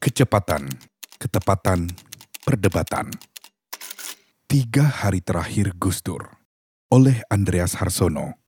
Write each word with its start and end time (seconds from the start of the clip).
Kecepatan, 0.00 0.64
ketepatan, 1.20 1.92
perdebatan. 2.48 3.12
Tiga 4.48 4.88
hari 4.88 5.20
terakhir 5.20 5.76
Gus 5.76 6.00
Dur 6.00 6.24
oleh 6.88 7.20
Andreas 7.28 7.76
Harsono. 7.76 8.40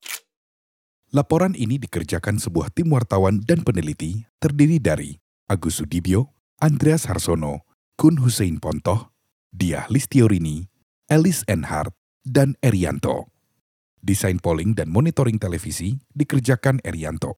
Laporan 1.13 1.53
ini 1.53 1.77
dikerjakan 1.77 2.41
sebuah 2.41 2.73
tim 2.73 2.89
wartawan 2.97 3.45
dan 3.45 3.69
peneliti 3.69 4.25
terdiri 4.41 4.81
dari 4.81 5.21
Agus 5.45 5.85
Sudibyo, 5.85 6.33
Andreas 6.57 7.05
Harsono, 7.05 7.69
Kun 8.01 8.25
Hussein 8.25 8.57
Pontoh, 8.57 9.13
Diah 9.53 9.85
Listiorini, 9.93 10.65
Elis 11.05 11.45
Enhart, 11.53 11.93
dan 12.25 12.57
Erianto. 12.65 13.29
Desain 14.01 14.41
polling 14.41 14.73
dan 14.73 14.89
monitoring 14.89 15.37
televisi 15.37 16.01
dikerjakan 16.17 16.81
Erianto. 16.81 17.37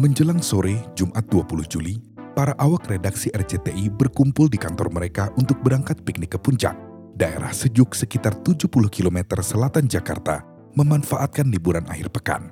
Menjelang 0.00 0.40
sore 0.40 0.88
Jumat 0.96 1.28
20 1.28 1.68
Juli, 1.68 2.00
para 2.32 2.56
awak 2.58 2.88
redaksi 2.88 3.30
RCTI 3.32 3.92
berkumpul 3.92 4.48
di 4.48 4.58
kantor 4.58 4.90
mereka 4.92 5.30
untuk 5.38 5.60
berangkat 5.60 6.00
piknik 6.02 6.34
ke 6.34 6.38
puncak, 6.40 6.74
daerah 7.14 7.52
sejuk 7.52 7.94
sekitar 7.94 8.34
70 8.40 8.68
km 8.90 9.18
selatan 9.40 9.86
Jakarta, 9.88 10.44
memanfaatkan 10.74 11.48
liburan 11.52 11.84
akhir 11.88 12.10
pekan. 12.10 12.50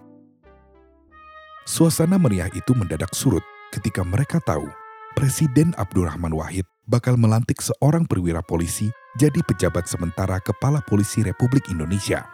Suasana 1.69 2.17
meriah 2.17 2.49
itu 2.53 2.73
mendadak 2.73 3.13
surut 3.13 3.45
ketika 3.75 4.01
mereka 4.07 4.41
tahu 4.43 4.67
Presiden 5.19 5.75
Abdurrahman 5.77 6.33
Wahid 6.33 6.65
bakal 6.87 7.19
melantik 7.19 7.59
seorang 7.59 8.07
perwira 8.07 8.41
polisi 8.43 8.89
jadi 9.19 9.43
pejabat 9.43 9.91
sementara 9.91 10.39
Kepala 10.39 10.79
Polisi 10.87 11.27
Republik 11.27 11.67
Indonesia. 11.71 12.27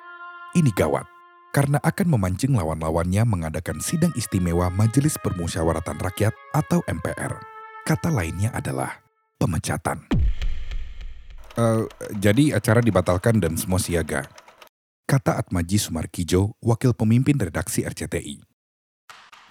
Ini 0.56 0.72
gawat 0.72 1.15
karena 1.56 1.80
akan 1.80 2.12
memancing 2.12 2.52
lawan-lawannya 2.52 3.24
mengadakan 3.24 3.80
sidang 3.80 4.12
istimewa 4.12 4.68
Majelis 4.68 5.16
Permusyawaratan 5.16 5.96
Rakyat 5.96 6.36
atau 6.52 6.84
MPR. 6.84 7.32
Kata 7.88 8.12
lainnya 8.12 8.52
adalah 8.52 9.00
pemecatan. 9.40 10.04
Uh, 11.56 11.88
jadi 12.20 12.60
acara 12.60 12.84
dibatalkan 12.84 13.40
dan 13.40 13.56
semua 13.56 13.80
siaga. 13.80 14.28
Kata 15.08 15.40
Atmaji 15.40 15.80
Sumarkijo, 15.80 16.60
wakil 16.60 16.92
pemimpin 16.92 17.40
redaksi 17.40 17.88
RCTI. 17.88 18.44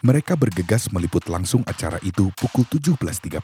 Mereka 0.05 0.37
bergegas 0.37 0.93
meliput 0.93 1.25
langsung 1.25 1.65
acara 1.65 1.97
itu 2.05 2.29
pukul 2.37 2.61
17.30 2.69 3.41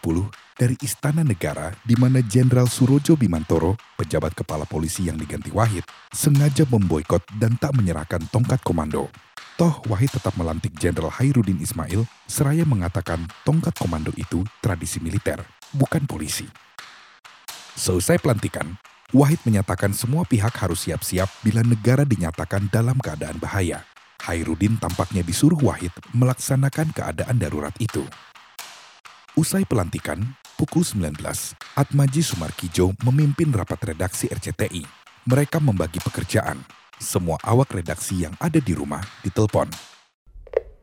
dari 0.54 0.78
Istana 0.78 1.26
Negara 1.26 1.74
di 1.82 1.98
mana 1.98 2.22
Jenderal 2.22 2.70
Surojo 2.70 3.18
Bimantoro, 3.18 3.74
pejabat 3.98 4.38
kepala 4.38 4.70
polisi 4.70 5.10
yang 5.10 5.18
diganti 5.18 5.50
Wahid, 5.50 5.82
sengaja 6.14 6.70
memboikot 6.70 7.26
dan 7.42 7.58
tak 7.58 7.74
menyerahkan 7.74 8.22
tongkat 8.30 8.62
komando. 8.62 9.10
Toh 9.58 9.82
Wahid 9.90 10.14
tetap 10.14 10.38
melantik 10.38 10.78
Jenderal 10.78 11.10
Hairudin 11.10 11.58
Ismail 11.58 12.06
seraya 12.30 12.62
mengatakan 12.62 13.26
tongkat 13.42 13.74
komando 13.82 14.14
itu 14.14 14.46
tradisi 14.62 15.02
militer, 15.02 15.42
bukan 15.74 16.06
polisi. 16.06 16.46
Selesai 17.74 18.22
pelantikan, 18.22 18.78
Wahid 19.18 19.42
menyatakan 19.50 19.98
semua 19.98 20.30
pihak 20.30 20.54
harus 20.62 20.86
siap-siap 20.86 21.26
bila 21.42 21.66
negara 21.66 22.06
dinyatakan 22.06 22.70
dalam 22.70 23.02
keadaan 23.02 23.42
bahaya. 23.42 23.82
Hairudin 24.22 24.78
tampaknya 24.78 25.26
disuruh 25.26 25.58
Wahid 25.66 25.92
melaksanakan 26.14 26.94
keadaan 26.94 27.42
darurat 27.42 27.74
itu. 27.82 28.06
Usai 29.34 29.66
pelantikan, 29.66 30.22
pukul 30.60 30.86
19, 30.86 31.18
Atmaji 31.74 32.22
Sumarkijo 32.22 32.94
memimpin 33.02 33.50
rapat 33.50 33.96
redaksi 33.96 34.30
RCTI. 34.30 34.84
Mereka 35.26 35.58
membagi 35.58 35.98
pekerjaan. 36.04 36.62
Semua 37.02 37.42
awak 37.42 37.74
redaksi 37.74 38.28
yang 38.28 38.36
ada 38.38 38.62
di 38.62 38.78
rumah 38.78 39.02
ditelepon. 39.26 39.72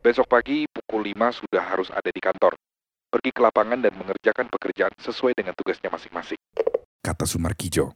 Besok 0.03 0.27
pagi 0.27 0.67
pukul 0.67 1.11
5 1.11 1.43
sudah 1.43 1.63
harus 1.63 1.87
ada 1.91 2.11
di 2.11 2.19
kantor. 2.19 2.59
Pergi 3.07 3.31
ke 3.31 3.39
lapangan 3.39 3.79
dan 3.79 3.95
mengerjakan 3.95 4.47
pekerjaan 4.51 4.93
sesuai 4.99 5.35
dengan 5.35 5.55
tugasnya 5.55 5.87
masing-masing. 5.87 6.39
Kata 6.99 7.23
Sumarkijo. 7.23 7.95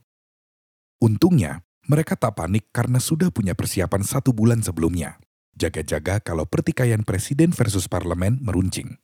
Untungnya, 1.04 1.60
mereka 1.84 2.16
tak 2.16 2.40
panik 2.40 2.72
karena 2.72 2.96
sudah 2.96 3.28
punya 3.28 3.52
persiapan 3.52 4.00
satu 4.00 4.32
bulan 4.32 4.64
sebelumnya. 4.64 5.20
Jaga-jaga 5.54 6.18
kalau 6.18 6.42
pertikaian 6.50 7.06
presiden 7.06 7.54
versus 7.54 7.86
parlemen 7.86 8.42
meruncing. 8.42 8.98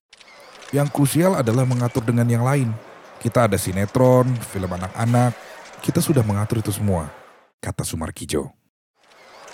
Yang 0.75 0.91
krusial 0.91 1.38
adalah 1.38 1.62
mengatur 1.62 2.03
dengan 2.03 2.27
yang 2.27 2.43
lain. 2.43 2.75
Kita 3.22 3.47
ada 3.47 3.55
sinetron, 3.55 4.27
film 4.50 4.71
anak-anak, 4.71 5.31
kita 5.78 6.03
sudah 6.03 6.27
mengatur 6.27 6.59
itu 6.59 6.75
semua, 6.75 7.06
kata 7.62 7.87
Sumarkijo. 7.87 8.50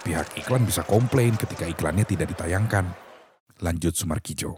Pihak 0.08 0.40
iklan 0.40 0.64
bisa 0.64 0.88
komplain 0.88 1.36
ketika 1.36 1.68
iklannya 1.68 2.08
tidak 2.08 2.32
ditayangkan. 2.32 2.88
Lanjut 3.60 3.92
Sumarkijo. 3.92 4.56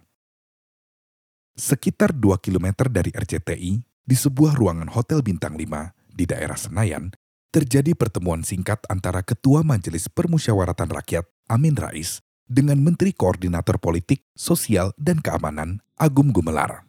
Sekitar 1.58 2.14
2 2.14 2.38
km 2.38 2.86
dari 2.86 3.10
RCTI, 3.10 3.82
di 3.82 4.16
sebuah 4.16 4.54
ruangan 4.54 4.94
Hotel 4.94 5.26
Bintang 5.26 5.58
5 5.58 6.14
di 6.14 6.22
daerah 6.22 6.54
Senayan, 6.54 7.10
terjadi 7.50 7.98
pertemuan 7.98 8.46
singkat 8.46 8.78
antara 8.86 9.26
Ketua 9.26 9.66
Majelis 9.66 10.06
Permusyawaratan 10.06 10.94
Rakyat 10.94 11.26
Amin 11.50 11.74
Rais 11.74 12.27
dengan 12.48 12.80
Menteri 12.80 13.12
Koordinator 13.12 13.76
Politik, 13.76 14.24
Sosial, 14.32 14.96
dan 14.96 15.20
Keamanan 15.20 15.84
Agum 16.00 16.32
Gumelar. 16.32 16.88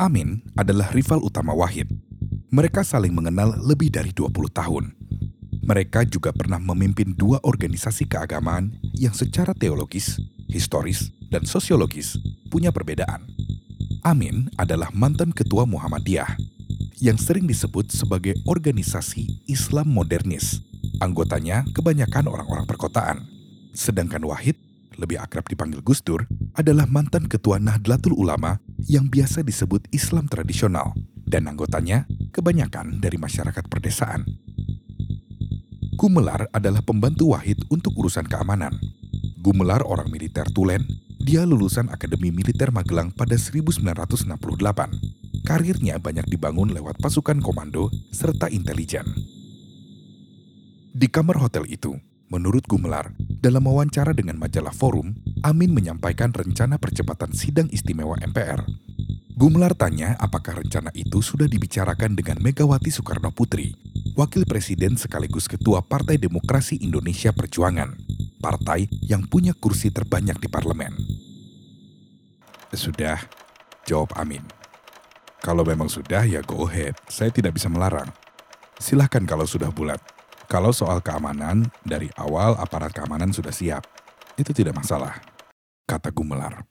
Amin 0.00 0.40
adalah 0.56 0.88
rival 0.96 1.20
utama 1.20 1.52
Wahid. 1.52 1.86
Mereka 2.50 2.80
saling 2.82 3.12
mengenal 3.12 3.54
lebih 3.60 3.92
dari 3.92 4.10
20 4.10 4.32
tahun. 4.50 4.96
Mereka 5.60 6.08
juga 6.08 6.32
pernah 6.32 6.58
memimpin 6.58 7.14
dua 7.14 7.38
organisasi 7.44 8.08
keagamaan 8.08 8.74
yang 8.96 9.14
secara 9.14 9.52
teologis, 9.54 10.18
historis, 10.48 11.12
dan 11.28 11.46
sosiologis 11.46 12.18
punya 12.48 12.74
perbedaan. 12.74 13.22
Amin 14.02 14.48
adalah 14.56 14.88
mantan 14.96 15.30
ketua 15.30 15.68
Muhammadiyah 15.68 16.59
yang 17.00 17.16
sering 17.16 17.48
disebut 17.48 17.92
sebagai 17.92 18.36
organisasi 18.44 19.46
Islam 19.48 19.92
modernis 19.92 20.60
Anggotanya 21.00 21.64
kebanyakan 21.72 22.28
orang-orang 22.28 22.68
perkotaan. 22.68 23.24
Sedangkan 23.72 24.20
Wahid, 24.20 24.56
lebih 25.00 25.16
akrab 25.16 25.48
dipanggil 25.48 25.80
Gus 25.80 26.04
Dur, 26.04 26.28
adalah 26.52 26.84
mantan 26.84 27.24
ketua 27.24 27.56
Nahdlatul 27.56 28.12
Ulama 28.16 28.60
yang 28.84 29.08
biasa 29.08 29.40
disebut 29.40 29.88
Islam 29.96 30.28
tradisional 30.28 30.92
dan 31.24 31.48
anggotanya 31.48 32.04
kebanyakan 32.36 33.00
dari 33.00 33.16
masyarakat 33.16 33.64
perdesaan. 33.64 34.28
Gumelar 35.96 36.48
adalah 36.52 36.84
pembantu 36.84 37.32
Wahid 37.36 37.64
untuk 37.72 37.96
urusan 37.96 38.24
keamanan. 38.28 38.76
Gumelar 39.40 39.80
orang 39.84 40.12
militer 40.12 40.48
Tulen, 40.52 40.84
dia 41.16 41.44
lulusan 41.48 41.88
Akademi 41.92 42.32
Militer 42.32 42.72
Magelang 42.72 43.12
pada 43.12 43.36
1968. 43.36 45.19
Karirnya 45.44 45.96
banyak 45.98 46.28
dibangun 46.28 46.70
lewat 46.70 47.00
pasukan 47.00 47.40
komando 47.40 47.88
serta 48.12 48.52
intelijen. 48.52 49.06
Di 50.90 51.06
kamar 51.06 51.38
hotel 51.40 51.70
itu, 51.70 51.96
menurut 52.28 52.66
Gumelar, 52.66 53.14
dalam 53.40 53.64
wawancara 53.64 54.12
dengan 54.12 54.36
majalah 54.36 54.74
Forum, 54.74 55.16
Amin 55.40 55.72
menyampaikan 55.72 56.34
rencana 56.34 56.76
percepatan 56.76 57.32
sidang 57.32 57.70
istimewa 57.72 58.18
MPR. 58.20 58.66
Gumelar 59.40 59.72
tanya 59.72 60.20
apakah 60.20 60.60
rencana 60.60 60.92
itu 60.92 61.24
sudah 61.24 61.48
dibicarakan 61.48 62.12
dengan 62.12 62.36
Megawati 62.44 62.92
Soekarno 62.92 63.32
Putri, 63.32 63.72
wakil 64.12 64.44
presiden 64.44 65.00
sekaligus 65.00 65.48
ketua 65.48 65.80
Partai 65.80 66.20
Demokrasi 66.20 66.76
Indonesia 66.84 67.32
Perjuangan, 67.32 67.96
partai 68.44 68.92
yang 69.00 69.24
punya 69.24 69.56
kursi 69.56 69.88
terbanyak 69.88 70.36
di 70.36 70.48
parlemen. 70.52 70.92
Sudah, 72.76 73.16
jawab 73.88 74.12
Amin. 74.20 74.59
Kalau 75.40 75.64
memang 75.64 75.88
sudah 75.88 76.28
ya 76.28 76.44
go 76.44 76.68
ahead, 76.68 76.92
saya 77.08 77.32
tidak 77.32 77.56
bisa 77.56 77.72
melarang. 77.72 78.12
Silahkan 78.76 79.24
kalau 79.24 79.48
sudah 79.48 79.72
bulat. 79.72 80.00
Kalau 80.52 80.68
soal 80.68 81.00
keamanan, 81.00 81.72
dari 81.80 82.12
awal 82.20 82.60
aparat 82.60 82.92
keamanan 82.92 83.32
sudah 83.32 83.54
siap. 83.54 83.88
Itu 84.36 84.52
tidak 84.52 84.76
masalah, 84.76 85.16
kata 85.88 86.12
Gumelar. 86.12 86.68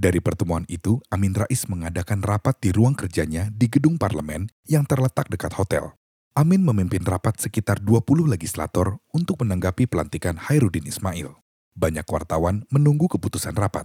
Dari 0.00 0.24
pertemuan 0.24 0.64
itu, 0.72 0.96
Amin 1.12 1.36
Rais 1.36 1.68
mengadakan 1.68 2.24
rapat 2.24 2.56
di 2.64 2.72
ruang 2.72 2.96
kerjanya 2.96 3.52
di 3.52 3.68
gedung 3.68 4.00
parlemen 4.00 4.48
yang 4.64 4.88
terletak 4.88 5.28
dekat 5.28 5.52
hotel. 5.60 5.92
Amin 6.32 6.64
memimpin 6.64 7.04
rapat 7.04 7.36
sekitar 7.36 7.84
20 7.84 8.24
legislator 8.24 8.96
untuk 9.12 9.44
menanggapi 9.44 9.84
pelantikan 9.84 10.40
Hairudin 10.40 10.88
Ismail. 10.88 11.36
Banyak 11.76 12.08
wartawan 12.08 12.64
menunggu 12.72 13.12
keputusan 13.12 13.52
rapat. 13.52 13.84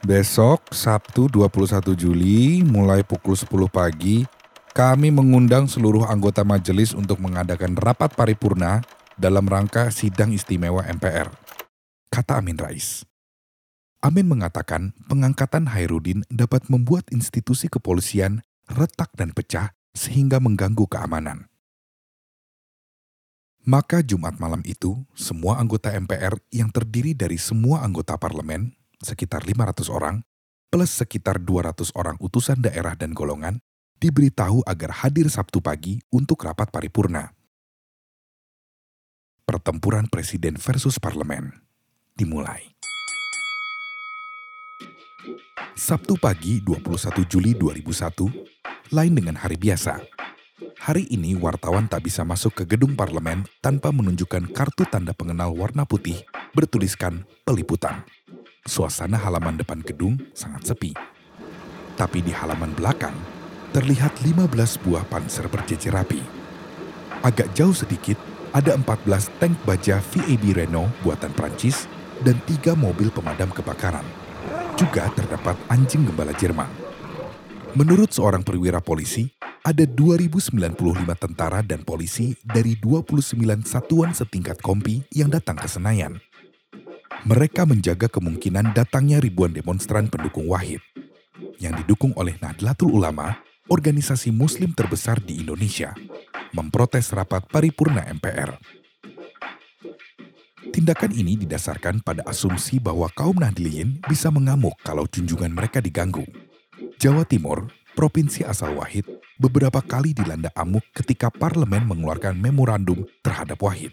Besok, 0.00 0.72
Sabtu 0.72 1.28
21 1.28 1.92
Juli, 1.92 2.64
mulai 2.64 3.04
pukul 3.04 3.36
10 3.36 3.68
pagi, 3.68 4.24
kami 4.72 5.12
mengundang 5.12 5.68
seluruh 5.68 6.08
anggota 6.08 6.40
majelis 6.40 6.96
untuk 6.96 7.20
mengadakan 7.20 7.76
rapat 7.76 8.16
paripurna 8.16 8.80
dalam 9.20 9.44
rangka 9.44 9.92
sidang 9.92 10.32
istimewa 10.32 10.88
MPR. 10.88 11.28
Kata 12.08 12.40
Amin 12.40 12.56
Rais. 12.56 13.04
Amin 14.00 14.24
mengatakan 14.24 14.96
pengangkatan 15.04 15.68
Hairudin 15.68 16.24
dapat 16.32 16.72
membuat 16.72 17.04
institusi 17.12 17.68
kepolisian 17.68 18.40
retak 18.72 19.12
dan 19.12 19.36
pecah 19.36 19.76
sehingga 19.92 20.40
mengganggu 20.40 20.88
keamanan. 20.88 21.44
Maka 23.68 24.00
Jumat 24.00 24.40
malam 24.40 24.64
itu, 24.64 25.04
semua 25.12 25.60
anggota 25.60 25.92
MPR 25.92 26.40
yang 26.48 26.72
terdiri 26.72 27.12
dari 27.12 27.36
semua 27.36 27.84
anggota 27.84 28.16
parlemen, 28.16 28.79
sekitar 29.00 29.42
500 29.48 29.88
orang, 29.88 30.22
plus 30.68 30.92
sekitar 30.92 31.40
200 31.40 31.96
orang 31.96 32.20
utusan 32.20 32.60
daerah 32.60 32.94
dan 32.94 33.16
golongan, 33.16 33.58
diberitahu 33.98 34.62
agar 34.68 35.04
hadir 35.04 35.28
Sabtu 35.32 35.60
pagi 35.60 36.00
untuk 36.12 36.44
rapat 36.44 36.68
paripurna. 36.68 37.32
Pertempuran 39.44 40.06
Presiden 40.06 40.54
versus 40.60 41.02
Parlemen 41.02 41.50
dimulai. 42.14 42.70
Sabtu 45.74 46.20
pagi 46.20 46.60
21 46.60 47.24
Juli 47.24 47.56
2001, 47.56 48.92
lain 48.92 49.12
dengan 49.16 49.40
hari 49.40 49.56
biasa. 49.56 49.96
Hari 50.80 51.08
ini 51.12 51.36
wartawan 51.36 51.88
tak 51.88 52.04
bisa 52.04 52.24
masuk 52.24 52.62
ke 52.62 52.76
gedung 52.76 52.96
parlemen 52.96 53.44
tanpa 53.64 53.88
menunjukkan 53.92 54.52
kartu 54.52 54.84
tanda 54.88 55.12
pengenal 55.16 55.52
warna 55.56 55.84
putih 55.88 56.20
bertuliskan 56.52 57.24
peliputan. 57.44 58.04
Suasana 58.68 59.16
halaman 59.16 59.56
depan 59.56 59.80
gedung 59.80 60.20
sangat 60.36 60.68
sepi. 60.68 60.92
Tapi 61.96 62.20
di 62.20 62.28
halaman 62.28 62.76
belakang 62.76 63.16
terlihat 63.72 64.20
15 64.20 64.52
buah 64.84 65.04
panser 65.08 65.48
berjejer 65.48 65.96
rapi. 65.96 66.20
Agak 67.24 67.52
jauh 67.56 67.72
sedikit 67.72 68.20
ada 68.52 68.76
14 68.76 69.40
tank 69.40 69.54
baja 69.64 70.02
VAB 70.02 70.52
Renault 70.52 70.92
buatan 71.00 71.32
Prancis 71.32 71.88
dan 72.20 72.36
tiga 72.44 72.76
mobil 72.76 73.08
pemadam 73.08 73.48
kebakaran. 73.48 74.04
Juga 74.76 75.08
terdapat 75.16 75.56
anjing 75.72 76.08
gembala 76.08 76.36
Jerman. 76.36 76.68
Menurut 77.76 78.10
seorang 78.10 78.42
perwira 78.42 78.82
polisi, 78.82 79.30
ada 79.60 79.84
2095 79.84 80.72
tentara 81.14 81.60
dan 81.60 81.84
polisi 81.84 82.32
dari 82.40 82.74
29 82.80 83.36
satuan 83.62 84.10
setingkat 84.16 84.58
kompi 84.64 85.04
yang 85.12 85.28
datang 85.28 85.56
ke 85.60 85.68
Senayan. 85.68 86.29
Mereka 87.28 87.68
menjaga 87.68 88.08
kemungkinan 88.08 88.72
datangnya 88.72 89.20
ribuan 89.20 89.52
demonstran 89.52 90.08
pendukung 90.08 90.48
Wahid 90.48 90.80
yang 91.60 91.76
didukung 91.76 92.16
oleh 92.16 92.40
Nahdlatul 92.40 92.96
Ulama, 92.96 93.36
organisasi 93.68 94.32
muslim 94.32 94.72
terbesar 94.72 95.20
di 95.20 95.44
Indonesia, 95.44 95.92
memprotes 96.56 97.12
rapat 97.12 97.44
paripurna 97.52 98.08
MPR. 98.08 98.56
Tindakan 100.70 101.12
ini 101.12 101.36
didasarkan 101.36 102.00
pada 102.00 102.24
asumsi 102.24 102.80
bahwa 102.80 103.10
kaum 103.12 103.36
Nahdliyin 103.36 104.00
bisa 104.08 104.32
mengamuk 104.32 104.78
kalau 104.80 105.04
junjungan 105.04 105.52
mereka 105.52 105.84
diganggu. 105.84 106.24
Jawa 106.96 107.28
Timur 107.28 107.68
provinsi 107.92 108.46
asal 108.46 108.80
Wahid, 108.80 109.04
beberapa 109.36 109.84
kali 109.84 110.16
dilanda 110.16 110.48
amuk 110.56 110.84
ketika 110.96 111.28
parlemen 111.28 111.84
mengeluarkan 111.84 112.38
memorandum 112.38 113.04
terhadap 113.20 113.60
Wahid. 113.60 113.92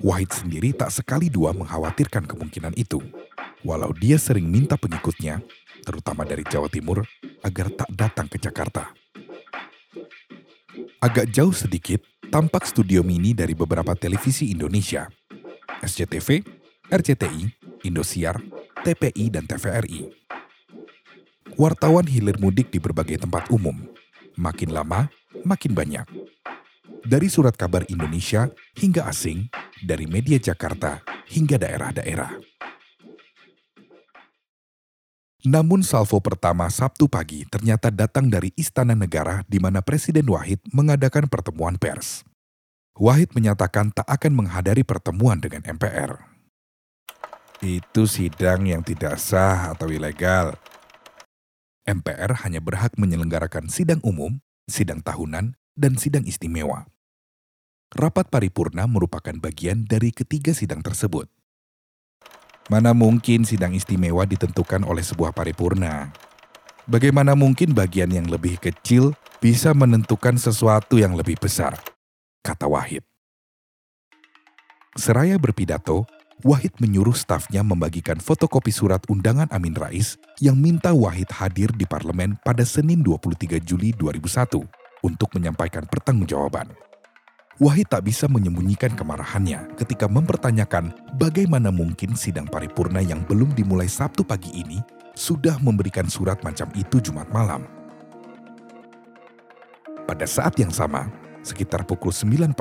Wahid 0.00 0.32
sendiri 0.32 0.72
tak 0.72 0.88
sekali 0.88 1.28
dua 1.28 1.52
mengkhawatirkan 1.52 2.24
kemungkinan 2.24 2.72
itu. 2.76 3.00
Walau 3.60 3.92
dia 3.92 4.16
sering 4.16 4.48
minta 4.48 4.80
pengikutnya, 4.80 5.44
terutama 5.84 6.24
dari 6.24 6.40
Jawa 6.48 6.72
Timur, 6.72 7.04
agar 7.44 7.68
tak 7.72 7.90
datang 7.92 8.26
ke 8.28 8.40
Jakarta. 8.40 8.88
Agak 11.00 11.28
jauh 11.28 11.52
sedikit, 11.52 12.00
tampak 12.32 12.64
studio 12.64 13.04
mini 13.04 13.36
dari 13.36 13.52
beberapa 13.52 13.92
televisi 13.92 14.48
Indonesia. 14.52 15.08
SCTV, 15.84 16.44
RCTI, 16.88 17.42
Indosiar, 17.84 18.40
TPI, 18.80 19.28
dan 19.32 19.44
TVRI 19.44 20.20
wartawan 21.60 22.08
hilir 22.08 22.40
mudik 22.40 22.72
di 22.72 22.80
berbagai 22.80 23.20
tempat 23.20 23.52
umum. 23.52 23.76
Makin 24.40 24.72
lama, 24.72 25.12
makin 25.44 25.76
banyak. 25.76 26.08
Dari 27.00 27.28
surat 27.32 27.56
kabar 27.56 27.86
Indonesia 27.88 28.50
hingga 28.76 29.08
asing, 29.08 29.48
dari 29.80 30.04
media 30.04 30.36
Jakarta 30.36 31.00
hingga 31.28 31.56
daerah-daerah. 31.56 32.36
Namun 35.48 35.80
salvo 35.80 36.20
pertama 36.20 36.68
Sabtu 36.68 37.08
pagi 37.08 37.48
ternyata 37.48 37.88
datang 37.88 38.28
dari 38.28 38.52
Istana 38.60 38.92
Negara 38.92 39.40
di 39.48 39.56
mana 39.56 39.80
Presiden 39.80 40.28
Wahid 40.28 40.60
mengadakan 40.68 41.32
pertemuan 41.32 41.80
pers. 41.80 42.20
Wahid 43.00 43.32
menyatakan 43.32 43.88
tak 43.88 44.04
akan 44.04 44.44
menghadiri 44.44 44.84
pertemuan 44.84 45.40
dengan 45.40 45.64
MPR. 45.64 46.20
Itu 47.64 48.04
sidang 48.04 48.68
yang 48.68 48.84
tidak 48.84 49.16
sah 49.16 49.72
atau 49.72 49.88
ilegal, 49.88 50.60
MPR 51.90 52.46
hanya 52.46 52.62
berhak 52.62 52.94
menyelenggarakan 52.94 53.66
sidang 53.66 53.98
umum, 54.06 54.38
sidang 54.70 55.02
tahunan, 55.02 55.58
dan 55.80 55.96
sidang 55.96 56.28
istimewa. 56.28 56.84
Rapat 57.90 58.28
paripurna 58.28 58.84
merupakan 58.84 59.32
bagian 59.40 59.88
dari 59.88 60.12
ketiga 60.12 60.52
sidang 60.52 60.84
tersebut. 60.84 61.26
Mana 62.68 62.94
mungkin 62.94 63.42
sidang 63.42 63.74
istimewa 63.74 64.22
ditentukan 64.28 64.86
oleh 64.86 65.02
sebuah 65.02 65.34
paripurna? 65.34 66.14
Bagaimana 66.86 67.34
mungkin 67.34 67.74
bagian 67.74 68.12
yang 68.14 68.30
lebih 68.30 68.62
kecil 68.62 69.16
bisa 69.42 69.74
menentukan 69.74 70.38
sesuatu 70.38 71.00
yang 71.00 71.18
lebih 71.18 71.34
besar? 71.40 71.74
Kata 72.46 72.70
Wahid. 72.70 73.02
Seraya 74.94 75.34
berpidato, 75.34 76.06
Wahid 76.46 76.78
menyuruh 76.78 77.14
stafnya 77.14 77.66
membagikan 77.66 78.22
fotokopi 78.22 78.70
surat 78.70 79.02
undangan 79.10 79.50
Amin 79.50 79.74
Rais 79.74 80.14
yang 80.38 80.54
minta 80.54 80.94
Wahid 80.94 81.28
hadir 81.34 81.74
di 81.74 81.84
parlemen 81.90 82.38
pada 82.46 82.62
Senin 82.62 83.02
23 83.02 83.58
Juli 83.60 83.90
2001 83.98 84.79
untuk 85.04 85.32
menyampaikan 85.36 85.84
pertanggungjawaban. 85.88 86.72
Wahid 87.60 87.92
tak 87.92 88.08
bisa 88.08 88.24
menyembunyikan 88.24 88.96
kemarahannya 88.96 89.76
ketika 89.76 90.08
mempertanyakan 90.08 90.96
bagaimana 91.20 91.68
mungkin 91.68 92.16
sidang 92.16 92.48
paripurna 92.48 93.04
yang 93.04 93.20
belum 93.28 93.52
dimulai 93.52 93.84
Sabtu 93.84 94.24
pagi 94.24 94.48
ini 94.56 94.80
sudah 95.12 95.60
memberikan 95.60 96.08
surat 96.08 96.40
macam 96.40 96.72
itu 96.72 97.04
Jumat 97.04 97.28
malam. 97.28 97.68
Pada 100.08 100.24
saat 100.24 100.56
yang 100.56 100.72
sama, 100.72 101.12
sekitar 101.44 101.84
pukul 101.84 102.16
9.40, 102.16 102.56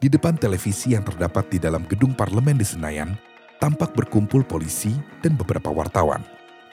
di 0.00 0.08
depan 0.08 0.40
televisi 0.40 0.96
yang 0.96 1.04
terdapat 1.04 1.44
di 1.52 1.60
dalam 1.60 1.84
gedung 1.84 2.16
parlemen 2.16 2.56
di 2.56 2.64
Senayan, 2.64 3.12
tampak 3.60 3.92
berkumpul 3.92 4.40
polisi 4.40 4.96
dan 5.20 5.36
beberapa 5.36 5.68
wartawan. 5.68 6.24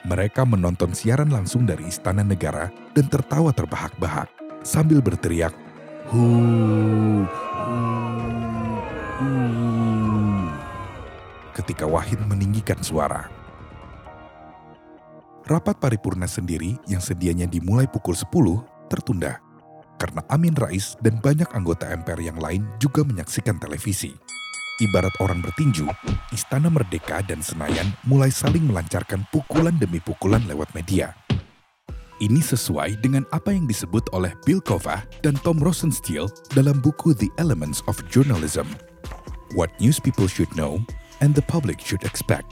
Mereka 0.08 0.48
menonton 0.48 0.96
siaran 0.96 1.28
langsung 1.28 1.68
dari 1.68 1.84
Istana 1.84 2.24
Negara 2.24 2.72
dan 2.96 3.12
tertawa 3.12 3.52
terbahak-bahak 3.52 4.35
sambil 4.66 4.98
berteriak, 4.98 5.54
hu. 6.10 6.26
Ketika 11.54 11.86
Wahid 11.86 12.18
meninggikan 12.26 12.82
suara. 12.82 13.30
Rapat 15.46 15.78
paripurna 15.78 16.26
sendiri 16.26 16.74
yang 16.90 16.98
sedianya 16.98 17.46
dimulai 17.46 17.86
pukul 17.86 18.18
10 18.18 18.90
tertunda 18.90 19.38
karena 19.96 20.20
Amin 20.28 20.52
Rais 20.52 20.98
dan 21.00 21.22
banyak 21.22 21.48
anggota 21.56 21.88
MPR 21.88 22.20
yang 22.20 22.36
lain 22.36 22.66
juga 22.82 23.06
menyaksikan 23.06 23.56
televisi. 23.56 24.12
Ibarat 24.76 25.16
orang 25.24 25.40
bertinju, 25.40 25.88
Istana 26.36 26.68
Merdeka 26.68 27.24
dan 27.24 27.40
Senayan 27.40 27.96
mulai 28.04 28.28
saling 28.28 28.68
melancarkan 28.68 29.24
pukulan 29.32 29.72
demi 29.80 30.04
pukulan 30.04 30.44
lewat 30.44 30.76
media. 30.76 31.16
Ini 32.16 32.40
sesuai 32.40 33.04
dengan 33.04 33.28
apa 33.28 33.52
yang 33.52 33.68
disebut 33.68 34.08
oleh 34.16 34.32
Bill 34.48 34.64
Kova 34.64 35.04
dan 35.20 35.36
Tom 35.44 35.60
Rosenstiel 35.60 36.32
dalam 36.56 36.80
buku 36.80 37.12
The 37.12 37.28
Elements 37.36 37.84
of 37.92 38.00
Journalism. 38.08 38.64
What 39.52 39.68
News 39.84 40.00
People 40.00 40.24
Should 40.24 40.48
Know 40.56 40.80
and 41.20 41.36
the 41.36 41.44
Public 41.44 41.76
Should 41.76 42.08
Expect. 42.08 42.48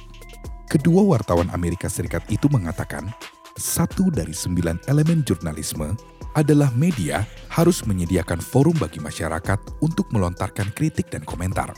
Kedua 0.68 1.00
wartawan 1.08 1.48
Amerika 1.56 1.88
Serikat 1.88 2.28
itu 2.28 2.44
mengatakan, 2.52 3.08
satu 3.56 4.12
dari 4.12 4.36
sembilan 4.36 4.84
elemen 4.84 5.24
jurnalisme 5.24 5.96
adalah 6.36 6.68
media 6.76 7.24
harus 7.48 7.88
menyediakan 7.88 8.44
forum 8.44 8.76
bagi 8.76 9.00
masyarakat 9.00 9.80
untuk 9.80 10.12
melontarkan 10.12 10.76
kritik 10.76 11.08
dan 11.08 11.24
komentar. 11.24 11.72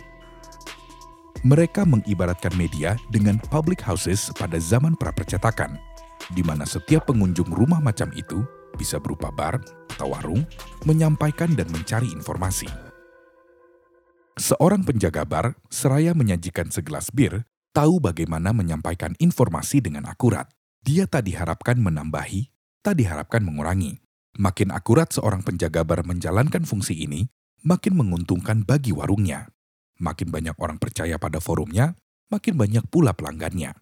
Mereka 1.46 1.86
mengibaratkan 1.86 2.50
media 2.58 2.98
dengan 3.14 3.38
public 3.46 3.78
houses 3.78 4.34
pada 4.34 4.58
zaman 4.58 4.98
prapercetakan, 4.98 5.78
di 6.32 6.42
mana 6.42 6.66
setiap 6.66 7.10
pengunjung 7.10 7.50
rumah 7.50 7.78
macam 7.78 8.10
itu 8.14 8.42
bisa 8.74 8.98
berupa 9.02 9.30
bar 9.30 9.60
atau 9.96 10.12
warung, 10.12 10.44
menyampaikan 10.84 11.52
dan 11.54 11.68
mencari 11.72 12.12
informasi. 12.12 12.68
Seorang 14.36 14.84
penjaga 14.84 15.24
bar 15.24 15.56
seraya 15.72 16.12
menyajikan 16.12 16.68
segelas 16.68 17.08
bir, 17.08 17.48
tahu 17.72 18.00
bagaimana 18.00 18.52
menyampaikan 18.52 19.16
informasi 19.16 19.80
dengan 19.80 20.04
akurat. 20.08 20.44
Dia 20.84 21.08
tak 21.08 21.26
diharapkan 21.26 21.80
menambahi, 21.80 22.52
tak 22.84 23.00
diharapkan 23.00 23.42
mengurangi 23.42 24.04
Makin 24.36 24.68
akurat 24.68 25.08
seorang 25.16 25.40
penjaga 25.40 25.80
bar 25.80 26.04
menjalankan 26.04 26.68
fungsi 26.68 26.92
ini, 26.92 27.24
makin 27.64 27.96
menguntungkan 27.96 28.68
bagi 28.68 28.92
warungnya. 28.92 29.48
Makin 29.96 30.28
banyak 30.28 30.60
orang 30.60 30.76
percaya 30.76 31.16
pada 31.16 31.40
forumnya, 31.40 31.96
makin 32.28 32.60
banyak 32.60 32.84
pula 32.92 33.16
pelanggannya. 33.16 33.72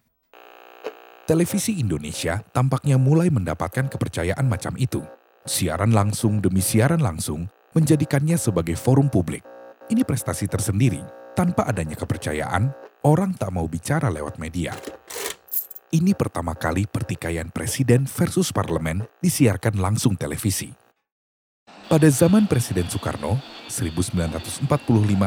Televisi 1.25 1.81
Indonesia 1.81 2.37
tampaknya 2.53 3.01
mulai 3.01 3.33
mendapatkan 3.33 3.89
kepercayaan 3.89 4.45
macam 4.45 4.77
itu. 4.77 5.01
Siaran 5.41 5.89
langsung 5.89 6.37
demi 6.37 6.61
siaran 6.61 7.01
langsung 7.01 7.49
menjadikannya 7.73 8.37
sebagai 8.37 8.77
forum 8.77 9.09
publik. 9.09 9.41
Ini 9.89 10.05
prestasi 10.05 10.45
tersendiri. 10.45 11.01
Tanpa 11.33 11.65
adanya 11.65 11.97
kepercayaan, 11.97 12.69
orang 13.09 13.33
tak 13.33 13.57
mau 13.57 13.65
bicara 13.65 14.13
lewat 14.13 14.37
media. 14.37 14.77
Ini 15.89 16.13
pertama 16.13 16.53
kali 16.53 16.85
pertikaian 16.85 17.49
presiden 17.49 18.05
versus 18.05 18.53
parlemen 18.53 19.01
disiarkan 19.17 19.81
langsung 19.81 20.13
televisi. 20.13 20.77
Pada 21.89 22.05
zaman 22.05 22.45
Presiden 22.45 22.85
Soekarno, 22.85 23.41
1945 23.65 24.69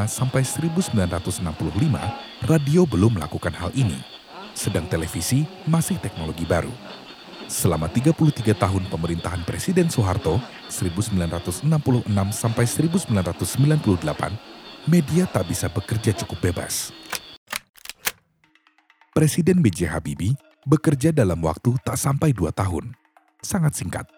sampai 0.07 0.47
1965, 0.47 2.47
radio 2.47 2.87
belum 2.87 3.19
melakukan 3.19 3.55
hal 3.59 3.75
ini. 3.75 4.18
Sedang 4.59 4.91
televisi 4.91 5.47
masih 5.71 6.03
teknologi 6.03 6.43
baru. 6.43 6.75
Selama 7.47 7.87
33 7.87 8.59
tahun 8.59 8.91
pemerintahan 8.91 9.47
Presiden 9.47 9.87
Soeharto, 9.87 10.43
1966 10.67 11.63
sampai 12.35 12.67
1998, 12.67 14.35
media 14.91 15.31
tak 15.31 15.47
bisa 15.47 15.71
bekerja 15.71 16.11
cukup 16.27 16.51
bebas. 16.51 16.91
Presiden 19.15 19.63
B.J. 19.63 19.95
Habibie 19.95 20.35
bekerja 20.67 21.15
dalam 21.15 21.39
waktu 21.47 21.79
tak 21.87 21.95
sampai 21.95 22.35
dua 22.35 22.51
tahun, 22.51 22.99
sangat 23.39 23.79
singkat, 23.79 24.11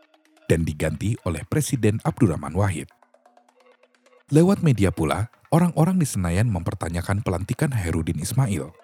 dan 0.49 0.64
diganti 0.64 1.20
oleh 1.28 1.44
Presiden 1.52 2.00
Abdurrahman 2.00 2.56
Wahid. 2.56 2.88
Lewat 4.32 4.64
media 4.64 4.88
pula, 4.88 5.28
orang-orang 5.52 6.00
di 6.00 6.09
Senayan 6.09 6.49
mempertanyakan 6.49 7.20
pelantikan 7.20 7.76
Herudin 7.76 8.16
Ismail. 8.25 8.79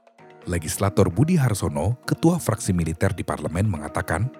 Legislator 0.46 1.10
Budi 1.10 1.34
Harsono, 1.34 1.98
ketua 2.06 2.38
fraksi 2.38 2.70
militer 2.70 3.10
di 3.12 3.26
parlemen 3.26 3.66
mengatakan, 3.66 4.30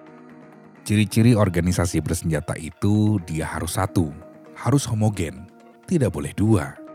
ciri-ciri 0.87 1.35
organisasi 1.35 1.99
bersenjata 1.99 2.55
itu 2.55 3.19
dia 3.27 3.43
harus 3.43 3.75
satu, 3.75 4.15
harus 4.55 4.87
homogen, 4.87 5.51
tidak 5.83 6.15
boleh 6.15 6.31
dua 6.31 6.87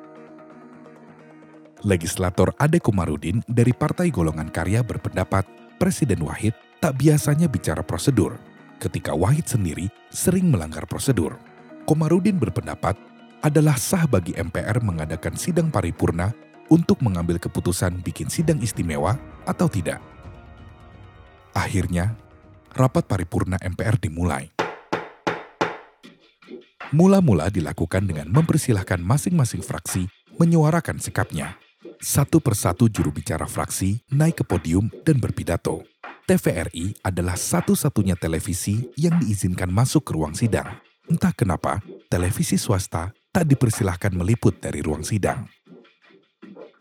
legislator 1.83 2.55
Ade 2.59 2.79
Komarudin 2.79 3.43
dari 3.51 3.75
Partai 3.75 4.09
Golongan 4.11 4.49
Karya 4.51 4.87
berpendapat 4.87 5.47
Presiden 5.79 6.23
Wahid 6.23 6.55
tak 6.79 6.99
biasanya 6.99 7.51
bicara 7.51 7.83
prosedur, 7.83 8.39
ketika 8.79 9.15
Wahid 9.15 9.47
sendiri 9.51 9.91
sering 10.11 10.51
melanggar 10.51 10.87
prosedur. 10.87 11.39
Komarudin 11.83 12.39
berpendapat 12.39 12.95
adalah 13.43 13.75
sah 13.75 14.07
bagi 14.07 14.39
MPR 14.39 14.79
mengadakan 14.87 15.35
sidang 15.35 15.75
paripurna 15.75 16.31
untuk 16.73 17.05
mengambil 17.05 17.37
keputusan 17.37 18.01
bikin 18.01 18.33
sidang 18.33 18.57
istimewa 18.65 19.21
atau 19.45 19.69
tidak. 19.69 20.01
Akhirnya, 21.53 22.17
rapat 22.73 23.05
paripurna 23.05 23.61
MPR 23.61 24.01
dimulai. 24.01 24.49
Mula-mula 26.97 27.53
dilakukan 27.53 28.09
dengan 28.09 28.33
mempersilahkan 28.33 29.01
masing-masing 29.05 29.61
fraksi 29.61 30.09
menyuarakan 30.41 30.97
sikapnya. 30.97 31.61
Satu 32.01 32.41
persatu 32.41 32.89
juru 32.89 33.13
bicara 33.13 33.45
fraksi 33.45 34.01
naik 34.09 34.41
ke 34.41 34.45
podium 34.49 34.89
dan 35.05 35.21
berpidato. 35.21 35.85
TVRI 36.25 37.05
adalah 37.05 37.37
satu-satunya 37.37 38.17
televisi 38.17 38.89
yang 38.97 39.21
diizinkan 39.21 39.69
masuk 39.69 40.09
ke 40.09 40.13
ruang 40.17 40.33
sidang. 40.33 40.81
Entah 41.09 41.35
kenapa, 41.37 41.85
televisi 42.09 42.57
swasta 42.57 43.13
tak 43.33 43.45
dipersilahkan 43.49 44.13
meliput 44.13 44.61
dari 44.61 44.81
ruang 44.85 45.05
sidang. 45.05 45.49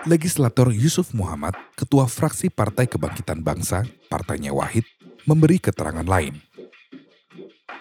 Legislator 0.05 0.73
Yusuf 0.73 1.13
Muhammad, 1.13 1.53
ketua 1.77 2.09
fraksi 2.09 2.49
Partai 2.49 2.89
Kebangkitan 2.89 3.45
Bangsa, 3.45 3.85
partainya 4.09 4.49
Wahid, 4.49 4.85
memberi 5.29 5.61
keterangan 5.61 6.05
lain. 6.05 6.41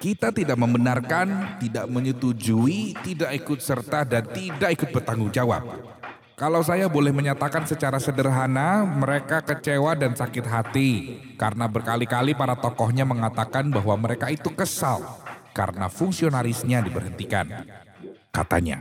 Kita 0.00 0.32
tidak 0.32 0.56
membenarkan, 0.56 1.60
tidak 1.60 1.88
menyetujui, 1.88 2.96
tidak 3.04 3.30
ikut 3.36 3.60
serta, 3.60 4.04
dan 4.08 4.24
tidak 4.32 4.72
ikut 4.76 4.88
bertanggung 4.92 5.32
jawab 5.32 5.64
kalau 6.40 6.64
saya 6.64 6.88
boleh 6.88 7.12
menyatakan 7.12 7.68
secara 7.68 8.00
sederhana, 8.00 8.80
mereka 8.88 9.44
kecewa 9.44 9.92
dan 9.92 10.16
sakit 10.16 10.48
hati 10.48 10.90
karena 11.36 11.68
berkali-kali 11.68 12.32
para 12.32 12.56
tokohnya 12.56 13.04
mengatakan 13.04 13.68
bahwa 13.68 13.92
mereka 14.00 14.32
itu 14.32 14.48
kesal 14.56 15.04
karena 15.52 15.92
fungsionarisnya 15.92 16.80
diberhentikan. 16.80 17.68
Katanya. 18.32 18.80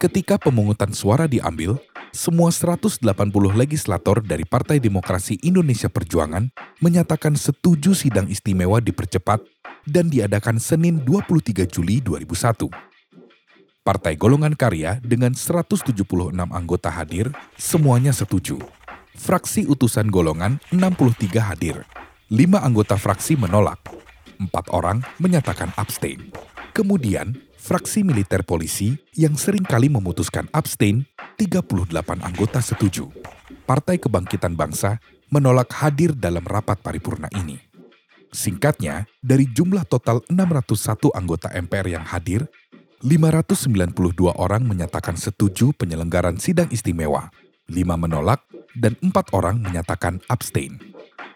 Ketika 0.00 0.40
pemungutan 0.40 0.96
suara 0.96 1.28
diambil, 1.28 1.76
semua 2.08 2.48
180 2.48 3.04
legislator 3.52 4.24
dari 4.24 4.48
Partai 4.48 4.80
Demokrasi 4.80 5.36
Indonesia 5.44 5.92
Perjuangan 5.92 6.48
menyatakan 6.80 7.36
setuju 7.36 7.92
sidang 7.92 8.24
istimewa 8.32 8.80
dipercepat 8.80 9.44
dan 9.84 10.08
diadakan 10.08 10.56
Senin 10.56 11.04
23 11.04 11.68
Juli 11.68 12.00
2001. 12.00 12.72
Partai 13.84 14.16
Golongan 14.16 14.56
Karya 14.56 15.04
dengan 15.04 15.36
176 15.36 15.92
anggota 16.48 16.88
hadir, 16.88 17.28
semuanya 17.60 18.16
setuju. 18.16 18.56
Fraksi 19.20 19.68
utusan 19.68 20.08
golongan 20.08 20.64
63 20.72 21.44
hadir. 21.44 21.84
Lima 22.32 22.64
anggota 22.64 22.96
fraksi 22.96 23.36
menolak. 23.36 23.84
Empat 24.40 24.64
orang 24.72 25.04
menyatakan 25.20 25.68
abstain. 25.76 26.32
Kemudian, 26.72 27.49
fraksi 27.60 28.00
militer 28.00 28.40
polisi 28.40 28.96
yang 29.12 29.36
sering 29.36 29.62
kali 29.62 29.92
memutuskan 29.92 30.48
abstain, 30.56 31.04
38 31.36 31.92
anggota 32.24 32.64
setuju. 32.64 33.12
Partai 33.68 34.00
Kebangkitan 34.00 34.56
Bangsa 34.56 34.96
menolak 35.28 35.68
hadir 35.84 36.16
dalam 36.16 36.42
rapat 36.42 36.80
paripurna 36.80 37.28
ini. 37.36 37.60
Singkatnya, 38.32 39.04
dari 39.20 39.44
jumlah 39.44 39.84
total 39.84 40.24
601 40.32 41.12
anggota 41.12 41.52
MPR 41.52 42.00
yang 42.00 42.06
hadir, 42.08 42.48
592 43.04 43.94
orang 44.34 44.64
menyatakan 44.64 45.14
setuju 45.20 45.76
penyelenggaran 45.76 46.40
sidang 46.40 46.68
istimewa, 46.72 47.28
5 47.68 47.76
menolak, 48.00 48.42
dan 48.74 48.96
4 49.04 49.36
orang 49.36 49.60
menyatakan 49.60 50.18
abstain. 50.26 50.80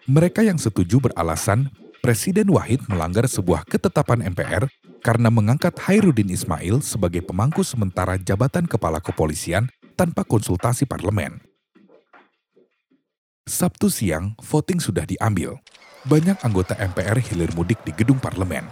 Mereka 0.09 0.45
yang 0.45 0.57
setuju 0.57 1.01
beralasan 1.01 1.73
Presiden 2.05 2.53
Wahid 2.53 2.85
melanggar 2.85 3.25
sebuah 3.25 3.65
ketetapan 3.65 4.21
MPR 4.29 4.69
karena 5.05 5.29
mengangkat 5.29 5.77
Hairudin 5.85 6.33
Ismail 6.33 6.81
sebagai 6.81 7.21
pemangku 7.21 7.61
sementara 7.61 8.17
jabatan 8.17 8.65
kepala 8.65 9.05
kepolisian 9.05 9.69
tanpa 10.01 10.25
konsultasi 10.25 10.89
parlemen. 10.89 11.45
Sabtu 13.45 13.93
siang, 13.93 14.33
voting 14.41 14.81
sudah 14.81 15.05
diambil. 15.05 15.61
Banyak 16.09 16.41
anggota 16.41 16.73
MPR 16.81 17.21
hilir 17.21 17.53
mudik 17.53 17.85
di 17.85 17.93
gedung 17.93 18.17
parlemen. 18.17 18.65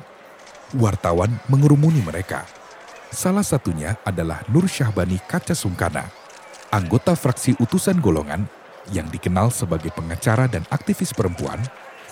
Wartawan 0.72 1.36
mengerumuni 1.52 2.00
mereka 2.00 2.48
Salah 3.12 3.44
satunya 3.44 4.00
adalah 4.08 4.40
Nur 4.48 4.64
Syahbani 4.64 5.20
Kaca 5.28 5.52
Sungkana, 5.52 6.08
anggota 6.72 7.12
fraksi 7.12 7.52
utusan 7.60 8.00
golongan 8.00 8.48
yang 8.88 9.04
dikenal 9.12 9.52
sebagai 9.52 9.92
pengacara 9.92 10.48
dan 10.48 10.64
aktivis 10.72 11.12
perempuan 11.12 11.60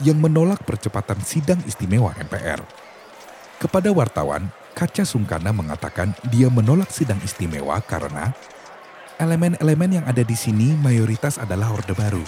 yang 0.04 0.20
menolak 0.20 0.60
percepatan 0.68 1.16
sidang 1.24 1.56
istimewa 1.64 2.12
MPR. 2.20 2.60
Kepada 3.60 3.92
wartawan, 3.92 4.48
Kaca 4.72 5.04
Sungkana 5.04 5.52
mengatakan 5.52 6.16
dia 6.32 6.48
menolak 6.48 6.88
sidang 6.88 7.20
istimewa 7.20 7.76
karena 7.84 8.32
elemen-elemen 9.20 10.00
yang 10.00 10.06
ada 10.08 10.24
di 10.24 10.32
sini 10.32 10.72
mayoritas 10.80 11.36
adalah 11.36 11.68
Orde 11.68 11.92
Baru. 11.92 12.24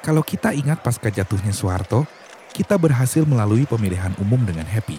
Kalau 0.00 0.24
kita 0.24 0.56
ingat 0.56 0.80
pasca 0.80 1.12
jatuhnya 1.12 1.52
Soeharto, 1.52 2.08
kita 2.56 2.80
berhasil 2.80 3.28
melalui 3.28 3.68
pemilihan 3.68 4.16
umum 4.24 4.40
dengan 4.40 4.64
happy. 4.64 4.96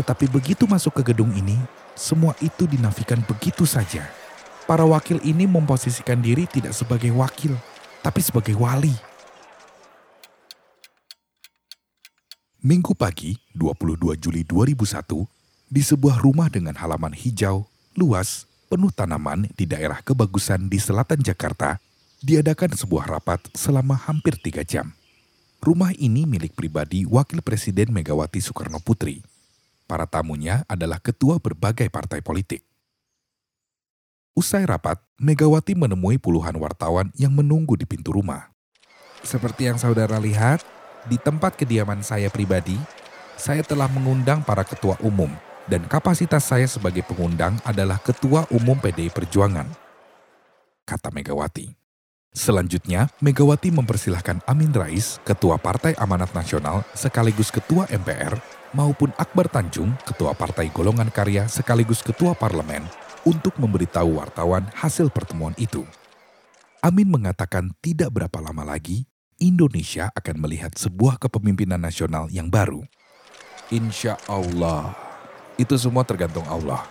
Tetapi 0.00 0.32
begitu 0.32 0.64
masuk 0.64 1.04
ke 1.04 1.12
gedung 1.12 1.28
ini, 1.36 1.60
semua 1.92 2.32
itu 2.40 2.64
dinafikan 2.64 3.20
begitu 3.20 3.68
saja. 3.68 4.08
Para 4.64 4.88
wakil 4.88 5.20
ini 5.28 5.44
memposisikan 5.44 6.24
diri 6.24 6.48
tidak 6.48 6.72
sebagai 6.72 7.12
wakil, 7.12 7.52
tapi 8.00 8.24
sebagai 8.24 8.56
wali. 8.56 9.11
Minggu 12.62 12.94
pagi, 12.94 13.34
22 13.58 14.14
Juli 14.22 14.46
2001, 14.46 15.26
di 15.66 15.82
sebuah 15.82 16.22
rumah 16.22 16.46
dengan 16.46 16.78
halaman 16.78 17.10
hijau, 17.10 17.66
luas, 17.98 18.46
penuh 18.70 18.94
tanaman 18.94 19.50
di 19.58 19.66
daerah 19.66 19.98
kebagusan 19.98 20.70
di 20.70 20.78
selatan 20.78 21.18
Jakarta, 21.26 21.82
diadakan 22.22 22.78
sebuah 22.78 23.18
rapat 23.18 23.50
selama 23.50 23.98
hampir 23.98 24.38
tiga 24.38 24.62
jam. 24.62 24.94
Rumah 25.58 25.90
ini 25.98 26.22
milik 26.22 26.54
pribadi 26.54 27.02
Wakil 27.02 27.42
Presiden 27.42 27.90
Megawati 27.90 28.38
Soekarno 28.38 28.78
Putri. 28.78 29.26
Para 29.90 30.06
tamunya 30.06 30.62
adalah 30.70 31.02
ketua 31.02 31.42
berbagai 31.42 31.90
partai 31.90 32.22
politik. 32.22 32.62
Usai 34.38 34.70
rapat, 34.70 35.02
Megawati 35.18 35.74
menemui 35.74 36.14
puluhan 36.22 36.54
wartawan 36.62 37.10
yang 37.18 37.34
menunggu 37.34 37.74
di 37.74 37.90
pintu 37.90 38.14
rumah. 38.14 38.54
Seperti 39.26 39.66
yang 39.66 39.82
saudara 39.82 40.22
lihat, 40.22 40.62
di 41.06 41.18
tempat 41.18 41.58
kediaman 41.58 42.02
saya 42.04 42.30
pribadi, 42.30 42.78
saya 43.34 43.66
telah 43.66 43.90
mengundang 43.90 44.44
para 44.46 44.62
ketua 44.62 44.94
umum 45.02 45.30
dan 45.66 45.82
kapasitas 45.86 46.46
saya 46.46 46.66
sebagai 46.66 47.02
pengundang 47.06 47.58
adalah 47.66 47.98
ketua 47.98 48.46
umum 48.54 48.78
PDI 48.78 49.10
Perjuangan, 49.10 49.66
kata 50.86 51.10
Megawati. 51.10 51.74
Selanjutnya, 52.32 53.12
Megawati 53.20 53.68
mempersilahkan 53.68 54.40
Amin 54.48 54.72
Rais, 54.72 55.20
Ketua 55.20 55.60
Partai 55.60 55.92
Amanat 56.00 56.32
Nasional 56.32 56.80
sekaligus 56.96 57.52
Ketua 57.52 57.84
MPR, 57.92 58.40
maupun 58.72 59.12
Akbar 59.20 59.52
Tanjung, 59.52 59.92
Ketua 60.08 60.32
Partai 60.32 60.72
Golongan 60.72 61.12
Karya 61.12 61.44
sekaligus 61.44 62.00
Ketua 62.00 62.32
Parlemen, 62.32 62.88
untuk 63.28 63.52
memberitahu 63.60 64.16
wartawan 64.16 64.64
hasil 64.72 65.12
pertemuan 65.12 65.52
itu. 65.60 65.84
Amin 66.80 67.06
mengatakan 67.12 67.70
tidak 67.84 68.10
berapa 68.10 68.40
lama 68.40 68.64
lagi 68.64 69.11
Indonesia 69.42 70.06
akan 70.14 70.46
melihat 70.46 70.70
sebuah 70.78 71.18
kepemimpinan 71.18 71.82
nasional 71.82 72.30
yang 72.30 72.46
baru. 72.46 72.86
Insya 73.74 74.14
Allah, 74.30 74.94
itu 75.58 75.74
semua 75.74 76.06
tergantung 76.06 76.46
Allah. 76.46 76.86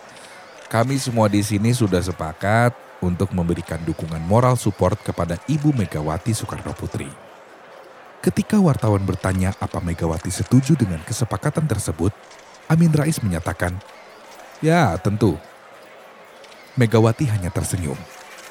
Kami 0.68 1.00
semua 1.00 1.32
di 1.32 1.40
sini 1.40 1.72
sudah 1.72 2.04
sepakat 2.04 2.76
untuk 3.00 3.32
memberikan 3.32 3.80
dukungan 3.88 4.20
moral 4.28 4.60
support 4.60 5.00
kepada 5.00 5.40
Ibu 5.48 5.72
Megawati 5.72 6.36
Soekarno 6.36 6.76
Putri. 6.76 7.08
Ketika 8.20 8.60
wartawan 8.60 9.08
bertanya 9.08 9.56
apa 9.64 9.80
Megawati 9.80 10.30
setuju 10.30 10.76
dengan 10.76 11.00
kesepakatan 11.08 11.72
tersebut, 11.72 12.12
Amin 12.68 12.92
Rais 12.92 13.24
menyatakan, 13.24 13.80
"Ya, 14.60 15.00
tentu." 15.00 15.40
Megawati 16.76 17.28
hanya 17.32 17.52
tersenyum 17.52 17.98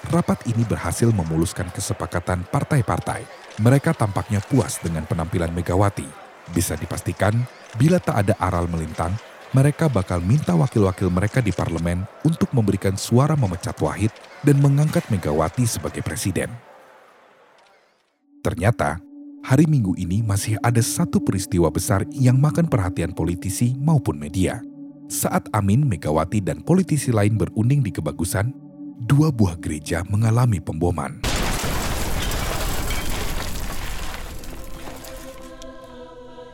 rapat 0.09 0.41
ini 0.49 0.65
berhasil 0.65 1.13
memuluskan 1.13 1.69
kesepakatan 1.69 2.49
partai-partai. 2.49 3.40
Mereka 3.59 3.99
tampaknya 3.99 4.39
puas 4.39 4.79
dengan 4.79 5.03
penampilan 5.11 5.51
Megawati. 5.51 6.07
Bisa 6.55 6.79
dipastikan, 6.79 7.35
bila 7.75 7.99
tak 7.99 8.27
ada 8.27 8.35
aral 8.39 8.71
melintang, 8.71 9.11
mereka 9.51 9.91
bakal 9.91 10.23
minta 10.23 10.55
wakil-wakil 10.55 11.11
mereka 11.11 11.43
di 11.43 11.51
parlemen 11.51 12.07
untuk 12.23 12.55
memberikan 12.55 12.95
suara 12.95 13.35
memecat 13.35 13.75
Wahid 13.83 14.15
dan 14.47 14.63
mengangkat 14.63 15.03
Megawati 15.11 15.67
sebagai 15.67 16.07
presiden. 16.07 16.47
Ternyata, 18.41 19.03
hari 19.43 19.67
Minggu 19.67 19.99
ini 19.99 20.23
masih 20.23 20.55
ada 20.63 20.79
satu 20.79 21.19
peristiwa 21.19 21.67
besar 21.69 22.07
yang 22.15 22.39
makan 22.39 22.71
perhatian 22.71 23.11
politisi 23.11 23.75
maupun 23.75 24.17
media. 24.17 24.63
Saat 25.11 25.51
Amin, 25.51 25.83
Megawati, 25.83 26.39
dan 26.39 26.63
politisi 26.63 27.11
lain 27.11 27.35
berunding 27.35 27.83
di 27.83 27.91
kebagusan, 27.91 28.55
dua 29.03 29.35
buah 29.35 29.59
gereja 29.59 30.07
mengalami 30.07 30.63
pemboman. 30.63 31.30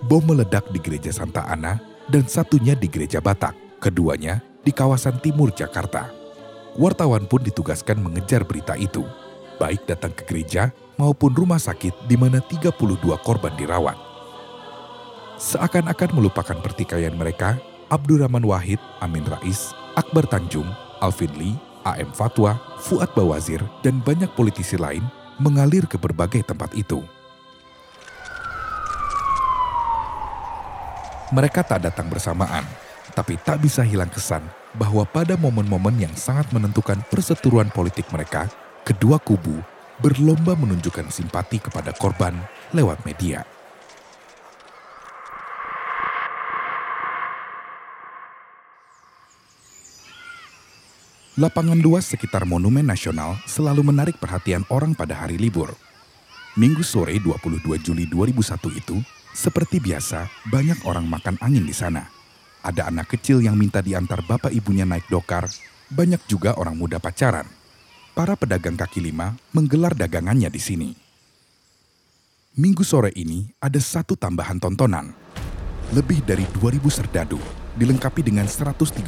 Bom 0.07 0.23
meledak 0.23 0.71
di 0.71 0.79
gereja 0.79 1.11
Santa 1.11 1.43
Ana 1.51 1.83
dan 2.07 2.31
satunya 2.31 2.79
di 2.79 2.87
gereja 2.87 3.19
Batak, 3.19 3.83
keduanya 3.83 4.39
di 4.63 4.71
kawasan 4.71 5.19
timur 5.19 5.51
Jakarta. 5.51 6.15
Wartawan 6.79 7.27
pun 7.27 7.43
ditugaskan 7.43 7.99
mengejar 7.99 8.47
berita 8.47 8.79
itu, 8.79 9.03
baik 9.59 9.83
datang 9.91 10.15
ke 10.15 10.23
gereja 10.31 10.71
maupun 10.95 11.35
rumah 11.35 11.59
sakit 11.59 12.07
di 12.07 12.15
mana 12.15 12.39
32 12.39 12.79
korban 13.19 13.51
dirawat. 13.59 13.99
Seakan-akan 15.43 16.15
melupakan 16.15 16.55
pertikaian 16.63 17.19
mereka, 17.19 17.59
Abdurrahman 17.91 18.47
Wahid, 18.47 18.79
Amin 19.03 19.27
Rais, 19.27 19.75
Akbar 19.99 20.31
Tanjung, 20.31 20.71
Alvin 21.03 21.35
Lee, 21.35 21.59
AM 21.83 22.15
Fatwa, 22.15 22.55
Fuad 22.79 23.11
Bawazir, 23.19 23.59
dan 23.83 23.99
banyak 24.07 24.31
politisi 24.39 24.79
lain 24.79 25.03
mengalir 25.43 25.83
ke 25.91 25.99
berbagai 25.99 26.47
tempat 26.47 26.71
itu. 26.79 27.03
Mereka 31.35 31.67
tak 31.67 31.83
datang 31.83 32.07
bersamaan, 32.07 32.63
tapi 33.11 33.35
tak 33.43 33.59
bisa 33.59 33.83
hilang 33.83 34.07
kesan 34.07 34.47
bahwa 34.79 35.03
pada 35.03 35.35
momen-momen 35.35 35.99
yang 35.99 36.15
sangat 36.15 36.47
menentukan 36.55 37.03
perseteruan 37.11 37.67
politik 37.75 38.07
mereka, 38.15 38.47
kedua 38.87 39.19
kubu 39.19 39.59
berlomba 39.99 40.55
menunjukkan 40.55 41.11
simpati 41.11 41.59
kepada 41.59 41.91
korban 41.99 42.31
lewat 42.71 43.03
media. 43.03 43.43
Lapangan 51.37 51.77
luas 51.83 52.07
sekitar 52.07 52.47
Monumen 52.47 52.87
Nasional 52.87 53.37
selalu 53.51 53.83
menarik 53.85 54.17
perhatian 54.23 54.63
orang 54.71 54.95
pada 54.95 55.27
hari 55.27 55.37
libur. 55.37 55.75
Minggu 56.57 56.87
sore 56.87 57.19
22 57.21 57.83
Juli 57.83 58.09
2001 58.09 58.73
itu, 58.73 58.97
seperti 59.37 59.85
biasa, 59.85 60.33
banyak 60.49 60.89
orang 60.89 61.05
makan 61.05 61.37
angin 61.45 61.69
di 61.69 61.77
sana. 61.77 62.09
Ada 62.65 62.89
anak 62.89 63.13
kecil 63.13 63.45
yang 63.45 63.53
minta 63.61 63.85
diantar 63.85 64.25
bapak 64.25 64.49
ibunya 64.49 64.89
naik 64.89 65.13
dokar, 65.13 65.45
banyak 65.93 66.25
juga 66.25 66.57
orang 66.57 66.73
muda 66.73 66.97
pacaran. 66.97 67.45
Para 68.17 68.33
pedagang 68.33 68.81
kaki 68.81 69.05
lima 69.05 69.37
menggelar 69.53 69.93
dagangannya 69.93 70.49
di 70.49 70.57
sini. 70.57 70.91
Minggu 72.57 72.81
sore 72.81 73.13
ini 73.13 73.45
ada 73.61 73.77
satu 73.77 74.17
tambahan 74.17 74.57
tontonan. 74.57 75.13
Lebih 75.93 76.25
dari 76.25 76.49
2000 76.57 76.89
serdadu 76.89 77.37
dilengkapi 77.77 78.25
dengan 78.25 78.49
134 78.49 79.05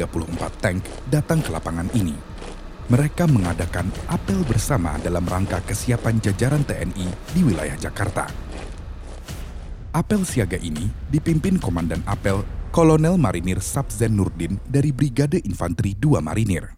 tank 0.61 0.85
datang 1.09 1.41
ke 1.41 1.49
lapangan 1.49 1.89
ini. 1.97 2.13
Mereka 2.93 3.25
mengadakan 3.25 3.89
apel 4.13 4.45
bersama 4.45 5.01
dalam 5.01 5.25
rangka 5.25 5.65
kesiapan 5.65 6.21
jajaran 6.21 6.69
TNI 6.69 7.09
di 7.33 7.41
wilayah 7.41 7.81
Jakarta. 7.81 8.48
Apel 9.89 10.21
siaga 10.29 10.61
ini 10.61 10.93
dipimpin 11.09 11.57
Komandan 11.57 12.05
Apel 12.05 12.45
Kolonel 12.69 13.17
Marinir 13.17 13.65
Sabzen 13.65 14.21
Nurdin 14.21 14.61
dari 14.69 14.93
Brigade 14.93 15.41
Infanteri 15.49 15.97
2 15.97 16.21
Marinir. 16.21 16.77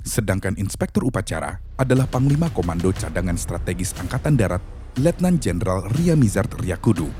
Sedangkan 0.00 0.56
Inspektur 0.56 1.04
Upacara 1.04 1.60
adalah 1.76 2.08
Panglima 2.08 2.48
Komando 2.48 2.96
Cadangan 2.96 3.36
Strategis 3.36 3.92
Angkatan 4.00 4.40
Darat 4.40 4.64
Letnan 4.96 5.36
Jenderal 5.36 5.84
Ria 6.00 6.16
Mizard 6.16 6.48
Riakudu 6.56 7.12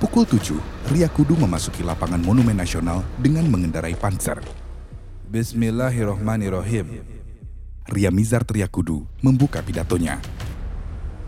Pukul 0.00 0.24
7, 0.24 0.96
Ria 0.96 1.12
Kudu 1.12 1.36
memasuki 1.36 1.84
lapangan 1.84 2.24
Monumen 2.24 2.56
Nasional 2.56 3.04
dengan 3.20 3.44
mengendarai 3.52 3.92
panzer. 4.00 4.40
Bismillahirrohmanirrohim. 5.28 7.04
Ria 7.84 8.08
Mizar 8.08 8.48
Triakudu 8.48 9.04
membuka 9.20 9.60
pidatonya. 9.60 10.16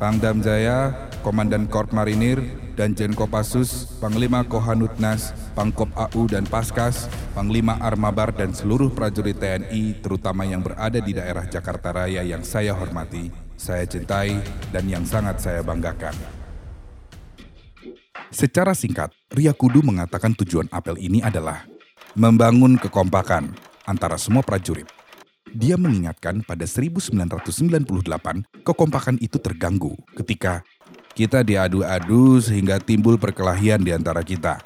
Pangdam 0.00 0.40
Jaya, 0.40 1.12
Komandan 1.20 1.68
Korp 1.68 1.92
Marinir, 1.92 2.61
dan 2.72 2.96
Kopassus, 3.12 3.86
Panglima 4.00 4.42
Kohanutnas, 4.44 5.36
Pangkop 5.52 5.92
AU 5.92 6.28
dan 6.28 6.48
Paskas, 6.48 7.06
Panglima 7.36 7.76
Armabar 7.78 8.32
dan 8.32 8.56
seluruh 8.56 8.88
prajurit 8.92 9.36
TNI 9.36 10.00
terutama 10.00 10.48
yang 10.48 10.64
berada 10.64 10.98
di 11.00 11.12
daerah 11.12 11.44
Jakarta 11.44 11.92
Raya 11.92 12.24
yang 12.24 12.40
saya 12.40 12.72
hormati, 12.72 13.28
saya 13.54 13.84
cintai, 13.84 14.40
dan 14.72 14.88
yang 14.88 15.04
sangat 15.04 15.38
saya 15.40 15.60
banggakan. 15.60 16.16
Secara 18.32 18.72
singkat, 18.72 19.12
Ria 19.28 19.52
Kudu 19.52 19.84
mengatakan 19.84 20.32
tujuan 20.32 20.64
apel 20.72 20.96
ini 20.96 21.20
adalah 21.20 21.68
membangun 22.16 22.80
kekompakan 22.80 23.52
antara 23.84 24.16
semua 24.16 24.40
prajurit. 24.40 24.88
Dia 25.52 25.76
mengingatkan 25.76 26.40
pada 26.40 26.64
1998, 26.64 27.12
kekompakan 28.64 29.20
itu 29.20 29.36
terganggu 29.36 30.00
ketika 30.16 30.64
kita 31.12 31.44
diadu-adu 31.44 32.40
sehingga 32.40 32.80
timbul 32.80 33.20
perkelahian 33.20 33.84
di 33.84 33.92
antara 33.92 34.24
kita. 34.24 34.60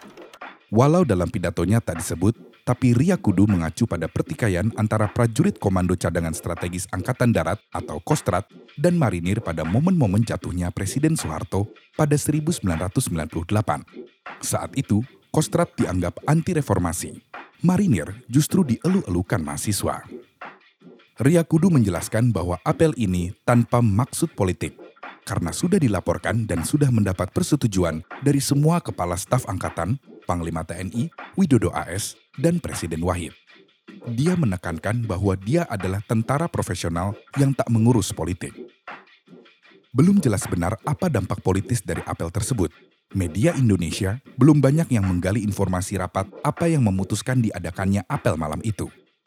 Walau 0.70 1.06
dalam 1.06 1.30
pidatonya 1.30 1.78
tak 1.78 2.02
disebut, 2.02 2.34
tapi 2.66 2.90
Ria 2.90 3.14
Kudu 3.14 3.46
mengacu 3.46 3.86
pada 3.86 4.10
pertikaian 4.10 4.74
antara 4.74 5.06
prajurit 5.06 5.54
Komando 5.62 5.94
Cadangan 5.94 6.34
Strategis 6.34 6.90
Angkatan 6.90 7.30
Darat 7.30 7.62
atau 7.70 8.02
Kostrat 8.02 8.50
dan 8.74 8.98
marinir 8.98 9.38
pada 9.38 9.62
momen-momen 9.62 10.26
jatuhnya 10.26 10.74
Presiden 10.74 11.14
Soeharto 11.14 11.70
pada 11.94 12.18
1998. 12.18 12.66
Saat 14.42 14.74
itu, 14.74 15.06
Kostrat 15.30 15.70
dianggap 15.78 16.18
anti-reformasi. 16.26 17.22
Marinir 17.62 18.10
justru 18.26 18.66
dielu-elukan 18.66 19.38
mahasiswa. 19.38 20.02
Ria 21.22 21.46
Kudu 21.46 21.70
menjelaskan 21.70 22.34
bahwa 22.34 22.58
apel 22.66 22.90
ini 22.98 23.32
tanpa 23.46 23.78
maksud 23.78 24.34
politik, 24.34 24.74
karena 25.26 25.50
sudah 25.50 25.82
dilaporkan 25.82 26.46
dan 26.46 26.62
sudah 26.62 26.86
mendapat 26.94 27.34
persetujuan 27.34 28.06
dari 28.22 28.38
semua 28.38 28.78
kepala 28.78 29.18
staf 29.18 29.42
angkatan, 29.50 29.98
Panglima 30.22 30.62
TNI, 30.62 31.10
Widodo 31.34 31.74
AS, 31.74 32.14
dan 32.38 32.62
Presiden 32.62 33.02
Wahid. 33.02 33.34
Dia 34.06 34.38
menekankan 34.38 35.02
bahwa 35.02 35.34
dia 35.34 35.66
adalah 35.66 35.98
tentara 36.06 36.46
profesional 36.46 37.18
yang 37.34 37.50
tak 37.50 37.66
mengurus 37.66 38.14
politik. 38.14 38.54
Belum 39.90 40.22
jelas 40.22 40.46
benar 40.46 40.78
apa 40.86 41.10
dampak 41.10 41.42
politis 41.42 41.82
dari 41.82 42.06
apel 42.06 42.30
tersebut. 42.30 42.70
Media 43.16 43.50
Indonesia 43.58 44.22
belum 44.38 44.62
banyak 44.62 44.94
yang 44.94 45.06
menggali 45.08 45.42
informasi 45.42 45.98
rapat 45.98 46.30
apa 46.46 46.70
yang 46.70 46.86
memutuskan 46.86 47.42
diadakannya 47.42 48.06
apel 48.06 48.38
malam 48.38 48.62
itu. 48.62 48.86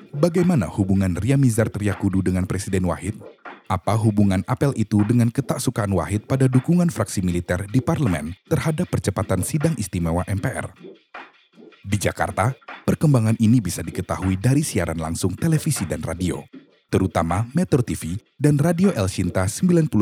Bagaimana 0.09 0.65
hubungan 0.65 1.13
Ria 1.19 1.37
Mizar 1.37 1.69
Triakudu 1.69 2.25
dengan 2.25 2.47
Presiden 2.49 2.87
Wahid? 2.87 3.19
Apa 3.69 3.93
hubungan 3.93 4.41
apel 4.49 4.73
itu 4.73 5.05
dengan 5.05 5.29
ketaksukaan 5.29 5.93
Wahid 5.93 6.25
pada 6.25 6.49
dukungan 6.49 6.89
fraksi 6.89 7.21
militer 7.21 7.69
di 7.69 7.77
parlemen 7.77 8.33
terhadap 8.49 8.89
percepatan 8.89 9.45
sidang 9.45 9.77
istimewa 9.77 10.25
MPR? 10.25 10.73
Di 11.85 12.01
Jakarta, 12.01 12.57
perkembangan 12.89 13.37
ini 13.37 13.61
bisa 13.61 13.85
diketahui 13.85 14.41
dari 14.41 14.65
siaran 14.65 14.97
langsung 14.97 15.37
televisi 15.37 15.85
dan 15.85 16.01
radio, 16.01 16.41
terutama 16.89 17.45
Metro 17.53 17.85
TV 17.85 18.17
dan 18.41 18.57
Radio 18.57 18.89
El 18.97 19.05
Shinta 19.05 19.45
90,5 19.45 19.93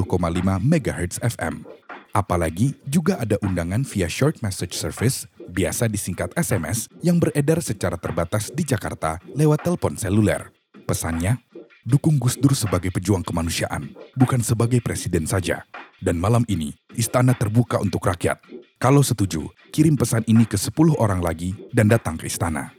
MHz 0.64 1.20
FM. 1.20 1.68
Apalagi 2.16 2.72
juga 2.88 3.20
ada 3.20 3.36
undangan 3.44 3.84
via 3.84 4.08
short 4.08 4.40
message 4.40 4.80
service, 4.80 5.28
biasa 5.52 5.92
disingkat 5.92 6.32
SMS, 6.40 6.88
yang 7.04 7.20
beredar 7.20 7.60
secara 7.60 8.00
terbatas 8.00 8.48
di 8.48 8.64
Jakarta 8.64 9.20
lewat 9.36 9.68
telepon 9.68 10.00
seluler. 10.00 10.56
Pesannya, 10.88 11.44
dukung 11.88 12.20
Gus 12.20 12.36
Dur 12.36 12.52
sebagai 12.52 12.92
pejuang 12.92 13.24
kemanusiaan, 13.24 13.88
bukan 14.20 14.44
sebagai 14.44 14.84
presiden 14.84 15.24
saja. 15.24 15.64
Dan 16.04 16.20
malam 16.20 16.44
ini, 16.52 16.76
istana 17.00 17.32
terbuka 17.32 17.80
untuk 17.80 18.04
rakyat. 18.04 18.44
Kalau 18.76 19.00
setuju, 19.00 19.48
kirim 19.72 19.96
pesan 19.96 20.28
ini 20.28 20.44
ke 20.44 20.60
10 20.60 21.00
orang 21.00 21.24
lagi 21.24 21.56
dan 21.72 21.88
datang 21.88 22.20
ke 22.20 22.28
istana. 22.28 22.76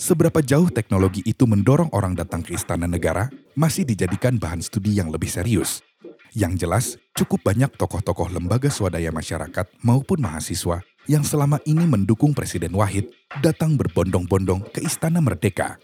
Seberapa 0.00 0.40
jauh 0.40 0.72
teknologi 0.72 1.20
itu 1.28 1.44
mendorong 1.44 1.92
orang 1.92 2.16
datang 2.16 2.40
ke 2.40 2.56
istana 2.56 2.88
negara 2.88 3.28
masih 3.52 3.84
dijadikan 3.84 4.40
bahan 4.40 4.64
studi 4.64 4.96
yang 4.96 5.12
lebih 5.12 5.28
serius. 5.28 5.84
Yang 6.32 6.54
jelas, 6.62 6.84
cukup 7.12 7.42
banyak 7.42 7.74
tokoh-tokoh 7.74 8.32
lembaga 8.32 8.70
swadaya 8.72 9.12
masyarakat 9.12 9.66
maupun 9.82 10.22
mahasiswa 10.22 10.80
yang 11.10 11.26
selama 11.26 11.58
ini 11.66 11.84
mendukung 11.84 12.32
Presiden 12.32 12.72
Wahid 12.72 13.10
datang 13.42 13.74
berbondong-bondong 13.74 14.72
ke 14.72 14.80
Istana 14.80 15.18
Merdeka. 15.18 15.76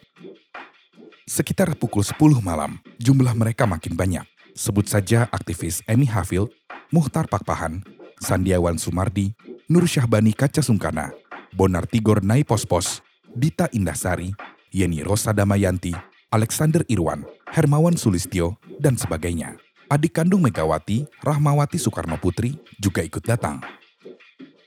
Sekitar 1.26 1.74
pukul 1.74 2.06
10 2.06 2.38
malam, 2.38 2.78
jumlah 3.02 3.34
mereka 3.34 3.66
makin 3.66 3.98
banyak. 3.98 4.22
Sebut 4.54 4.86
saja 4.86 5.26
aktivis 5.34 5.82
Emi 5.90 6.06
Hafil, 6.06 6.46
Muhtar 6.94 7.26
Pakpahan, 7.26 7.82
Sandiawan 8.22 8.78
Sumardi, 8.78 9.34
Nur 9.66 9.90
Syahbani 9.90 10.30
Kaca 10.30 10.62
Sungkana, 10.62 11.10
Bonar 11.50 11.90
Tigor 11.90 12.22
Nai 12.22 12.46
Pospos, 12.46 13.02
Dita 13.34 13.66
Indahsari, 13.74 14.30
Yeni 14.70 15.02
Rosa 15.02 15.34
Damayanti, 15.34 15.90
Alexander 16.30 16.86
Irwan, 16.86 17.26
Hermawan 17.50 17.98
Sulistyo, 17.98 18.62
dan 18.78 18.94
sebagainya. 18.94 19.58
Adik 19.90 20.22
kandung 20.22 20.46
Megawati, 20.46 21.10
Rahmawati 21.26 21.74
Soekarno 21.74 22.22
Putri, 22.22 22.54
juga 22.78 23.02
ikut 23.02 23.26
datang. 23.26 23.66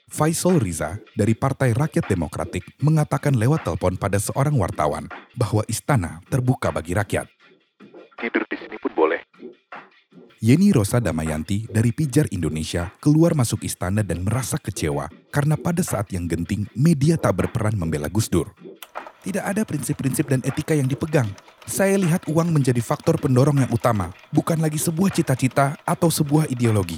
Faisal 0.09 0.57
Riza 0.57 0.97
dari 1.13 1.37
Partai 1.37 1.69
Rakyat 1.77 2.09
Demokratik 2.09 2.65
mengatakan 2.81 3.37
lewat 3.37 3.61
telepon 3.61 3.93
pada 3.93 4.17
seorang 4.17 4.57
wartawan 4.57 5.05
bahwa 5.37 5.61
istana 5.69 6.17
terbuka 6.33 6.73
bagi 6.73 6.97
rakyat. 6.97 7.29
Tidur 8.17 8.43
di 8.49 8.57
sini 8.57 8.75
pun 8.81 8.89
boleh. 8.97 9.21
Yeni 10.41 10.73
Rosa 10.73 10.97
Damayanti 10.97 11.69
dari 11.69 11.93
Pijar 11.93 12.25
Indonesia 12.33 12.89
keluar 12.97 13.37
masuk 13.37 13.61
istana 13.69 14.01
dan 14.01 14.25
merasa 14.25 14.57
kecewa 14.57 15.13
karena 15.29 15.53
pada 15.53 15.85
saat 15.85 16.09
yang 16.09 16.25
genting 16.25 16.65
media 16.73 17.13
tak 17.13 17.45
berperan 17.45 17.77
membela 17.77 18.09
Gus 18.09 18.33
Dur. 18.33 18.49
Tidak 19.19 19.43
ada 19.45 19.61
prinsip-prinsip 19.67 20.25
dan 20.31 20.39
etika 20.47 20.73
yang 20.73 20.87
dipegang. 20.87 21.27
Saya 21.67 21.99
lihat 21.99 22.25
uang 22.25 22.49
menjadi 22.49 22.79
faktor 22.79 23.19
pendorong 23.19 23.61
yang 23.61 23.69
utama, 23.69 24.09
bukan 24.31 24.57
lagi 24.57 24.79
sebuah 24.79 25.11
cita-cita 25.11 25.75
atau 25.83 26.07
sebuah 26.07 26.49
ideologi. 26.49 26.97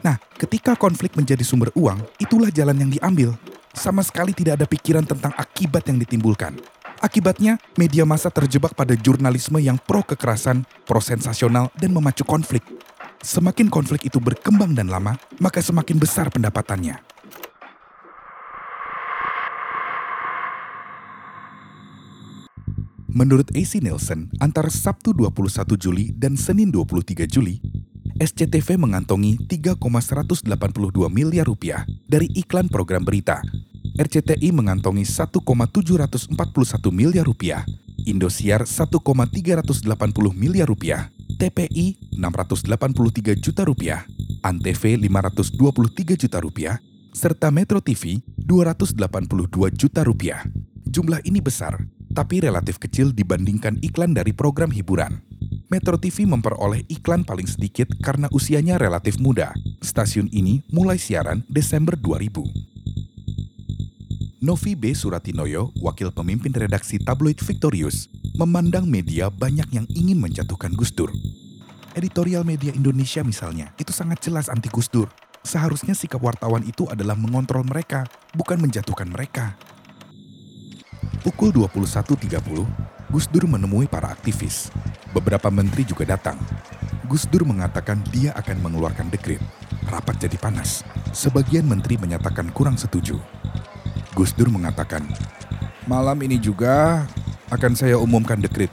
Nah, 0.00 0.16
ketika 0.40 0.72
konflik 0.76 1.12
menjadi 1.12 1.44
sumber 1.44 1.68
uang, 1.76 2.00
itulah 2.16 2.48
jalan 2.48 2.76
yang 2.76 2.90
diambil. 2.90 3.36
Sama 3.76 4.00
sekali 4.00 4.32
tidak 4.32 4.60
ada 4.60 4.66
pikiran 4.66 5.04
tentang 5.04 5.30
akibat 5.36 5.84
yang 5.86 6.00
ditimbulkan. 6.00 6.56
Akibatnya, 7.00 7.56
media 7.80 8.04
massa 8.04 8.28
terjebak 8.28 8.76
pada 8.76 8.92
jurnalisme 8.92 9.56
yang 9.56 9.80
pro 9.80 10.04
kekerasan, 10.04 10.68
pro 10.84 11.00
sensasional, 11.00 11.72
dan 11.80 11.96
memacu 11.96 12.24
konflik. 12.28 12.60
Semakin 13.20 13.68
konflik 13.68 14.08
itu 14.08 14.20
berkembang 14.20 14.72
dan 14.72 14.88
lama, 14.88 15.16
maka 15.40 15.60
semakin 15.60 15.96
besar 16.00 16.32
pendapatannya. 16.32 17.00
Menurut 23.10 23.50
AC 23.52 23.82
Nielsen, 23.82 24.30
antara 24.38 24.70
Sabtu 24.70 25.10
21 25.10 25.76
Juli 25.76 26.14
dan 26.14 26.38
Senin 26.38 26.70
23 26.70 27.26
Juli, 27.26 27.58
SCTV 28.20 28.76
mengantongi 28.76 29.40
3,182 29.48 30.44
miliar 31.08 31.48
rupiah 31.48 31.88
dari 32.04 32.28
iklan 32.36 32.68
program 32.68 33.00
berita. 33.00 33.40
RCTI 33.96 34.52
mengantongi 34.52 35.08
1,741 35.08 36.36
miliar 36.92 37.24
rupiah, 37.24 37.64
Indosiar 38.04 38.68
1,380 38.68 40.36
miliar 40.36 40.68
rupiah, 40.68 41.08
TPI 41.40 42.12
683 42.20 43.40
juta 43.40 43.64
rupiah, 43.64 44.04
Antv 44.44 44.84
523 45.00 46.20
juta 46.20 46.44
rupiah, 46.44 46.76
serta 47.16 47.48
Metro 47.48 47.80
TV 47.80 48.20
282 48.36 49.72
juta 49.72 50.04
rupiah. 50.04 50.44
Jumlah 50.84 51.24
ini 51.24 51.40
besar 51.40 51.80
tapi 52.12 52.42
relatif 52.42 52.76
kecil 52.76 53.14
dibandingkan 53.14 53.78
iklan 53.80 54.12
dari 54.12 54.34
program 54.34 54.68
hiburan. 54.74 55.29
Metro 55.70 55.94
TV 55.94 56.26
memperoleh 56.26 56.82
iklan 56.90 57.22
paling 57.22 57.46
sedikit 57.46 57.86
karena 58.02 58.26
usianya 58.34 58.74
relatif 58.74 59.22
muda. 59.22 59.54
Stasiun 59.78 60.26
ini 60.34 60.66
mulai 60.74 60.98
siaran 60.98 61.46
Desember 61.46 61.94
2000. 61.94 62.42
Novi 64.42 64.74
B. 64.74 64.90
Suratinoyo, 64.90 65.70
wakil 65.78 66.10
pemimpin 66.10 66.50
redaksi 66.50 66.98
tabloid 66.98 67.38
Victorious, 67.38 68.10
memandang 68.34 68.90
media 68.90 69.30
banyak 69.30 69.70
yang 69.70 69.86
ingin 69.94 70.18
menjatuhkan 70.18 70.74
Gus 70.74 70.90
Dur. 70.90 71.14
Editorial 71.94 72.42
media 72.42 72.74
Indonesia 72.74 73.22
misalnya, 73.22 73.70
itu 73.78 73.94
sangat 73.94 74.26
jelas 74.26 74.50
anti 74.50 74.66
Gus 74.74 74.90
Dur. 74.90 75.06
Seharusnya 75.46 75.94
sikap 75.94 76.18
wartawan 76.18 76.66
itu 76.66 76.90
adalah 76.90 77.14
mengontrol 77.14 77.62
mereka, 77.62 78.10
bukan 78.34 78.58
menjatuhkan 78.58 79.06
mereka. 79.06 79.54
Pukul 81.22 81.54
21.30, 81.54 82.99
Gus 83.10 83.26
Dur 83.26 83.50
menemui 83.50 83.90
para 83.90 84.06
aktivis. 84.14 84.70
Beberapa 85.10 85.50
menteri 85.50 85.82
juga 85.82 86.06
datang. 86.06 86.38
Gus 87.10 87.26
Dur 87.26 87.42
mengatakan 87.42 87.98
dia 88.14 88.30
akan 88.38 88.62
mengeluarkan 88.62 89.10
dekret. 89.10 89.42
Rapat 89.90 90.22
jadi 90.22 90.38
panas. 90.38 90.86
Sebagian 91.10 91.66
menteri 91.66 91.98
menyatakan 91.98 92.54
kurang 92.54 92.78
setuju. 92.78 93.18
Gus 94.14 94.30
Dur 94.30 94.46
mengatakan, 94.54 95.02
Malam 95.90 96.22
ini 96.22 96.38
juga 96.38 97.02
akan 97.50 97.74
saya 97.74 97.98
umumkan 97.98 98.38
dekret. 98.38 98.70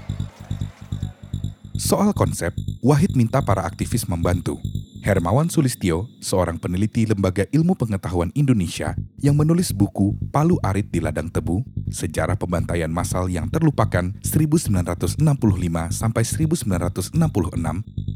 Soal 1.77 2.09
konsep, 2.17 2.57
Wahid 2.81 3.13
minta 3.13 3.37
para 3.37 3.61
aktivis 3.61 4.09
membantu. 4.09 4.57
Hermawan 5.05 5.45
Sulistyo, 5.45 6.09
seorang 6.17 6.57
peneliti 6.57 7.05
Lembaga 7.05 7.45
Ilmu 7.53 7.77
Pengetahuan 7.77 8.33
Indonesia 8.33 8.97
yang 9.21 9.37
menulis 9.37 9.69
buku 9.77 10.17
Palu 10.33 10.57
Arit 10.65 10.89
di 10.89 10.97
Ladang 10.97 11.29
Tebu, 11.29 11.61
Sejarah 11.93 12.33
Pembantaian 12.33 12.89
Massal 12.89 13.29
yang 13.29 13.45
Terlupakan 13.53 14.09
1965 14.25 15.21
sampai 15.93 16.23
1966, 16.25 17.13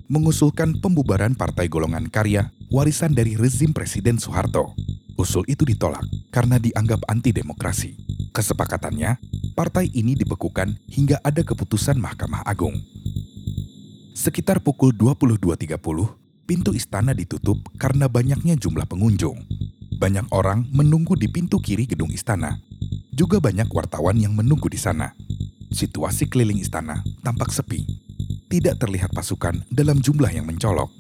mengusulkan 0.10 0.82
pembubaran 0.82 1.38
Partai 1.38 1.70
Golongan 1.70 2.10
Karya, 2.10 2.50
warisan 2.74 3.14
dari 3.14 3.38
rezim 3.38 3.78
Presiden 3.78 4.18
Soeharto. 4.18 4.74
Usul 5.22 5.46
itu 5.46 5.70
ditolak 5.70 6.04
karena 6.34 6.58
dianggap 6.58 7.06
anti-demokrasi. 7.06 7.94
Kesepakatannya, 8.34 9.22
partai 9.54 9.94
ini 9.94 10.18
dibekukan 10.18 10.82
hingga 10.90 11.22
ada 11.22 11.46
keputusan 11.46 12.02
Mahkamah 12.02 12.42
Agung. 12.42 12.74
Sekitar 14.22 14.62
pukul 14.62 14.94
22.30, 14.94 15.82
pintu 16.46 16.78
istana 16.78 17.10
ditutup 17.10 17.58
karena 17.82 18.06
banyaknya 18.06 18.54
jumlah 18.54 18.86
pengunjung. 18.86 19.34
Banyak 19.98 20.30
orang 20.30 20.70
menunggu 20.70 21.18
di 21.18 21.26
pintu 21.26 21.58
kiri 21.58 21.90
gedung 21.90 22.14
istana. 22.14 22.62
Juga 23.10 23.42
banyak 23.42 23.66
wartawan 23.74 24.22
yang 24.22 24.38
menunggu 24.38 24.70
di 24.70 24.78
sana. 24.78 25.18
Situasi 25.74 26.30
keliling 26.30 26.62
istana 26.62 27.02
tampak 27.26 27.50
sepi. 27.50 27.82
Tidak 28.46 28.78
terlihat 28.78 29.10
pasukan 29.10 29.66
dalam 29.74 29.98
jumlah 29.98 30.30
yang 30.30 30.46
mencolok. 30.46 30.94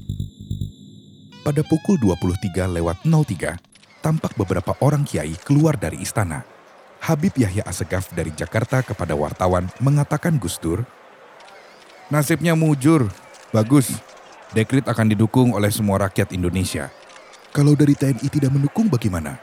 Pada 1.46 1.62
pukul 1.62 2.02
23 2.02 2.74
lewat 2.74 3.06
03, 3.06 4.02
tampak 4.02 4.34
beberapa 4.34 4.74
orang 4.82 5.06
kiai 5.06 5.38
keluar 5.46 5.78
dari 5.78 6.02
istana. 6.02 6.42
Habib 7.06 7.38
Yahya 7.38 7.70
Asegaf 7.70 8.10
dari 8.18 8.34
Jakarta 8.34 8.82
kepada 8.82 9.14
wartawan 9.14 9.70
mengatakan 9.78 10.42
Gus 10.42 10.58
Dur, 10.58 10.82
Nasibnya 12.12 12.60
mujur, 12.60 13.08
bagus, 13.56 13.95
dekrit 14.52 14.84
akan 14.84 15.15
didukung 15.15 15.56
oleh 15.56 15.71
semua 15.71 15.95
rakyat 16.04 16.36
Indonesia. 16.36 16.91
Kalau 17.56 17.71
dari 17.71 17.95
TNI 17.95 18.28
tidak 18.28 18.52
mendukung 18.52 18.91
bagaimana? 18.91 19.39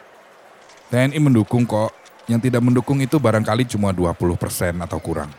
TNI 0.93 1.17
mendukung 1.17 1.65
kok. 1.65 1.97
Yang 2.29 2.53
tidak 2.53 2.61
mendukung 2.61 3.01
itu 3.01 3.17
barangkali 3.17 3.65
cuma 3.73 3.89
20% 3.89 4.85
atau 4.85 5.01
kurang. 5.01 5.33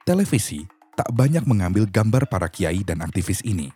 Televisi 0.00 0.64
tak 0.96 1.12
banyak 1.12 1.44
mengambil 1.44 1.84
gambar 1.84 2.24
para 2.24 2.48
kiai 2.48 2.80
dan 2.80 3.04
aktivis 3.04 3.44
ini. 3.44 3.68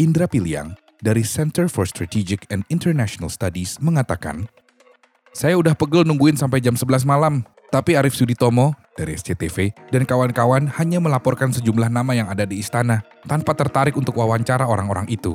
Indra 0.00 0.24
Piliang 0.24 0.72
dari 1.04 1.20
Center 1.20 1.68
for 1.68 1.84
Strategic 1.84 2.48
and 2.48 2.64
International 2.72 3.28
Studies 3.28 3.76
mengatakan, 3.84 4.48
Saya 5.36 5.60
udah 5.60 5.76
pegel 5.76 6.08
nungguin 6.08 6.40
sampai 6.40 6.64
jam 6.64 6.72
11 6.72 7.04
malam, 7.04 7.44
tapi 7.68 8.00
Arif 8.00 8.16
Suditomo 8.16 8.72
dari 8.94 9.18
SCTV 9.18 9.74
dan 9.90 10.06
kawan-kawan 10.06 10.70
hanya 10.78 11.02
melaporkan 11.02 11.50
sejumlah 11.50 11.90
nama 11.90 12.14
yang 12.14 12.30
ada 12.30 12.46
di 12.46 12.62
istana 12.62 13.02
tanpa 13.26 13.52
tertarik 13.54 13.98
untuk 13.98 14.14
wawancara 14.14 14.66
orang-orang 14.66 15.10
itu. 15.10 15.34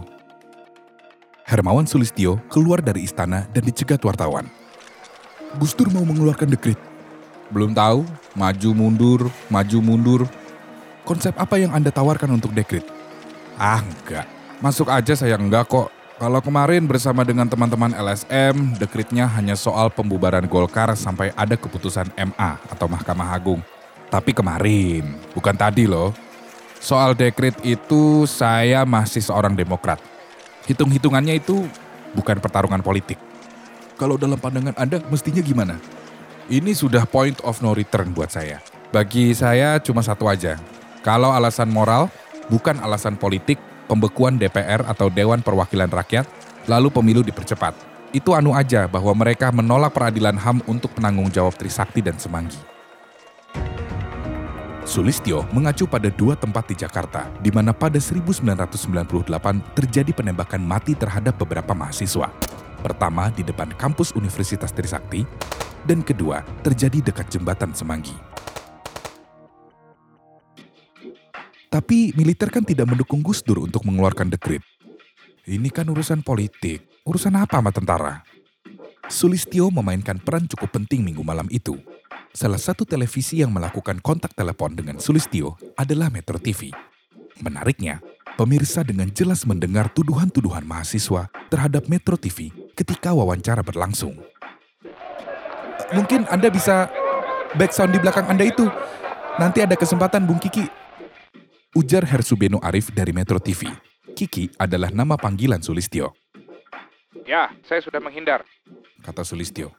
Hermawan 1.44 1.90
Sulistyo 1.90 2.40
keluar 2.48 2.80
dari 2.80 3.04
istana 3.04 3.50
dan 3.52 3.66
dicegat 3.66 4.00
wartawan. 4.06 4.48
Gus 5.58 5.74
Dur 5.74 5.90
mau 5.90 6.06
mengeluarkan 6.06 6.54
dekrit. 6.54 6.78
Belum 7.50 7.74
tahu, 7.74 8.06
maju 8.38 8.70
mundur, 8.78 9.22
maju 9.50 9.78
mundur. 9.82 10.22
Konsep 11.02 11.34
apa 11.42 11.58
yang 11.58 11.74
Anda 11.74 11.90
tawarkan 11.90 12.38
untuk 12.38 12.54
dekrit? 12.54 12.86
Ah 13.58 13.82
enggak, 13.82 14.30
masuk 14.62 14.88
aja 14.94 15.18
saya 15.18 15.36
enggak 15.42 15.66
kok. 15.66 15.90
Kalau 16.20 16.44
kemarin 16.44 16.84
bersama 16.84 17.24
dengan 17.24 17.48
teman-teman 17.48 17.96
LSM, 17.96 18.76
dekritnya 18.76 19.24
hanya 19.24 19.56
soal 19.56 19.88
pembubaran 19.88 20.44
Golkar 20.52 20.92
sampai 21.00 21.32
ada 21.32 21.56
keputusan 21.56 22.12
MA 22.12 22.60
atau 22.68 22.92
Mahkamah 22.92 23.32
Agung. 23.32 23.64
Tapi 24.12 24.36
kemarin, 24.36 25.16
bukan 25.32 25.56
tadi 25.56 25.88
loh. 25.88 26.12
Soal 26.84 27.16
dekrit 27.16 27.56
itu 27.64 28.28
saya 28.28 28.84
masih 28.84 29.24
seorang 29.24 29.56
demokrat. 29.56 30.04
Hitung-hitungannya 30.68 31.40
itu 31.40 31.64
bukan 32.12 32.44
pertarungan 32.44 32.84
politik. 32.84 33.16
Kalau 33.96 34.20
dalam 34.20 34.36
pandangan 34.36 34.76
Anda 34.76 35.00
mestinya 35.08 35.40
gimana? 35.40 35.80
Ini 36.52 36.76
sudah 36.76 37.08
point 37.08 37.40
of 37.48 37.64
no 37.64 37.72
return 37.72 38.12
buat 38.12 38.28
saya. 38.28 38.60
Bagi 38.92 39.32
saya 39.32 39.80
cuma 39.80 40.04
satu 40.04 40.28
aja. 40.28 40.60
Kalau 41.00 41.32
alasan 41.32 41.72
moral, 41.72 42.12
bukan 42.52 42.76
alasan 42.84 43.16
politik, 43.16 43.56
pembekuan 43.90 44.38
DPR 44.38 44.86
atau 44.86 45.10
Dewan 45.10 45.42
Perwakilan 45.42 45.90
Rakyat, 45.90 46.30
lalu 46.70 46.94
pemilu 46.94 47.26
dipercepat. 47.26 47.74
Itu 48.14 48.38
anu 48.38 48.54
aja 48.54 48.86
bahwa 48.86 49.18
mereka 49.18 49.50
menolak 49.50 49.98
peradilan 49.98 50.38
HAM 50.38 50.62
untuk 50.70 50.94
penanggung 50.94 51.34
jawab 51.34 51.58
Trisakti 51.58 52.06
dan 52.06 52.22
Semanggi. 52.22 52.62
Sulistyo 54.90 55.46
mengacu 55.54 55.86
pada 55.86 56.10
dua 56.10 56.34
tempat 56.34 56.66
di 56.66 56.74
Jakarta, 56.74 57.30
di 57.38 57.54
mana 57.54 57.70
pada 57.74 58.02
1998 58.02 59.78
terjadi 59.78 60.12
penembakan 60.14 60.66
mati 60.66 60.98
terhadap 60.98 61.38
beberapa 61.38 61.78
mahasiswa. 61.78 62.30
Pertama 62.82 63.30
di 63.30 63.46
depan 63.46 63.70
kampus 63.78 64.18
Universitas 64.18 64.74
Trisakti, 64.74 65.26
dan 65.86 66.02
kedua 66.02 66.42
terjadi 66.66 67.06
dekat 67.14 67.30
jembatan 67.30 67.70
Semanggi. 67.78 68.29
Tapi 71.80 72.12
militer 72.12 72.52
kan 72.52 72.68
tidak 72.68 72.92
mendukung 72.92 73.24
Gus 73.24 73.40
Dur 73.40 73.64
untuk 73.64 73.88
mengeluarkan 73.88 74.28
dekrit. 74.28 74.60
Ini 75.48 75.72
kan 75.72 75.88
urusan 75.88 76.28
politik. 76.28 76.84
Urusan 77.08 77.40
apa 77.40 77.56
sama 77.56 77.72
tentara? 77.72 78.20
Sulistyo 79.08 79.72
memainkan 79.72 80.20
peran 80.20 80.44
cukup 80.44 80.76
penting 80.76 81.08
minggu 81.08 81.24
malam 81.24 81.48
itu. 81.48 81.80
Salah 82.36 82.60
satu 82.60 82.84
televisi 82.84 83.40
yang 83.40 83.56
melakukan 83.56 84.04
kontak 84.04 84.36
telepon 84.36 84.76
dengan 84.76 85.00
Sulistyo 85.00 85.56
adalah 85.80 86.12
Metro 86.12 86.36
TV. 86.36 86.68
Menariknya, 87.40 88.04
pemirsa 88.36 88.84
dengan 88.84 89.08
jelas 89.16 89.48
mendengar 89.48 89.88
tuduhan-tuduhan 89.96 90.68
mahasiswa 90.68 91.32
terhadap 91.48 91.88
Metro 91.88 92.20
TV 92.20 92.52
ketika 92.76 93.16
wawancara 93.16 93.64
berlangsung. 93.64 94.20
Mungkin 95.96 96.28
Anda 96.28 96.52
bisa 96.52 96.92
back 97.56 97.72
sound 97.72 97.96
di 97.96 98.04
belakang 98.04 98.28
Anda 98.28 98.44
itu. 98.44 98.68
Nanti 99.40 99.64
ada 99.64 99.80
kesempatan 99.80 100.28
Bung 100.28 100.44
Kiki. 100.44 100.79
Ujar 101.78 102.02
Hersubeno 102.02 102.58
Arif 102.66 102.90
dari 102.90 103.14
Metro 103.14 103.38
TV. 103.38 103.70
Kiki 104.18 104.50
adalah 104.58 104.90
nama 104.90 105.14
panggilan 105.14 105.62
Sulistyo. 105.62 106.18
Ya, 107.30 107.54
saya 107.62 107.78
sudah 107.86 108.02
menghindar. 108.02 108.42
Kata 109.06 109.22
Sulistyo. 109.22 109.78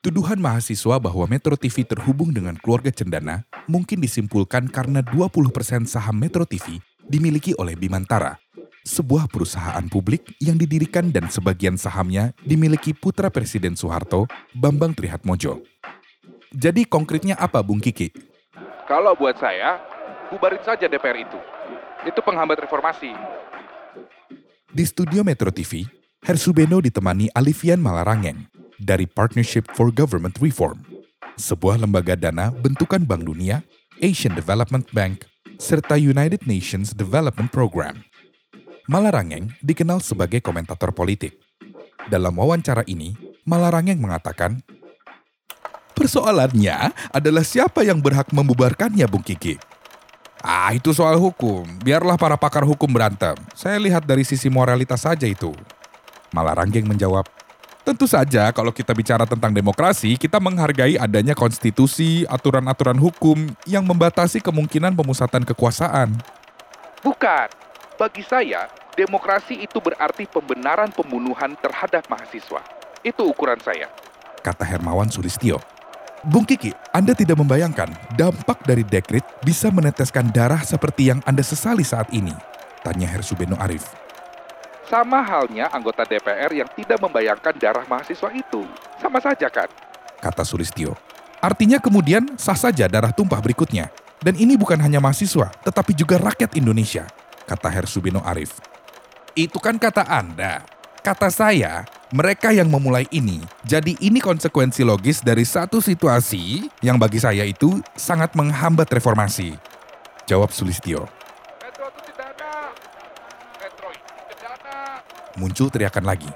Tuduhan 0.00 0.40
mahasiswa 0.40 0.96
bahwa 0.96 1.28
Metro 1.28 1.52
TV 1.60 1.84
terhubung 1.84 2.32
dengan 2.32 2.56
keluarga 2.56 2.88
Cendana 2.88 3.44
mungkin 3.68 4.00
disimpulkan 4.00 4.72
karena 4.72 5.04
20% 5.04 5.84
saham 5.84 6.16
Metro 6.16 6.48
TV 6.48 6.80
dimiliki 7.04 7.52
oleh 7.60 7.76
Bimantara, 7.76 8.40
sebuah 8.80 9.28
perusahaan 9.28 9.84
publik 9.84 10.32
yang 10.40 10.56
didirikan 10.56 11.12
dan 11.12 11.28
sebagian 11.28 11.76
sahamnya 11.76 12.32
dimiliki 12.40 12.96
putra 12.96 13.28
Presiden 13.28 13.76
Soeharto, 13.76 14.24
Bambang 14.56 14.96
Trihatmojo. 14.96 15.60
Jadi 16.56 16.88
konkretnya 16.88 17.36
apa 17.36 17.60
Bung 17.60 17.84
Kiki? 17.84 18.08
Kalau 18.88 19.12
buat 19.12 19.36
saya, 19.36 19.78
bubarin 20.30 20.62
saja 20.62 20.86
DPR 20.86 21.26
itu. 21.26 21.38
Itu 22.06 22.22
penghambat 22.22 22.64
reformasi. 22.64 23.12
Di 24.70 24.84
studio 24.86 25.26
Metro 25.26 25.50
TV, 25.50 25.82
Hersubeno 26.22 26.78
ditemani 26.78 27.26
Alifian 27.34 27.82
Malarangeng 27.82 28.46
dari 28.78 29.04
Partnership 29.04 29.66
for 29.74 29.90
Government 29.90 30.38
Reform, 30.38 30.86
sebuah 31.34 31.82
lembaga 31.82 32.14
dana 32.14 32.54
bentukan 32.54 33.02
Bank 33.02 33.26
Dunia, 33.26 33.66
Asian 33.98 34.32
Development 34.32 34.86
Bank, 34.94 35.26
serta 35.58 35.98
United 35.98 36.46
Nations 36.46 36.94
Development 36.94 37.50
Program. 37.50 38.00
Malarangeng 38.88 39.52
dikenal 39.60 40.00
sebagai 40.00 40.40
komentator 40.40 40.94
politik. 40.94 41.36
Dalam 42.08 42.32
wawancara 42.38 42.86
ini, 42.88 43.12
Malarangeng 43.44 44.00
mengatakan, 44.00 44.62
Persoalannya 45.92 46.96
adalah 47.12 47.44
siapa 47.44 47.84
yang 47.84 48.00
berhak 48.00 48.32
membubarkannya, 48.32 49.04
Bung 49.04 49.20
Kiki? 49.20 49.69
Ah, 50.40 50.72
itu 50.72 50.96
soal 50.96 51.20
hukum. 51.20 51.68
Biarlah 51.84 52.16
para 52.16 52.36
pakar 52.40 52.64
hukum 52.64 52.88
berantem. 52.88 53.36
Saya 53.52 53.76
lihat 53.76 54.08
dari 54.08 54.24
sisi 54.24 54.48
moralitas 54.48 55.04
saja 55.04 55.28
itu. 55.28 55.52
Malarangeng 56.32 56.88
menjawab, 56.88 57.28
Tentu 57.80 58.04
saja 58.04 58.52
kalau 58.52 58.70
kita 58.70 58.92
bicara 58.92 59.24
tentang 59.24 59.56
demokrasi, 59.56 60.20
kita 60.20 60.36
menghargai 60.36 61.00
adanya 61.00 61.32
konstitusi, 61.32 62.28
aturan-aturan 62.28 63.00
hukum 63.00 63.48
yang 63.64 63.88
membatasi 63.88 64.44
kemungkinan 64.44 64.92
pemusatan 64.92 65.48
kekuasaan. 65.48 66.12
Bukan. 67.00 67.48
Bagi 67.96 68.24
saya, 68.24 68.68
demokrasi 68.96 69.64
itu 69.64 69.80
berarti 69.80 70.28
pembenaran 70.28 70.92
pembunuhan 70.92 71.56
terhadap 71.56 72.04
mahasiswa. 72.08 72.60
Itu 73.00 73.28
ukuran 73.28 73.60
saya. 73.60 73.88
Kata 74.40 74.64
Hermawan 74.64 75.08
Sulistyo. 75.08 75.60
Bung 76.20 76.44
Kiki, 76.44 76.68
Anda 76.92 77.16
tidak 77.16 77.40
membayangkan 77.40 77.88
dampak 78.12 78.60
dari 78.68 78.84
dekrit 78.84 79.24
bisa 79.40 79.72
meneteskan 79.72 80.28
darah 80.28 80.60
seperti 80.60 81.08
yang 81.08 81.24
Anda 81.24 81.40
sesali 81.40 81.80
saat 81.80 82.12
ini? 82.12 82.36
Tanya 82.84 83.08
Hersubeno 83.08 83.56
Arif. 83.56 83.88
Sama 84.84 85.24
halnya 85.24 85.72
anggota 85.72 86.04
DPR 86.04 86.52
yang 86.52 86.68
tidak 86.76 87.00
membayangkan 87.00 87.56
darah 87.56 87.88
mahasiswa 87.88 88.28
itu. 88.36 88.68
Sama 89.00 89.16
saja 89.16 89.48
kan? 89.48 89.72
Kata 90.20 90.44
Sulistyo. 90.44 90.92
Artinya 91.40 91.80
kemudian 91.80 92.36
sah 92.36 92.58
saja 92.58 92.84
darah 92.84 93.16
tumpah 93.16 93.40
berikutnya. 93.40 93.88
Dan 94.20 94.36
ini 94.36 94.60
bukan 94.60 94.76
hanya 94.76 95.00
mahasiswa, 95.00 95.48
tetapi 95.64 95.96
juga 95.96 96.20
rakyat 96.20 96.52
Indonesia. 96.52 97.08
Kata 97.48 97.72
Hersubino 97.72 98.20
Arif. 98.20 98.60
Itu 99.32 99.56
kan 99.56 99.80
kata 99.80 100.04
Anda. 100.04 100.60
Kata 101.00 101.32
saya, 101.32 101.88
mereka 102.12 102.52
yang 102.52 102.68
memulai 102.68 103.08
ini. 103.08 103.40
Jadi 103.64 103.96
ini 104.04 104.20
konsekuensi 104.20 104.84
logis 104.84 105.24
dari 105.24 105.48
satu 105.48 105.80
situasi 105.80 106.68
yang 106.84 107.00
bagi 107.00 107.16
saya 107.16 107.48
itu 107.48 107.80
sangat 107.96 108.36
menghambat 108.36 108.92
reformasi. 108.92 109.56
Jawab 110.28 110.52
Sulistyo. 110.52 111.08
muncul 115.40 115.72
teriakan 115.72 116.04
lagi. 116.04 116.28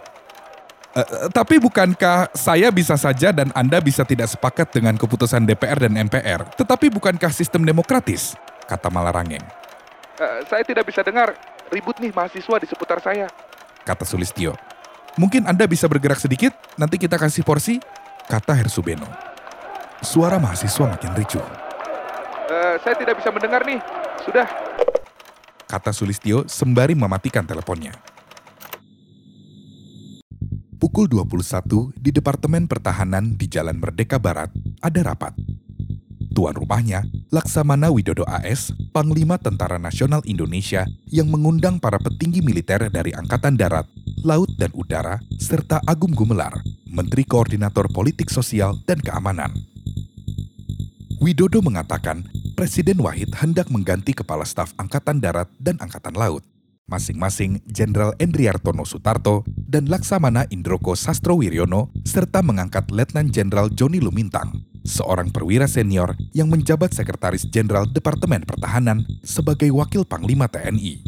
Uh, 0.94 1.28
tapi 1.28 1.60
bukankah 1.60 2.32
saya 2.32 2.72
bisa 2.72 2.96
saja 2.96 3.34
dan 3.34 3.52
Anda 3.52 3.82
bisa 3.84 4.06
tidak 4.06 4.32
sepakat 4.32 4.72
dengan 4.72 4.96
keputusan 4.96 5.44
DPR 5.44 5.76
dan 5.76 5.98
MPR, 5.98 6.46
tetapi 6.56 6.88
bukankah 6.88 7.34
sistem 7.34 7.66
demokratis? 7.66 8.38
Kata 8.64 8.88
Malarangeng. 8.88 9.42
Uh, 10.16 10.40
saya 10.46 10.64
tidak 10.64 10.86
bisa 10.86 11.02
dengar, 11.02 11.34
ribut 11.68 11.98
nih 12.00 12.14
mahasiswa 12.14 12.56
di 12.62 12.66
seputar 12.70 13.02
saya. 13.02 13.26
Kata 13.84 14.08
Sulistyo. 14.08 14.56
Mungkin 15.20 15.44
Anda 15.44 15.68
bisa 15.68 15.84
bergerak 15.86 16.16
sedikit, 16.16 16.56
nanti 16.80 16.96
kita 16.96 17.20
kasih 17.20 17.44
porsi, 17.44 17.76
kata 18.26 18.56
Hersubeno. 18.56 19.06
Suara 20.00 20.40
mahasiswa 20.40 20.88
makin 20.88 21.12
ricuh. 21.12 21.44
Uh, 22.48 22.80
saya 22.80 22.96
tidak 22.96 23.20
bisa 23.20 23.28
mendengar 23.28 23.60
nih, 23.68 23.78
sudah. 24.24 24.48
Kata 25.68 25.92
Sulistyo 25.92 26.48
sembari 26.48 26.96
mematikan 26.96 27.44
teleponnya. 27.44 27.92
Pukul 30.80 31.08
21 31.08 31.96
di 31.96 32.10
Departemen 32.12 32.64
Pertahanan 32.64 33.36
di 33.36 33.48
Jalan 33.48 33.80
Merdeka 33.80 34.16
Barat 34.16 34.52
ada 34.80 35.00
rapat. 35.00 35.36
Tuan 36.34 36.58
rumahnya, 36.58 37.06
Laksamana 37.30 37.94
Widodo 37.94 38.26
AS, 38.26 38.74
Panglima 38.90 39.38
Tentara 39.38 39.78
Nasional 39.78 40.18
Indonesia 40.26 40.82
yang 41.06 41.30
mengundang 41.30 41.78
para 41.78 42.02
petinggi 42.02 42.42
militer 42.42 42.90
dari 42.90 43.14
Angkatan 43.14 43.54
Darat, 43.54 43.86
Laut 44.26 44.50
dan 44.58 44.74
Udara, 44.74 45.22
serta 45.38 45.78
Agung 45.86 46.10
Gumelar, 46.10 46.58
Menteri 46.90 47.22
Koordinator 47.22 47.86
Politik 47.86 48.34
Sosial 48.34 48.74
dan 48.82 48.98
Keamanan. 48.98 49.54
Widodo 51.22 51.62
mengatakan 51.62 52.26
Presiden 52.58 52.98
Wahid 52.98 53.32
hendak 53.38 53.70
mengganti 53.70 54.12
Kepala 54.12 54.42
Staf 54.42 54.74
Angkatan 54.76 55.22
Darat 55.22 55.48
dan 55.56 55.78
Angkatan 55.78 56.18
Laut 56.18 56.42
masing-masing 56.94 57.64
Jenderal 57.66 58.12
Endriartono 58.20 58.84
Sutarto 58.84 59.42
dan 59.56 59.88
Laksamana 59.88 60.44
Indroko 60.52 60.92
Sastro-Wiryono, 60.94 61.90
serta 62.04 62.44
mengangkat 62.44 62.92
Letnan 62.92 63.32
Jenderal 63.32 63.72
Joni 63.72 63.98
Lumintang, 63.98 64.62
seorang 64.84 65.32
perwira 65.32 65.64
senior 65.66 66.14
yang 66.36 66.52
menjabat 66.52 66.92
Sekretaris 66.92 67.48
Jenderal 67.48 67.88
Departemen 67.88 68.44
Pertahanan 68.44 69.02
sebagai 69.24 69.72
Wakil 69.72 70.04
Panglima 70.04 70.46
TNI. 70.46 71.00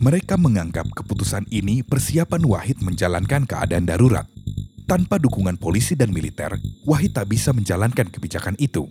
Mereka 0.00 0.38
menganggap 0.38 0.86
keputusan 0.94 1.48
ini 1.50 1.82
persiapan 1.82 2.44
Wahid 2.46 2.78
menjalankan 2.84 3.48
keadaan 3.48 3.88
darurat. 3.88 4.28
Tanpa 4.86 5.18
dukungan 5.18 5.58
polisi 5.58 5.98
dan 5.98 6.14
militer, 6.14 6.54
Wahid 6.86 7.18
tak 7.18 7.26
bisa 7.34 7.50
menjalankan 7.50 8.06
kebijakan 8.06 8.54
itu. 8.62 8.86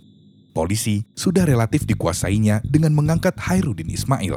Polisi 0.52 1.08
sudah 1.16 1.48
relatif 1.48 1.88
dikuasainya 1.88 2.60
dengan 2.68 2.92
mengangkat 2.92 3.32
Hairudin 3.40 3.88
Ismail, 3.88 4.36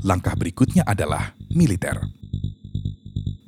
Langkah 0.00 0.32
berikutnya 0.32 0.80
adalah 0.88 1.36
militer. 1.52 2.00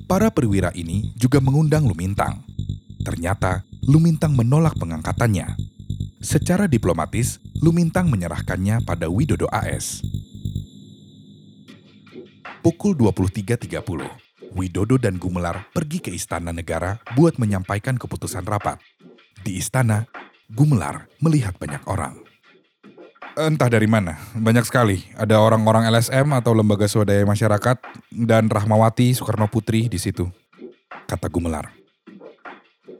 Para 0.05 0.29
perwira 0.29 0.69
ini 0.77 1.09
juga 1.17 1.41
mengundang 1.41 1.89
Lumintang. 1.89 2.45
Ternyata 3.01 3.65
Lumintang 3.83 4.37
menolak 4.37 4.77
pengangkatannya. 4.79 5.59
Secara 6.23 6.71
diplomatis, 6.71 7.43
Lumintang 7.59 8.07
menyerahkannya 8.07 8.79
pada 8.87 9.11
Widodo 9.11 9.51
AS. 9.51 9.99
Pukul 12.63 12.95
23.30, 12.95 14.55
Widodo 14.55 14.95
dan 14.95 15.19
Gumelar 15.19 15.67
pergi 15.75 15.99
ke 15.99 16.15
Istana 16.15 16.55
Negara 16.55 16.95
buat 17.11 17.35
menyampaikan 17.35 17.99
keputusan 17.99 18.47
rapat. 18.47 18.79
Di 19.43 19.59
istana, 19.59 20.07
Gumelar 20.47 21.11
melihat 21.19 21.59
banyak 21.59 21.83
orang. 21.91 22.22
Entah 23.33 23.65
dari 23.65 23.89
mana, 23.89 24.21
banyak 24.37 24.61
sekali. 24.61 25.09
Ada 25.17 25.41
orang-orang 25.41 25.89
LSM 25.89 26.29
atau 26.37 26.53
lembaga 26.53 26.85
swadaya 26.85 27.25
masyarakat 27.25 27.81
dan 28.13 28.45
Rahmawati 28.45 29.09
Soekarno 29.17 29.49
Putri 29.49 29.89
di 29.89 29.97
situ. 29.97 30.29
Kata 31.09 31.27
Gumelar. 31.33 31.73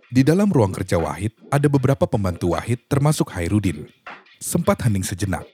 Di 0.10 0.26
dalam 0.26 0.50
ruang 0.50 0.74
kerja 0.74 0.98
Wahid, 0.98 1.34
ada 1.54 1.70
beberapa 1.70 2.10
pembantu 2.10 2.58
Wahid 2.58 2.82
termasuk 2.90 3.30
Hairudin. 3.34 3.86
Sempat 4.42 4.82
hening 4.86 5.06
sejenak, 5.06 5.46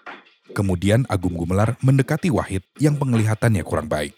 Kemudian 0.50 1.06
Agung 1.06 1.38
Gumelar 1.38 1.78
mendekati 1.86 2.34
Wahid 2.34 2.66
yang 2.82 2.98
penglihatannya 2.98 3.62
kurang 3.62 3.86
baik. 3.86 4.18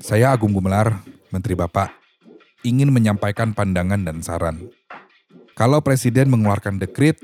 Saya 0.00 0.32
Agung 0.32 0.52
Gumelar, 0.56 1.04
Menteri 1.28 1.52
Bapak, 1.52 1.92
ingin 2.64 2.88
menyampaikan 2.88 3.52
pandangan 3.52 4.00
dan 4.00 4.24
saran. 4.24 4.72
Kalau 5.56 5.80
Presiden 5.84 6.32
mengeluarkan 6.32 6.80
dekrit, 6.80 7.20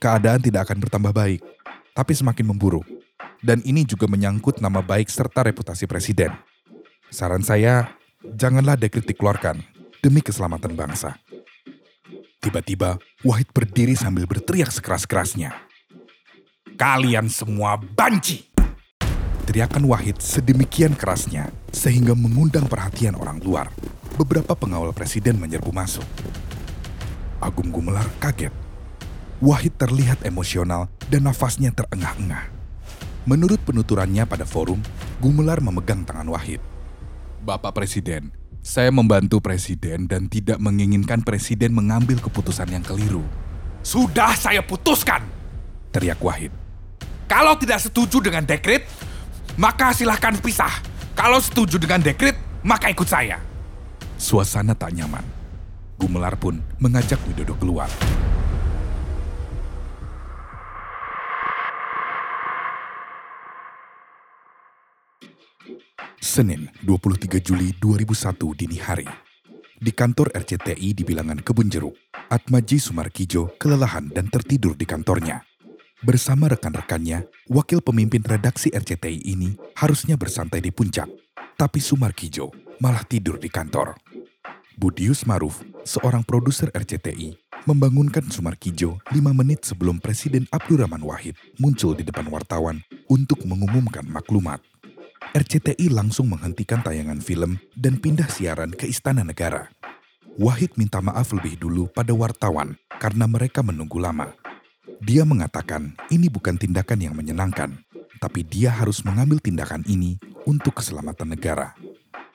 keadaan 0.00 0.40
tidak 0.40 0.66
akan 0.66 0.80
bertambah 0.80 1.12
baik, 1.12 1.44
tapi 1.92 2.12
semakin 2.16 2.48
memburuk. 2.48 2.88
Dan 3.44 3.60
ini 3.68 3.84
juga 3.84 4.08
menyangkut 4.08 4.64
nama 4.64 4.80
baik 4.80 5.12
serta 5.12 5.44
reputasi 5.44 5.84
Presiden. 5.84 6.32
Saran 7.12 7.44
saya, 7.44 7.92
janganlah 8.24 8.80
dekrit 8.80 9.04
dikeluarkan 9.04 9.60
demi 10.00 10.24
keselamatan 10.24 10.72
bangsa. 10.72 11.20
Tiba-tiba, 12.40 12.96
Wahid 13.20 13.52
berdiri 13.52 13.92
sambil 13.92 14.24
berteriak 14.24 14.72
sekeras-kerasnya. 14.72 15.52
Kalian 16.80 17.28
semua 17.28 17.76
banci! 17.76 18.48
Teriakan 19.44 19.84
Wahid 19.84 20.22
sedemikian 20.22 20.96
kerasnya 20.96 21.52
sehingga 21.68 22.16
mengundang 22.16 22.64
perhatian 22.64 23.18
orang 23.18 23.42
luar. 23.44 23.68
Beberapa 24.16 24.56
pengawal 24.56 24.96
presiden 24.96 25.36
menyerbu 25.36 25.68
masuk. 25.74 26.06
Agung 27.40 27.68
Gumelar 27.68 28.06
kaget. 28.22 28.69
Wahid 29.40 29.72
terlihat 29.80 30.20
emosional 30.28 30.92
dan 31.08 31.24
nafasnya 31.24 31.72
terengah-engah. 31.72 32.52
Menurut 33.24 33.56
penuturannya 33.64 34.28
pada 34.28 34.44
forum, 34.44 34.84
Gumelar 35.16 35.64
memegang 35.64 36.04
tangan 36.04 36.28
Wahid. 36.28 36.60
Bapak 37.40 37.72
Presiden, 37.72 38.36
saya 38.60 38.92
membantu 38.92 39.40
Presiden 39.40 40.04
dan 40.04 40.28
tidak 40.28 40.60
menginginkan 40.60 41.24
Presiden 41.24 41.72
mengambil 41.72 42.20
keputusan 42.20 42.68
yang 42.68 42.84
keliru. 42.84 43.24
Sudah 43.80 44.36
saya 44.36 44.60
putuskan! 44.60 45.24
Teriak 45.88 46.20
Wahid. 46.20 46.52
Kalau 47.24 47.56
tidak 47.56 47.80
setuju 47.80 48.20
dengan 48.20 48.44
dekrit, 48.44 48.84
maka 49.56 49.96
silahkan 49.96 50.36
pisah. 50.36 50.84
Kalau 51.16 51.40
setuju 51.40 51.80
dengan 51.80 52.04
dekrit, 52.04 52.36
maka 52.60 52.92
ikut 52.92 53.08
saya. 53.08 53.40
Suasana 54.20 54.76
tak 54.76 54.92
nyaman. 54.92 55.24
Gumelar 55.96 56.36
pun 56.36 56.60
mengajak 56.76 57.16
Widodo 57.24 57.56
keluar. 57.56 57.88
Senin 66.20 66.68
23 66.84 67.40
Juli 67.40 67.72
2001 67.80 68.52
dini 68.52 68.76
hari. 68.76 69.08
Di 69.80 69.88
kantor 69.88 70.28
RCTI 70.36 70.92
di 70.92 71.00
bilangan 71.00 71.40
Kebun 71.40 71.72
Jeruk, 71.72 71.96
Atmaji 72.28 72.76
Sumarkijo 72.76 73.56
kelelahan 73.56 74.12
dan 74.12 74.28
tertidur 74.28 74.76
di 74.76 74.84
kantornya. 74.84 75.40
Bersama 76.04 76.52
rekan-rekannya, 76.52 77.24
wakil 77.48 77.80
pemimpin 77.80 78.20
redaksi 78.20 78.68
RCTI 78.68 79.32
ini 79.32 79.56
harusnya 79.80 80.20
bersantai 80.20 80.60
di 80.60 80.68
puncak. 80.68 81.08
Tapi 81.56 81.80
Sumarkijo 81.80 82.52
malah 82.84 83.00
tidur 83.08 83.40
di 83.40 83.48
kantor. 83.48 83.96
Budius 84.76 85.24
Maruf, 85.24 85.64
seorang 85.88 86.20
produser 86.20 86.68
RCTI, 86.68 87.32
membangunkan 87.64 88.28
Sumarkijo 88.28 89.00
lima 89.16 89.32
menit 89.32 89.64
sebelum 89.64 89.96
Presiden 89.96 90.44
Abdurrahman 90.52 91.00
Wahid 91.00 91.32
muncul 91.56 91.96
di 91.96 92.04
depan 92.04 92.28
wartawan 92.28 92.84
untuk 93.08 93.40
mengumumkan 93.48 94.04
maklumat. 94.04 94.60
RCTI 95.30 95.94
langsung 95.94 96.26
menghentikan 96.26 96.82
tayangan 96.82 97.22
film 97.22 97.62
dan 97.78 98.02
pindah 98.02 98.26
siaran 98.26 98.74
ke 98.74 98.90
Istana 98.90 99.22
Negara. 99.22 99.70
Wahid 100.34 100.74
minta 100.74 100.98
maaf 100.98 101.30
lebih 101.30 101.54
dulu 101.54 101.86
pada 101.86 102.10
wartawan 102.10 102.74
karena 102.98 103.30
mereka 103.30 103.62
menunggu 103.62 104.02
lama. 104.02 104.34
Dia 104.98 105.22
mengatakan 105.22 105.94
ini 106.10 106.26
bukan 106.26 106.58
tindakan 106.58 106.98
yang 106.98 107.14
menyenangkan, 107.14 107.78
tapi 108.18 108.42
dia 108.42 108.74
harus 108.74 109.06
mengambil 109.06 109.38
tindakan 109.38 109.86
ini 109.86 110.18
untuk 110.50 110.82
keselamatan 110.82 111.30
negara. 111.30 111.78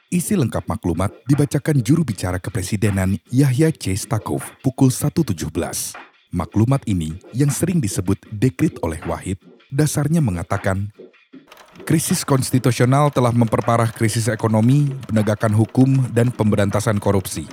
Isi 0.07 0.39
lengkap 0.39 0.63
maklumat 0.63 1.11
dibacakan 1.27 1.83
juru 1.83 2.07
bicara 2.07 2.39
kepresidenan 2.39 3.19
Yahya 3.27 3.75
C. 3.75 3.91
Stakov 3.99 4.39
pukul 4.63 4.87
1.17. 4.87 5.35
Maklumat 6.31 6.87
ini 6.87 7.19
yang 7.35 7.51
sering 7.51 7.83
disebut 7.83 8.23
dekrit 8.31 8.79
oleh 8.79 9.03
Wahid, 9.03 9.35
dasarnya 9.67 10.23
mengatakan 10.23 10.95
Krisis 11.83 12.23
konstitusional 12.23 13.11
telah 13.11 13.35
memperparah 13.35 13.91
krisis 13.91 14.31
ekonomi, 14.31 14.87
penegakan 15.11 15.51
hukum, 15.51 16.07
dan 16.15 16.31
pemberantasan 16.31 16.95
korupsi. 17.03 17.43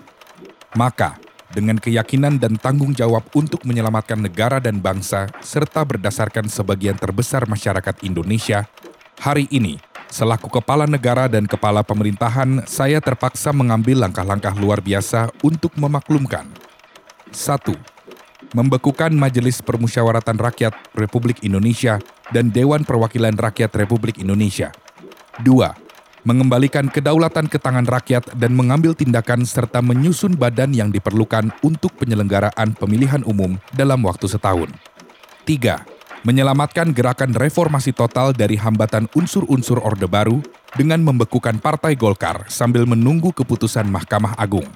Maka, 0.79 1.19
dengan 1.51 1.77
keyakinan 1.77 2.39
dan 2.39 2.55
tanggung 2.55 2.95
jawab 2.95 3.27
untuk 3.35 3.67
menyelamatkan 3.67 4.23
negara 4.23 4.63
dan 4.63 4.79
bangsa, 4.79 5.27
serta 5.43 5.83
berdasarkan 5.83 6.47
sebagian 6.47 6.95
terbesar 6.95 7.51
masyarakat 7.51 7.99
Indonesia, 8.07 8.71
hari 9.19 9.51
ini, 9.51 9.83
selaku 10.07 10.49
kepala 10.49 10.87
negara 10.87 11.27
dan 11.27 11.45
kepala 11.45 11.83
pemerintahan, 11.83 12.63
saya 12.65 13.03
terpaksa 13.03 13.51
mengambil 13.51 14.01
langkah-langkah 14.07 14.55
luar 14.55 14.79
biasa 14.79 15.35
untuk 15.43 15.75
memaklumkan. 15.75 16.47
1. 17.35 17.75
Membekukan 18.53 19.13
Majelis 19.17 19.65
Permusyawaratan 19.65 20.37
Rakyat 20.37 20.77
Republik 20.93 21.41
Indonesia 21.41 21.97
dan 22.33 22.49
Dewan 22.51 22.83
Perwakilan 22.89 23.37
Rakyat 23.37 23.77
Republik 23.77 24.19
Indonesia. 24.19 24.73
2 25.45 25.93
mengembalikan 26.23 26.87
kedaulatan 26.87 27.51
ke 27.51 27.59
tangan 27.59 27.87
rakyat 27.87 28.39
dan 28.39 28.55
mengambil 28.55 28.95
tindakan 28.95 29.43
serta 29.43 29.83
menyusun 29.83 30.39
badan 30.39 30.71
yang 30.71 30.95
diperlukan 30.95 31.51
untuk 31.67 31.99
penyelenggaraan 31.99 32.79
pemilihan 32.79 33.27
umum 33.27 33.59
dalam 33.75 34.07
waktu 34.07 34.31
setahun. 34.31 34.71
3. 35.43 36.23
Menyelamatkan 36.23 36.95
gerakan 36.95 37.35
reformasi 37.35 37.91
total 37.91 38.31
dari 38.31 38.55
hambatan 38.55 39.11
unsur-unsur 39.19 39.83
Orde 39.83 40.07
Baru 40.07 40.39
dengan 40.79 41.03
membekukan 41.03 41.59
Partai 41.59 41.99
Golkar 41.99 42.47
sambil 42.47 42.87
menunggu 42.87 43.35
keputusan 43.35 43.91
Mahkamah 43.91 44.39
Agung. 44.39 44.71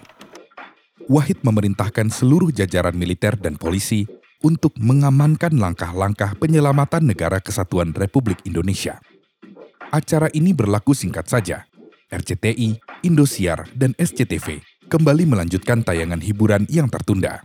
Wahid 1.07 1.39
memerintahkan 1.47 2.11
seluruh 2.11 2.51
jajaran 2.51 2.99
militer 2.99 3.39
dan 3.39 3.55
polisi 3.55 4.11
untuk 4.45 4.77
mengamankan 4.77 5.57
langkah-langkah 5.57 6.37
penyelamatan 6.37 7.09
negara 7.09 7.41
kesatuan 7.41 7.97
Republik 7.97 8.43
Indonesia. 8.45 9.01
Acara 9.93 10.29
ini 10.35 10.51
berlaku 10.51 10.93
singkat 10.93 11.31
saja. 11.31 11.65
RCTI, 12.07 13.03
Indosiar, 13.03 13.67
dan 13.75 13.95
SCTV 13.99 14.63
kembali 14.87 15.27
melanjutkan 15.27 15.83
tayangan 15.83 16.23
hiburan 16.23 16.67
yang 16.71 16.87
tertunda. 16.87 17.43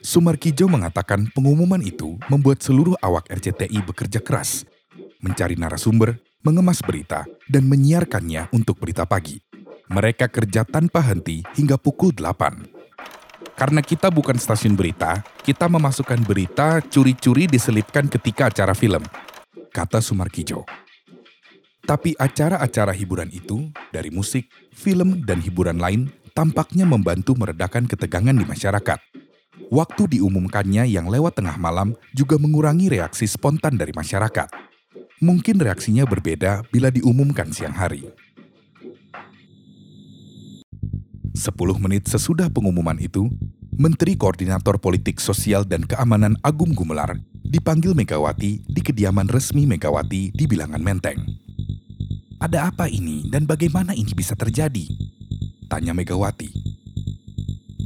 Sumarkijo 0.00 0.66
mengatakan 0.66 1.28
pengumuman 1.30 1.84
itu 1.84 2.16
membuat 2.32 2.64
seluruh 2.64 2.96
awak 3.04 3.28
RCTI 3.28 3.84
bekerja 3.84 4.18
keras, 4.24 4.64
mencari 5.20 5.54
narasumber, 5.60 6.18
mengemas 6.40 6.80
berita, 6.80 7.28
dan 7.46 7.68
menyiarkannya 7.68 8.48
untuk 8.56 8.80
berita 8.80 9.04
pagi. 9.04 9.38
Mereka 9.90 10.30
kerja 10.32 10.64
tanpa 10.64 11.04
henti 11.04 11.44
hingga 11.58 11.76
pukul 11.76 12.16
8. 12.16 12.79
Karena 13.60 13.84
kita 13.84 14.08
bukan 14.08 14.40
stasiun 14.40 14.72
berita, 14.72 15.20
kita 15.44 15.68
memasukkan 15.68 16.24
berita 16.24 16.80
curi-curi 16.80 17.44
diselipkan 17.44 18.08
ketika 18.08 18.48
acara 18.48 18.72
film, 18.72 19.04
kata 19.68 20.00
Sumarkijo. 20.00 20.64
Tapi 21.84 22.16
acara-acara 22.16 22.96
hiburan 22.96 23.28
itu, 23.28 23.68
dari 23.92 24.08
musik, 24.08 24.48
film, 24.72 25.28
dan 25.28 25.44
hiburan 25.44 25.76
lain, 25.76 26.08
tampaknya 26.32 26.88
membantu 26.88 27.36
meredakan 27.36 27.84
ketegangan 27.84 28.32
di 28.32 28.48
masyarakat. 28.48 28.96
Waktu 29.68 30.16
diumumkannya 30.16 30.88
yang 30.88 31.12
lewat 31.12 31.44
tengah 31.44 31.60
malam 31.60 31.92
juga 32.16 32.40
mengurangi 32.40 32.88
reaksi 32.88 33.28
spontan 33.28 33.76
dari 33.76 33.92
masyarakat. 33.92 34.48
Mungkin 35.20 35.60
reaksinya 35.60 36.08
berbeda 36.08 36.64
bila 36.72 36.88
diumumkan 36.88 37.52
siang 37.52 37.76
hari. 37.76 38.08
Sepuluh 41.40 41.80
menit 41.80 42.04
sesudah 42.04 42.52
pengumuman 42.52 43.00
itu, 43.00 43.32
Menteri 43.72 44.12
Koordinator 44.12 44.76
Politik 44.76 45.24
Sosial 45.24 45.64
dan 45.64 45.88
Keamanan 45.88 46.36
Agung 46.44 46.76
Gumelar 46.76 47.16
dipanggil 47.40 47.96
Megawati 47.96 48.60
di 48.68 48.80
kediaman 48.84 49.24
resmi 49.24 49.64
Megawati 49.64 50.36
di 50.36 50.44
Bilangan 50.44 50.84
Menteng. 50.84 51.16
Ada 52.44 52.68
apa 52.68 52.92
ini 52.92 53.24
dan 53.32 53.48
bagaimana 53.48 53.96
ini 53.96 54.12
bisa 54.12 54.36
terjadi? 54.36 54.84
Tanya 55.64 55.96
Megawati. 55.96 56.52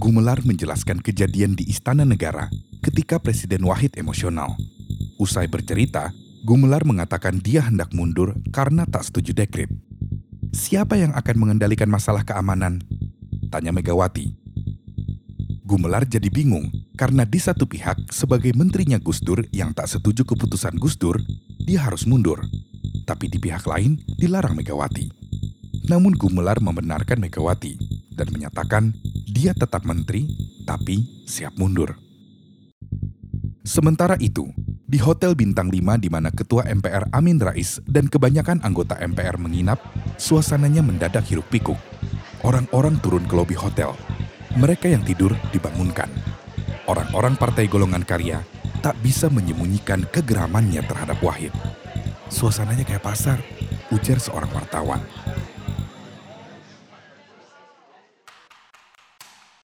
Gumelar 0.02 0.42
menjelaskan 0.42 0.98
kejadian 0.98 1.54
di 1.54 1.70
Istana 1.70 2.02
Negara 2.02 2.50
ketika 2.82 3.22
Presiden 3.22 3.62
Wahid 3.70 3.94
emosional. 3.94 4.58
Usai 5.22 5.46
bercerita, 5.46 6.10
Gumelar 6.42 6.82
mengatakan 6.82 7.38
dia 7.38 7.62
hendak 7.62 7.94
mundur 7.94 8.34
karena 8.50 8.82
tak 8.82 9.06
setuju 9.06 9.30
dekrit. 9.30 9.70
Siapa 10.50 10.98
yang 10.98 11.14
akan 11.14 11.36
mengendalikan 11.38 11.86
masalah 11.86 12.26
keamanan? 12.26 12.82
Tanya 13.54 13.70
Megawati. 13.70 14.34
Gumelar 15.62 16.02
jadi 16.10 16.26
bingung 16.26 16.74
karena 16.98 17.22
di 17.22 17.38
satu 17.38 17.70
pihak 17.70 18.10
sebagai 18.10 18.50
menterinya 18.50 18.98
Gus 18.98 19.22
Dur 19.22 19.46
yang 19.54 19.70
tak 19.70 19.86
setuju 19.86 20.26
keputusan 20.26 20.74
Gus 20.74 20.98
Dur, 20.98 21.22
dia 21.62 21.86
harus 21.86 22.02
mundur. 22.02 22.42
Tapi 23.06 23.30
di 23.30 23.38
pihak 23.38 23.62
lain 23.70 24.02
dilarang 24.18 24.58
Megawati. 24.58 25.06
Namun 25.86 26.18
Gumelar 26.18 26.58
membenarkan 26.58 27.22
Megawati 27.22 27.78
dan 28.18 28.26
menyatakan 28.34 28.90
dia 29.30 29.54
tetap 29.54 29.86
menteri 29.86 30.26
tapi 30.66 31.22
siap 31.22 31.54
mundur. 31.54 31.94
Sementara 33.62 34.18
itu, 34.18 34.50
di 34.82 34.98
Hotel 34.98 35.38
Bintang 35.38 35.70
5 35.70 36.02
di 36.02 36.10
mana 36.10 36.34
Ketua 36.34 36.66
MPR 36.66 37.06
Amin 37.14 37.38
Rais 37.38 37.78
dan 37.86 38.10
kebanyakan 38.10 38.66
anggota 38.66 38.98
MPR 38.98 39.38
menginap, 39.38 39.78
suasananya 40.18 40.82
mendadak 40.82 41.22
hiruk 41.30 41.46
pikuk. 41.54 41.78
Orang-orang 42.44 43.00
turun 43.00 43.24
ke 43.24 43.32
lobi 43.32 43.56
hotel. 43.56 43.96
Mereka 44.60 44.92
yang 44.92 45.00
tidur 45.00 45.32
dibangunkan. 45.48 46.12
Orang-orang 46.84 47.40
partai 47.40 47.64
golongan 47.72 48.04
karya 48.04 48.44
tak 48.84 49.00
bisa 49.00 49.32
menyembunyikan 49.32 50.04
kegeramannya 50.12 50.84
terhadap 50.84 51.16
Wahid. 51.24 51.56
Suasananya 52.28 52.84
kayak 52.84 53.00
pasar, 53.00 53.40
ujar 53.88 54.20
seorang 54.20 54.52
wartawan. 54.52 55.00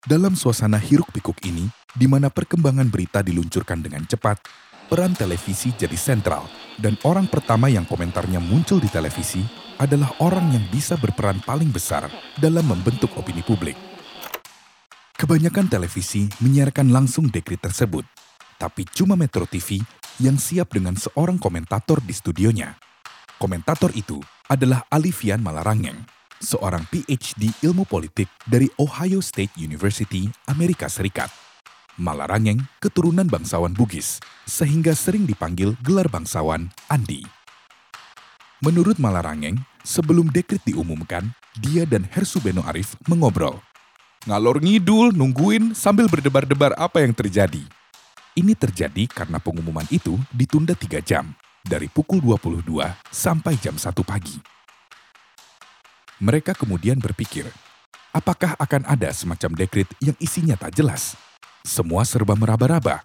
Dalam 0.00 0.32
suasana 0.32 0.80
hiruk 0.80 1.12
pikuk 1.12 1.36
ini, 1.44 1.68
di 1.92 2.08
mana 2.08 2.32
perkembangan 2.32 2.88
berita 2.88 3.20
diluncurkan 3.20 3.84
dengan 3.84 4.08
cepat, 4.08 4.40
peran 4.88 5.12
televisi 5.12 5.76
jadi 5.76 6.00
sentral, 6.00 6.48
dan 6.80 6.96
orang 7.04 7.28
pertama 7.28 7.68
yang 7.68 7.84
komentarnya 7.84 8.40
muncul 8.40 8.80
di 8.80 8.88
televisi 8.88 9.68
adalah 9.80 10.12
orang 10.20 10.52
yang 10.52 10.64
bisa 10.68 11.00
berperan 11.00 11.40
paling 11.40 11.72
besar 11.72 12.04
dalam 12.36 12.68
membentuk 12.68 13.08
opini 13.16 13.40
publik. 13.40 13.74
Kebanyakan 15.16 15.72
televisi 15.72 16.28
menyiarkan 16.44 16.92
langsung 16.92 17.32
dekrit 17.32 17.64
tersebut, 17.64 18.04
tapi 18.60 18.84
cuma 18.92 19.16
Metro 19.16 19.48
TV 19.48 19.80
yang 20.20 20.36
siap 20.36 20.76
dengan 20.76 21.00
seorang 21.00 21.40
komentator 21.40 22.04
di 22.04 22.12
studionya. 22.12 22.76
Komentator 23.40 23.88
itu 23.96 24.20
adalah 24.52 24.84
Alifian 24.92 25.40
Malarangeng, 25.40 26.04
seorang 26.44 26.84
PhD 26.92 27.48
ilmu 27.64 27.88
politik 27.88 28.28
dari 28.44 28.68
Ohio 28.76 29.24
State 29.24 29.56
University, 29.56 30.28
Amerika 30.44 30.92
Serikat. 30.92 31.32
Malarangeng 31.96 32.60
keturunan 32.80 33.28
bangsawan 33.28 33.72
Bugis, 33.72 34.20
sehingga 34.44 34.92
sering 34.92 35.24
dipanggil 35.24 35.76
gelar 35.84 36.08
bangsawan 36.08 36.68
Andi. 36.88 37.24
Menurut 38.60 39.00
Malarangeng, 39.00 39.56
sebelum 39.86 40.28
dekrit 40.28 40.62
diumumkan, 40.64 41.32
dia 41.58 41.88
dan 41.88 42.06
Hersubeno 42.06 42.62
Arif 42.66 42.94
mengobrol. 43.08 43.58
Ngalor 44.28 44.60
ngidul, 44.60 45.16
nungguin 45.16 45.72
sambil 45.72 46.04
berdebar-debar 46.04 46.76
apa 46.76 47.00
yang 47.00 47.16
terjadi. 47.16 47.64
Ini 48.36 48.52
terjadi 48.54 49.08
karena 49.08 49.40
pengumuman 49.40 49.88
itu 49.88 50.20
ditunda 50.30 50.76
tiga 50.76 51.00
jam, 51.00 51.32
dari 51.64 51.88
pukul 51.88 52.20
22 52.20 52.62
sampai 53.08 53.56
jam 53.56 53.74
1 53.80 53.90
pagi. 54.04 54.36
Mereka 56.20 56.52
kemudian 56.52 57.00
berpikir, 57.00 57.48
apakah 58.12 58.52
akan 58.60 58.84
ada 58.84 59.08
semacam 59.16 59.56
dekrit 59.56 59.88
yang 60.04 60.12
isinya 60.20 60.52
tak 60.52 60.76
jelas? 60.76 61.16
Semua 61.64 62.04
serba 62.04 62.36
meraba-raba. 62.36 63.00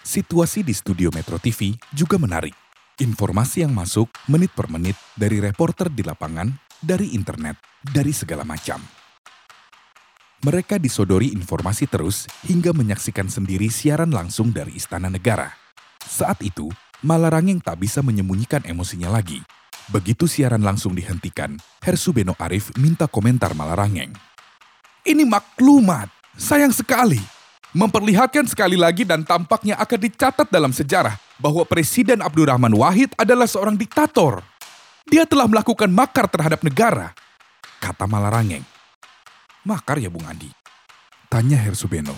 Situasi 0.00 0.64
di 0.64 0.72
studio 0.72 1.12
Metro 1.12 1.36
TV 1.36 1.76
juga 1.92 2.16
menarik. 2.16 2.63
Informasi 3.02 3.66
yang 3.66 3.74
masuk 3.74 4.06
menit 4.30 4.54
per 4.54 4.70
menit 4.70 4.94
dari 5.18 5.42
reporter 5.42 5.90
di 5.90 6.06
lapangan, 6.06 6.46
dari 6.78 7.10
internet, 7.18 7.58
dari 7.82 8.14
segala 8.14 8.46
macam. 8.46 8.78
Mereka 10.46 10.78
disodori 10.78 11.34
informasi 11.34 11.90
terus 11.90 12.30
hingga 12.46 12.70
menyaksikan 12.70 13.26
sendiri 13.26 13.66
siaran 13.66 14.14
langsung 14.14 14.54
dari 14.54 14.78
Istana 14.78 15.10
Negara. 15.10 15.50
Saat 16.06 16.46
itu, 16.46 16.70
Malarangeng 17.02 17.58
tak 17.58 17.82
bisa 17.82 17.98
menyembunyikan 17.98 18.62
emosinya 18.62 19.10
lagi. 19.10 19.42
Begitu 19.90 20.30
siaran 20.30 20.62
langsung 20.62 20.94
dihentikan, 20.94 21.58
Hersubeno 21.82 22.38
Arif 22.38 22.70
minta 22.78 23.10
komentar 23.10 23.58
Malarangeng. 23.58 24.14
Ini 25.02 25.26
maklumat, 25.26 26.14
sayang 26.38 26.70
sekali. 26.70 27.18
Memperlihatkan 27.74 28.46
sekali 28.46 28.78
lagi 28.78 29.02
dan 29.02 29.26
tampaknya 29.26 29.74
akan 29.82 29.98
dicatat 29.98 30.46
dalam 30.46 30.70
sejarah 30.70 31.23
bahwa 31.38 31.66
Presiden 31.66 32.22
Abdurrahman 32.22 32.74
Wahid 32.74 33.10
adalah 33.18 33.48
seorang 33.48 33.74
diktator. 33.74 34.42
Dia 35.04 35.28
telah 35.28 35.44
melakukan 35.44 35.90
makar 35.92 36.30
terhadap 36.30 36.64
negara, 36.64 37.12
kata 37.82 38.08
Malarangeng. 38.08 38.64
Makar 39.64 40.00
ya 40.00 40.08
Bung 40.08 40.24
Andi? 40.24 40.48
Tanya 41.28 41.60
Hersubeno. 41.60 42.16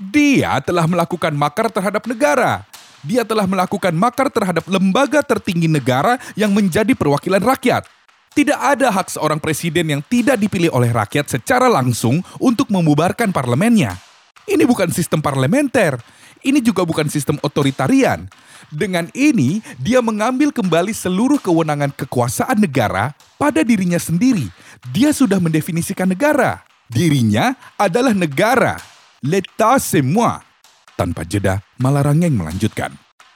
Dia 0.00 0.60
telah 0.64 0.88
melakukan 0.88 1.32
makar 1.36 1.68
terhadap 1.68 2.08
negara. 2.08 2.64
Dia 3.00 3.24
telah 3.24 3.48
melakukan 3.48 3.92
makar 3.96 4.28
terhadap 4.28 4.64
lembaga 4.68 5.24
tertinggi 5.24 5.68
negara 5.68 6.20
yang 6.36 6.52
menjadi 6.52 6.92
perwakilan 6.92 7.40
rakyat. 7.40 7.88
Tidak 8.30 8.56
ada 8.56 8.94
hak 8.94 9.10
seorang 9.10 9.42
presiden 9.42 9.90
yang 9.90 10.02
tidak 10.06 10.38
dipilih 10.38 10.70
oleh 10.70 10.92
rakyat 10.94 11.26
secara 11.28 11.66
langsung 11.66 12.22
untuk 12.38 12.70
membubarkan 12.70 13.34
parlemennya. 13.34 13.98
Ini 14.46 14.62
bukan 14.64 14.88
sistem 14.94 15.18
parlementer. 15.18 15.98
Ini 16.40 16.64
juga 16.64 16.88
bukan 16.88 17.04
sistem 17.12 17.36
otoritarian. 17.44 18.24
Dengan 18.72 19.12
ini, 19.12 19.60
dia 19.76 20.00
mengambil 20.00 20.48
kembali 20.54 20.96
seluruh 20.96 21.36
kewenangan 21.36 21.92
kekuasaan 21.92 22.56
negara 22.56 23.12
pada 23.36 23.60
dirinya 23.60 24.00
sendiri. 24.00 24.48
Dia 24.88 25.12
sudah 25.12 25.36
mendefinisikan 25.36 26.08
negara. 26.08 26.64
Dirinya 26.88 27.52
adalah 27.76 28.16
negara. 28.16 28.80
C'est 29.76 30.00
moi. 30.00 30.40
Tanpa 30.96 31.28
jeda, 31.28 31.60
Malarangeng 31.76 32.32
melanjutkan. 32.32 32.92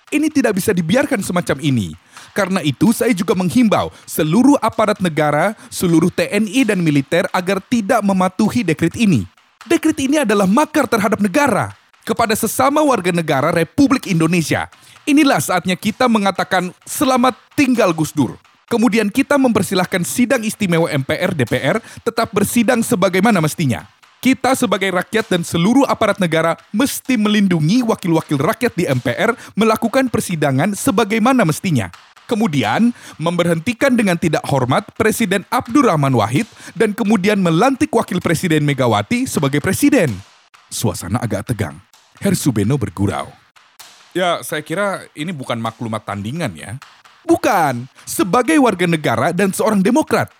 Ini 0.09 0.33
tidak 0.33 0.57
bisa 0.57 0.73
dibiarkan 0.73 1.21
semacam 1.21 1.61
ini. 1.61 1.93
Karena 2.33 2.65
itu 2.65 2.91
saya 2.97 3.13
juga 3.13 3.37
menghimbau 3.37 3.93
seluruh 4.09 4.57
aparat 4.65 4.99
negara, 5.05 5.53
seluruh 5.69 6.09
TNI 6.09 6.67
dan 6.67 6.81
militer 6.81 7.29
agar 7.37 7.61
tidak 7.61 8.01
mematuhi 8.01 8.65
dekrit 8.65 8.97
ini. 8.97 9.29
Dekrit 9.65 9.97
ini 10.01 10.25
adalah 10.25 10.49
makar 10.49 10.89
terhadap 10.89 11.21
negara 11.21 11.73
kepada 12.05 12.37
sesama 12.37 12.85
warga 12.85 13.11
negara 13.11 13.51
Republik 13.51 14.07
Indonesia. 14.07 14.69
Inilah 15.09 15.41
saatnya 15.41 15.75
kita 15.75 16.07
mengatakan 16.07 16.71
selamat 16.85 17.37
tinggal 17.57 17.91
Gus 17.97 18.13
Dur. 18.13 18.37
Kemudian 18.69 19.13
kita 19.13 19.37
mempersilahkan 19.37 20.05
sidang 20.05 20.41
istimewa 20.41 20.89
MPR 20.89 21.37
DPR 21.37 21.77
tetap 22.01 22.33
bersidang 22.33 22.81
sebagaimana 22.81 23.41
mestinya. 23.41 23.85
Kita 24.25 24.57
sebagai 24.57 24.89
rakyat 24.89 25.29
dan 25.29 25.45
seluruh 25.45 25.85
aparat 25.85 26.17
negara 26.17 26.57
mesti 26.73 27.21
melindungi 27.21 27.85
wakil-wakil 27.85 28.41
rakyat 28.41 28.73
di 28.73 28.89
MPR 28.89 29.37
melakukan 29.53 30.09
persidangan 30.09 30.73
sebagaimana 30.73 31.45
mestinya. 31.45 31.93
Kemudian, 32.25 32.97
memberhentikan 33.21 33.93
dengan 33.93 34.17
tidak 34.17 34.41
hormat 34.49 34.89
Presiden 34.97 35.45
Abdurrahman 35.53 36.17
Wahid 36.17 36.49
dan 36.73 36.97
kemudian 36.97 37.37
melantik 37.37 37.93
Wakil 37.93 38.25
Presiden 38.25 38.65
Megawati 38.65 39.29
sebagai 39.29 39.61
presiden. 39.61 40.09
Suasana 40.73 41.21
agak 41.21 41.53
tegang. 41.53 41.77
Hersubeno 42.23 42.79
bergurau. 42.79 43.31
Ya, 44.15 44.43
saya 44.47 44.63
kira 44.63 45.11
ini 45.19 45.35
bukan 45.35 45.59
maklumat 45.59 46.07
tandingan 46.07 46.55
ya. 46.55 46.79
Bukan, 47.27 47.91
sebagai 48.07 48.61
warga 48.61 48.87
negara 48.87 49.35
dan 49.35 49.51
seorang 49.51 49.83
demokrat, 49.83 50.31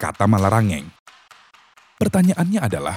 kata 0.00 0.24
Malarangeng. 0.24 0.88
Pertanyaannya 1.98 2.62
adalah, 2.62 2.96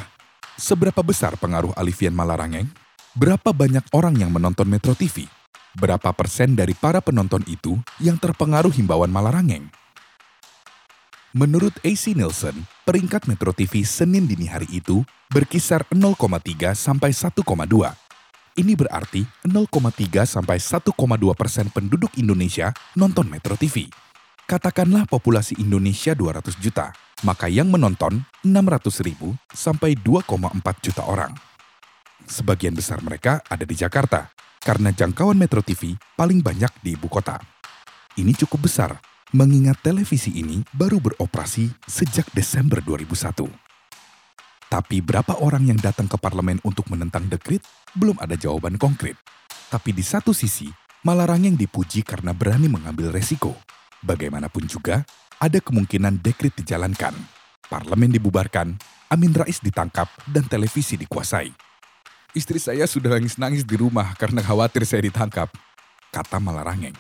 Seberapa 0.61 1.01
besar 1.01 1.41
pengaruh 1.41 1.73
Alifian 1.73 2.13
Malarangeng? 2.13 2.69
Berapa 3.17 3.49
banyak 3.49 3.81
orang 3.97 4.13
yang 4.13 4.29
menonton 4.29 4.69
Metro 4.69 4.93
TV? 4.93 5.25
Berapa 5.73 6.13
persen 6.13 6.53
dari 6.53 6.77
para 6.77 7.01
penonton 7.01 7.41
itu 7.49 7.81
yang 7.97 8.21
terpengaruh 8.21 8.69
himbauan 8.69 9.09
Malarangeng? 9.09 9.73
Menurut 11.33 11.73
AC 11.81 12.13
Nielsen, 12.13 12.67
peringkat 12.85 13.25
Metro 13.25 13.49
TV 13.57 13.81
Senin 13.81 14.29
dini 14.29 14.45
hari 14.45 14.69
itu 14.69 15.01
berkisar 15.33 15.81
0,3 15.89 16.77
sampai 16.77 17.09
1,2. 17.09 17.41
Ini 18.51 18.75
berarti 18.75 19.23
0,3 19.47 20.27
sampai 20.27 20.59
1,2 20.59 20.91
persen 21.39 21.71
penduduk 21.71 22.11
Indonesia 22.19 22.75
nonton 22.99 23.31
Metro 23.31 23.55
TV. 23.55 23.87
Katakanlah 24.43 25.07
populasi 25.07 25.55
Indonesia 25.63 26.11
200 26.11 26.59
juta, 26.59 26.91
maka 27.23 27.47
yang 27.47 27.71
menonton 27.71 28.27
600 28.43 29.07
ribu 29.07 29.31
sampai 29.55 29.95
2,4 29.95 30.83
juta 30.83 31.07
orang. 31.07 31.31
Sebagian 32.27 32.75
besar 32.75 32.99
mereka 32.99 33.39
ada 33.47 33.63
di 33.63 33.71
Jakarta, 33.71 34.27
karena 34.59 34.91
jangkauan 34.91 35.39
Metro 35.39 35.63
TV 35.63 35.95
paling 36.19 36.43
banyak 36.43 36.75
di 36.83 36.99
ibu 36.99 37.07
kota. 37.07 37.39
Ini 38.19 38.35
cukup 38.35 38.67
besar, 38.67 38.99
mengingat 39.31 39.79
televisi 39.79 40.35
ini 40.35 40.59
baru 40.75 40.99
beroperasi 40.99 41.71
sejak 41.87 42.27
Desember 42.35 42.83
2001. 42.83 43.60
Tapi 44.71 45.03
berapa 45.03 45.35
orang 45.43 45.67
yang 45.67 45.75
datang 45.83 46.07
ke 46.07 46.15
parlemen 46.15 46.55
untuk 46.63 46.87
menentang 46.87 47.27
dekrit, 47.27 47.59
belum 47.91 48.15
ada 48.23 48.39
jawaban 48.39 48.79
konkret. 48.79 49.19
Tapi 49.67 49.91
di 49.91 49.99
satu 49.99 50.31
sisi, 50.31 50.71
Malarangeng 51.03 51.59
dipuji 51.59 52.07
karena 52.07 52.31
berani 52.31 52.71
mengambil 52.71 53.11
resiko. 53.11 53.51
Bagaimanapun 53.99 54.71
juga, 54.71 55.03
ada 55.43 55.59
kemungkinan 55.59 56.23
dekrit 56.23 56.55
dijalankan. 56.55 57.11
Parlemen 57.67 58.15
dibubarkan, 58.15 58.79
Amin 59.11 59.35
Rais 59.35 59.59
ditangkap, 59.59 60.07
dan 60.31 60.47
televisi 60.47 60.95
dikuasai. 60.95 61.51
Istri 62.31 62.59
saya 62.63 62.87
sudah 62.87 63.19
nangis-nangis 63.19 63.67
di 63.67 63.75
rumah 63.75 64.15
karena 64.15 64.39
khawatir 64.39 64.87
saya 64.87 65.03
ditangkap, 65.03 65.51
kata 66.15 66.39
Malarangeng. 66.39 66.95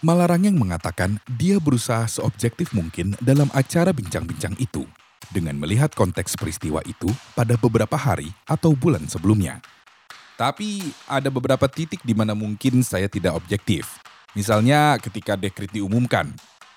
Malarangeng 0.00 0.56
mengatakan 0.56 1.20
dia 1.28 1.60
berusaha 1.60 2.08
seobjektif 2.08 2.72
mungkin 2.72 3.12
dalam 3.20 3.52
acara 3.52 3.92
bincang-bincang 3.92 4.56
itu 4.56 4.88
dengan 5.30 5.56
melihat 5.56 5.94
konteks 5.94 6.36
peristiwa 6.36 6.82
itu 6.84 7.08
pada 7.32 7.56
beberapa 7.56 7.94
hari 7.94 8.32
atau 8.44 8.74
bulan 8.74 9.06
sebelumnya. 9.06 9.62
Tapi 10.34 10.82
ada 11.06 11.30
beberapa 11.30 11.70
titik 11.70 12.02
di 12.02 12.10
mana 12.10 12.34
mungkin 12.34 12.82
saya 12.82 13.06
tidak 13.06 13.38
objektif. 13.38 14.02
Misalnya 14.34 14.98
ketika 14.98 15.38
dekrit 15.38 15.70
diumumkan. 15.70 16.34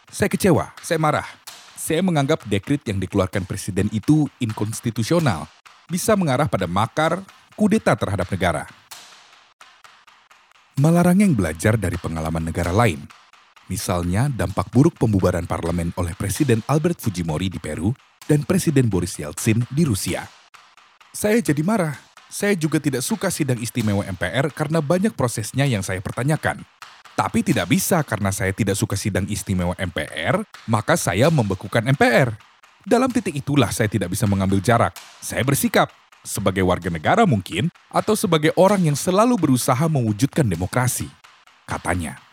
Saya 0.07 0.29
kecewa, 0.29 0.71
saya 0.79 1.01
marah. 1.01 1.27
Saya 1.73 2.05
menganggap 2.05 2.45
dekrit 2.45 2.85
yang 2.85 3.01
dikeluarkan 3.01 3.49
presiden 3.49 3.89
itu 3.89 4.29
inkonstitusional, 4.37 5.49
bisa 5.89 6.13
mengarah 6.13 6.45
pada 6.45 6.69
makar, 6.69 7.25
kudeta 7.57 7.97
terhadap 7.97 8.29
negara. 8.29 8.63
Malarang 10.77 11.17
yang 11.17 11.33
belajar 11.33 11.73
dari 11.73 11.97
pengalaman 11.97 12.45
negara 12.45 12.69
lain, 12.69 13.01
misalnya 13.71 14.27
dampak 14.31 14.71
buruk 14.71 14.99
pembubaran 14.99 15.47
parlemen 15.47 15.95
oleh 15.95 16.11
Presiden 16.15 16.59
Albert 16.67 16.99
Fujimori 16.99 17.47
di 17.47 17.59
Peru 17.59 17.95
dan 18.27 18.43
Presiden 18.43 18.91
Boris 18.91 19.15
Yeltsin 19.15 19.63
di 19.71 19.87
Rusia. 19.87 20.27
Saya 21.15 21.39
jadi 21.39 21.63
marah. 21.63 21.95
Saya 22.27 22.59
juga 22.59 22.83
tidak 22.83 23.07
suka 23.07 23.31
sidang 23.31 23.55
istimewa 23.63 24.03
MPR 24.03 24.51
karena 24.51 24.83
banyak 24.83 25.15
prosesnya 25.15 25.63
yang 25.63 25.79
saya 25.79 26.03
pertanyakan. 26.03 26.59
Tapi 27.15 27.41
tidak 27.41 27.71
bisa 27.71 28.03
karena 28.03 28.29
saya 28.29 28.51
tidak 28.53 28.77
suka 28.77 28.93
sidang 28.93 29.25
istimewa 29.25 29.73
MPR, 29.79 30.43
maka 30.69 30.93
saya 30.99 31.31
membekukan 31.31 31.87
MPR. 31.95 32.35
Dalam 32.85 33.09
titik 33.09 33.33
itulah 33.39 33.71
saya 33.73 33.89
tidak 33.89 34.13
bisa 34.13 34.29
mengambil 34.29 34.61
jarak. 34.61 34.93
Saya 35.23 35.41
bersikap 35.41 35.89
sebagai 36.21 36.61
warga 36.67 36.91
negara 36.91 37.23
mungkin 37.23 37.71
atau 37.89 38.13
sebagai 38.13 38.51
orang 38.59 38.91
yang 38.91 38.97
selalu 38.99 39.39
berusaha 39.39 39.87
mewujudkan 39.87 40.45
demokrasi. 40.45 41.07
Katanya. 41.63 42.26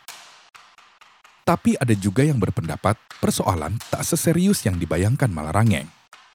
Tapi 1.45 1.77
ada 1.77 1.93
juga 1.93 2.25
yang 2.25 2.41
berpendapat 2.41 2.97
persoalan 3.21 3.77
tak 3.93 4.01
seserius 4.01 4.65
yang 4.65 4.81
dibayangkan 4.81 5.29
Malarangeng. 5.29 5.85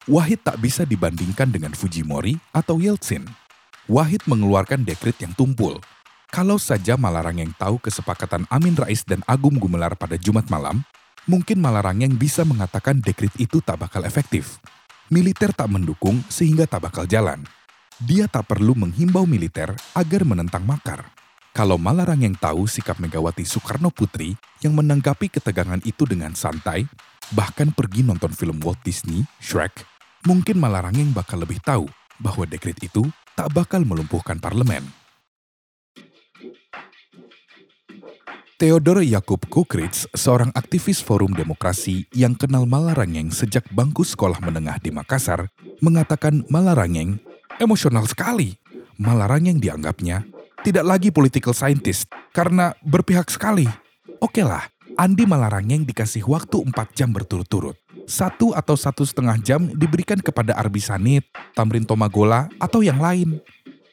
Wahid 0.06 0.46
tak 0.46 0.62
bisa 0.62 0.86
dibandingkan 0.86 1.50
dengan 1.50 1.74
Fujimori 1.74 2.38
atau 2.54 2.78
Yeltsin. 2.78 3.26
Wahid 3.90 4.22
mengeluarkan 4.30 4.86
dekrit 4.86 5.18
yang 5.18 5.34
tumpul. 5.34 5.82
Kalau 6.30 6.62
saja 6.62 6.94
Malarangeng 6.94 7.50
tahu 7.58 7.82
kesepakatan 7.82 8.46
Amin 8.54 8.78
Rais 8.78 9.02
dan 9.02 9.26
Agung 9.26 9.58
Gumelar 9.58 9.98
pada 9.98 10.14
Jumat 10.14 10.46
malam, 10.46 10.86
mungkin 11.26 11.58
Malarangeng 11.58 12.14
bisa 12.14 12.46
mengatakan 12.46 13.02
dekrit 13.02 13.34
itu 13.34 13.58
tak 13.58 13.82
bakal 13.82 14.06
efektif. 14.06 14.62
Militer 15.10 15.50
tak 15.50 15.74
mendukung 15.74 16.22
sehingga 16.30 16.70
tak 16.70 16.86
bakal 16.86 17.02
jalan. 17.10 17.42
Dia 17.98 18.30
tak 18.30 18.46
perlu 18.46 18.78
menghimbau 18.78 19.26
militer 19.26 19.74
agar 19.90 20.22
menentang 20.22 20.62
makar. 20.62 21.02
Kalau 21.50 21.74
Malarang 21.74 22.22
yang 22.22 22.38
tahu 22.38 22.70
sikap 22.70 23.02
Megawati 23.02 23.42
Soekarno 23.42 23.90
Putri 23.90 24.38
yang 24.62 24.70
menanggapi 24.78 25.26
ketegangan 25.26 25.82
itu 25.82 26.06
dengan 26.06 26.30
santai, 26.38 26.86
bahkan 27.34 27.74
pergi 27.74 28.06
nonton 28.06 28.30
film 28.30 28.62
Walt 28.62 28.78
Disney, 28.86 29.26
Shrek, 29.42 29.82
mungkin 30.30 30.62
Malarang 30.62 30.94
yang 30.94 31.10
bakal 31.10 31.42
lebih 31.42 31.58
tahu 31.66 31.90
bahwa 32.22 32.46
dekret 32.46 32.78
itu 32.78 33.02
tak 33.34 33.50
bakal 33.50 33.82
melumpuhkan 33.82 34.38
parlemen. 34.38 34.86
Theodore 38.60 39.02
Yakub 39.02 39.42
Kukritz, 39.50 40.06
seorang 40.14 40.54
aktivis 40.54 41.02
forum 41.02 41.34
demokrasi 41.34 42.06
yang 42.14 42.38
kenal 42.38 42.62
Malarangeng 42.62 43.34
sejak 43.34 43.66
bangku 43.74 44.06
sekolah 44.06 44.38
menengah 44.38 44.78
di 44.78 44.94
Makassar, 44.94 45.50
mengatakan 45.82 46.46
Malarangeng 46.46 47.18
emosional 47.58 48.06
sekali. 48.06 48.54
Malarangeng 49.00 49.58
dianggapnya 49.58 50.28
tidak 50.60 50.84
lagi 50.84 51.08
political 51.08 51.56
scientist 51.56 52.08
karena 52.36 52.76
berpihak 52.84 53.32
sekali. 53.32 53.64
Oke 54.20 54.44
lah, 54.44 54.68
Andi 55.00 55.24
Malarangeng 55.24 55.88
dikasih 55.88 56.28
waktu 56.28 56.60
4 56.60 56.96
jam 56.96 57.08
berturut-turut. 57.10 57.76
Satu 58.04 58.52
atau 58.52 58.74
satu 58.74 59.06
setengah 59.06 59.38
jam 59.40 59.70
diberikan 59.72 60.18
kepada 60.18 60.58
Arbi 60.58 60.82
Sanit, 60.82 61.24
Tamrin 61.54 61.86
Tomagola, 61.86 62.50
atau 62.58 62.82
yang 62.84 62.98
lain. 62.98 63.38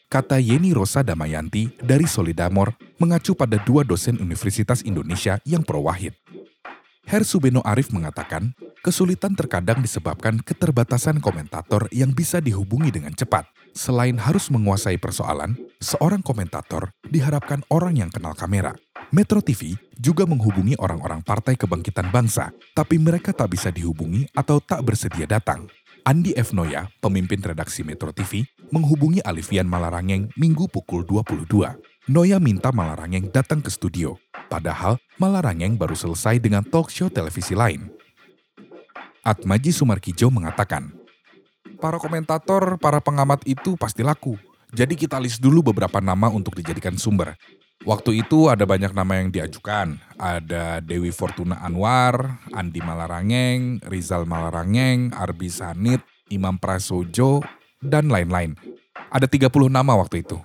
Kata 0.07 0.39
Yeni 0.39 0.71
Rosa 0.71 1.03
Damayanti 1.03 1.83
dari 1.83 2.07
Solidamor 2.07 2.75
mengacu 2.95 3.35
pada 3.35 3.59
dua 3.59 3.83
dosen 3.83 4.15
Universitas 4.23 4.79
Indonesia 4.87 5.35
yang 5.43 5.67
pro 5.67 5.83
Wahid. 5.83 6.15
Her 7.07 7.23
Subeno 7.23 7.63
Arif 7.63 7.91
mengatakan, 7.91 8.51
kesulitan 8.83 9.35
terkadang 9.35 9.79
disebabkan 9.79 10.43
keterbatasan 10.43 11.23
komentator 11.23 11.87
yang 11.91 12.11
bisa 12.11 12.43
dihubungi 12.43 12.91
dengan 12.91 13.15
cepat. 13.15 13.47
Selain 13.77 14.17
harus 14.17 14.49
menguasai 14.49 14.97
persoalan, 14.97 15.53
seorang 15.77 16.25
komentator 16.25 16.89
diharapkan 17.13 17.61
orang 17.69 18.01
yang 18.01 18.09
kenal 18.09 18.33
kamera. 18.33 18.73
Metro 19.13 19.37
TV 19.37 19.77
juga 19.93 20.25
menghubungi 20.25 20.73
orang-orang 20.81 21.21
Partai 21.21 21.53
Kebangkitan 21.53 22.09
Bangsa, 22.09 22.49
tapi 22.73 22.97
mereka 22.97 23.37
tak 23.37 23.53
bisa 23.53 23.69
dihubungi 23.69 24.25
atau 24.33 24.57
tak 24.57 24.81
bersedia 24.81 25.29
datang. 25.29 25.69
Andi 26.09 26.33
F. 26.33 26.57
Noya, 26.57 26.89
pemimpin 26.97 27.37
redaksi 27.37 27.85
Metro 27.85 28.09
TV, 28.09 28.49
menghubungi 28.73 29.21
Alifian 29.21 29.69
Malarangeng 29.69 30.33
minggu 30.33 30.65
pukul 30.73 31.05
22. 31.05 31.45
Noya 32.09 32.41
minta 32.41 32.73
Malarangeng 32.73 33.29
datang 33.29 33.61
ke 33.61 33.69
studio, 33.69 34.17
padahal 34.49 34.97
Malarangeng 35.21 35.77
baru 35.77 35.93
selesai 35.93 36.41
dengan 36.41 36.65
talk 36.65 36.89
show 36.89 37.13
televisi 37.13 37.53
lain. 37.53 37.93
Atmaji 39.21 39.69
Sumarkijo 39.69 40.33
mengatakan, 40.33 40.96
Para 41.77 42.01
komentator, 42.01 42.81
para 42.81 42.97
pengamat 42.97 43.45
itu 43.45 43.77
pasti 43.77 44.01
laku. 44.01 44.33
Jadi 44.73 44.97
kita 44.97 45.21
list 45.21 45.39
dulu 45.39 45.71
beberapa 45.71 46.01
nama 46.01 46.27
untuk 46.27 46.57
dijadikan 46.57 46.97
sumber. 46.97 47.37
Waktu 47.85 48.25
itu 48.25 48.49
ada 48.49 48.65
banyak 48.65 48.91
nama 48.91 49.21
yang 49.21 49.29
diajukan. 49.29 50.01
Ada 50.17 50.81
Dewi 50.81 51.13
Fortuna 51.13 51.61
Anwar, 51.61 52.41
Andi 52.51 52.81
Malarangeng, 52.81 53.79
Rizal 53.85 54.25
Malarangeng, 54.25 55.13
Arbi 55.13 55.47
Sanit, 55.47 56.01
Imam 56.33 56.57
Prasojo, 56.57 57.45
dan 57.79 58.09
lain-lain. 58.09 58.57
Ada 59.13 59.29
30 59.29 59.69
nama 59.69 59.93
waktu 59.95 60.25
itu. 60.25 60.41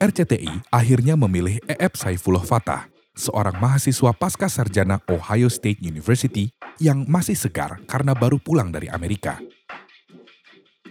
RCTI 0.00 0.70
akhirnya 0.72 1.16
memilih 1.16 1.60
E.F. 1.66 1.96
Saifullah 1.96 2.44
Fatah, 2.44 2.88
seorang 3.16 3.56
mahasiswa 3.58 4.12
pasca 4.14 4.48
sarjana 4.48 5.00
Ohio 5.08 5.48
State 5.48 5.80
University 5.84 6.52
yang 6.80 7.04
masih 7.04 7.36
segar 7.36 7.80
karena 7.84 8.16
baru 8.16 8.40
pulang 8.40 8.72
dari 8.72 8.88
Amerika. 8.88 9.36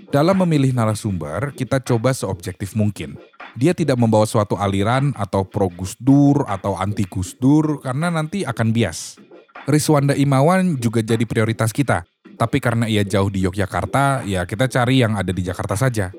Dalam 0.10 0.42
memilih 0.42 0.74
narasumber, 0.74 1.54
kita 1.54 1.78
coba 1.86 2.18
seobjektif 2.18 2.74
mungkin. 2.74 3.14
Dia 3.54 3.78
tidak 3.78 3.94
membawa 4.02 4.26
suatu 4.26 4.58
aliran 4.58 5.14
atau 5.14 5.46
pro 5.46 5.70
Gus 5.70 5.94
Dur 6.02 6.50
atau 6.50 6.74
anti 6.74 7.06
Gus 7.06 7.38
Dur 7.38 7.78
karena 7.78 8.10
nanti 8.10 8.42
akan 8.42 8.74
bias. 8.74 9.22
Riswanda 9.70 10.18
Imawan 10.18 10.82
juga 10.82 11.06
jadi 11.06 11.22
prioritas 11.30 11.70
kita. 11.70 12.10
Tapi 12.42 12.58
karena 12.58 12.90
ia 12.90 13.06
jauh 13.06 13.30
di 13.30 13.46
Yogyakarta, 13.46 14.26
ya 14.26 14.50
kita 14.50 14.66
cari 14.66 15.06
yang 15.06 15.14
ada 15.14 15.30
di 15.30 15.46
Jakarta 15.46 15.78
saja. 15.78 16.10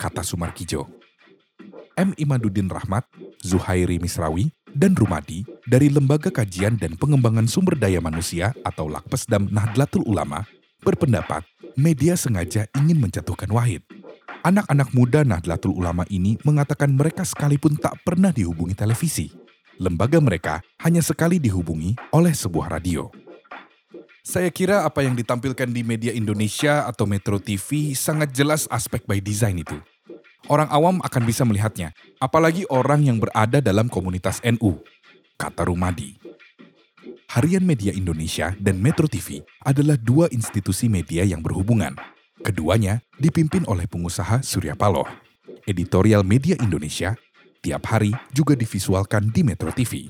Kata 0.00 0.24
Sumarkijo. 0.24 0.88
M. 2.00 2.16
Imaduddin 2.16 2.72
Rahmat, 2.72 3.04
Zuhairi 3.44 4.00
Misrawi, 4.00 4.48
dan 4.72 4.96
Rumadi 4.96 5.44
dari 5.68 5.92
Lembaga 5.92 6.32
Kajian 6.32 6.80
dan 6.80 6.96
Pengembangan 6.96 7.44
Sumber 7.44 7.76
Daya 7.76 8.00
Manusia 8.00 8.56
atau 8.64 8.88
Lakpesdam 8.88 9.52
Nahdlatul 9.52 10.08
Ulama 10.08 10.48
berpendapat 10.80 11.42
media 11.78 12.18
sengaja 12.18 12.66
ingin 12.74 12.98
menjatuhkan 12.98 13.46
Wahid. 13.54 13.86
Anak-anak 14.42 14.90
muda 14.90 15.22
Nahdlatul 15.22 15.78
Ulama 15.78 16.02
ini 16.10 16.34
mengatakan 16.42 16.90
mereka 16.90 17.22
sekalipun 17.22 17.78
tak 17.78 18.02
pernah 18.02 18.34
dihubungi 18.34 18.74
televisi. 18.74 19.30
Lembaga 19.78 20.18
mereka 20.18 20.58
hanya 20.82 20.98
sekali 20.98 21.38
dihubungi 21.38 21.94
oleh 22.10 22.34
sebuah 22.34 22.74
radio. 22.74 23.06
Saya 24.26 24.50
kira 24.50 24.82
apa 24.82 25.06
yang 25.06 25.14
ditampilkan 25.14 25.70
di 25.70 25.86
media 25.86 26.10
Indonesia 26.10 26.82
atau 26.90 27.06
Metro 27.06 27.38
TV 27.38 27.94
sangat 27.94 28.34
jelas 28.34 28.66
aspek 28.74 29.06
by 29.06 29.22
design 29.22 29.62
itu. 29.62 29.78
Orang 30.50 30.66
awam 30.74 30.98
akan 31.06 31.22
bisa 31.22 31.46
melihatnya, 31.46 31.94
apalagi 32.18 32.66
orang 32.74 33.06
yang 33.06 33.22
berada 33.22 33.62
dalam 33.62 33.86
komunitas 33.86 34.42
NU, 34.42 34.82
kata 35.38 35.70
Rumadi. 35.70 36.17
Harian 37.28 37.60
Media 37.60 37.92
Indonesia 37.92 38.56
dan 38.56 38.80
Metro 38.80 39.04
TV 39.04 39.44
adalah 39.60 40.00
dua 40.00 40.32
institusi 40.32 40.88
media 40.88 41.28
yang 41.28 41.44
berhubungan. 41.44 41.92
Keduanya 42.40 43.04
dipimpin 43.20 43.68
oleh 43.68 43.84
pengusaha 43.84 44.40
Surya 44.40 44.72
Paloh. 44.72 45.04
Editorial 45.68 46.24
Media 46.24 46.56
Indonesia 46.56 47.12
tiap 47.60 47.84
hari 47.92 48.16
juga 48.32 48.56
divisualkan 48.56 49.28
di 49.28 49.44
Metro 49.44 49.68
TV. 49.68 50.08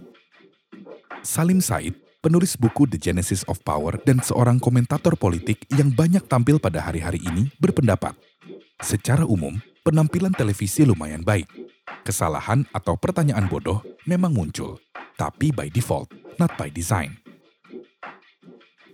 Salim 1.27 1.59
Said, 1.59 1.99
penulis 2.23 2.55
buku 2.55 2.87
The 2.87 3.03
Genesis 3.03 3.43
of 3.51 3.59
Power 3.67 3.99
dan 4.07 4.23
seorang 4.23 4.63
komentator 4.63 5.19
politik 5.19 5.67
yang 5.75 5.91
banyak 5.91 6.23
tampil 6.31 6.63
pada 6.63 6.87
hari-hari 6.87 7.19
ini 7.27 7.51
berpendapat. 7.59 8.15
Secara 8.79 9.27
umum, 9.27 9.59
penampilan 9.83 10.39
televisi 10.39 10.87
lumayan 10.87 11.27
baik. 11.27 11.51
Kesalahan 12.07 12.63
atau 12.71 12.95
pertanyaan 12.95 13.51
bodoh 13.51 13.83
memang 14.07 14.31
muncul, 14.31 14.79
tapi 15.19 15.51
by 15.51 15.67
default, 15.67 16.15
not 16.39 16.55
by 16.55 16.71
design. 16.71 17.19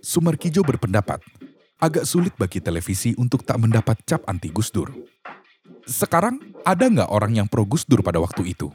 Sumarkijo 0.01 0.65
berpendapat, 0.65 1.21
agak 1.77 2.09
sulit 2.09 2.33
bagi 2.33 2.57
televisi 2.57 3.13
untuk 3.21 3.45
tak 3.45 3.61
mendapat 3.61 4.01
cap 4.09 4.25
anti 4.25 4.49
Gus 4.49 4.73
Dur. 4.73 4.89
Sekarang, 5.85 6.41
ada 6.65 6.89
nggak 6.89 7.13
orang 7.13 7.37
yang 7.37 7.45
pro 7.45 7.61
Gus 7.61 7.85
Dur 7.85 8.01
pada 8.01 8.17
waktu 8.17 8.57
itu? 8.57 8.73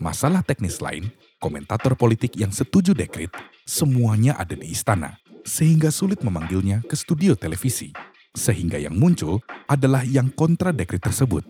Masalah 0.00 0.40
teknis 0.40 0.80
lain, 0.80 1.12
komentator 1.36 1.92
politik 1.94 2.34
yang 2.40 2.48
setuju 2.48 2.96
dekrit, 2.96 3.30
semuanya 3.68 4.32
ada 4.40 4.56
di 4.56 4.72
istana, 4.72 5.20
sehingga 5.44 5.92
sulit 5.92 6.24
memanggilnya 6.24 6.80
ke 6.88 6.96
studio 6.96 7.36
televisi. 7.36 7.92
Sehingga 8.34 8.80
yang 8.80 8.98
muncul 8.98 9.44
adalah 9.70 10.02
yang 10.02 10.32
kontra 10.32 10.74
dekrit 10.74 11.04
tersebut. 11.04 11.46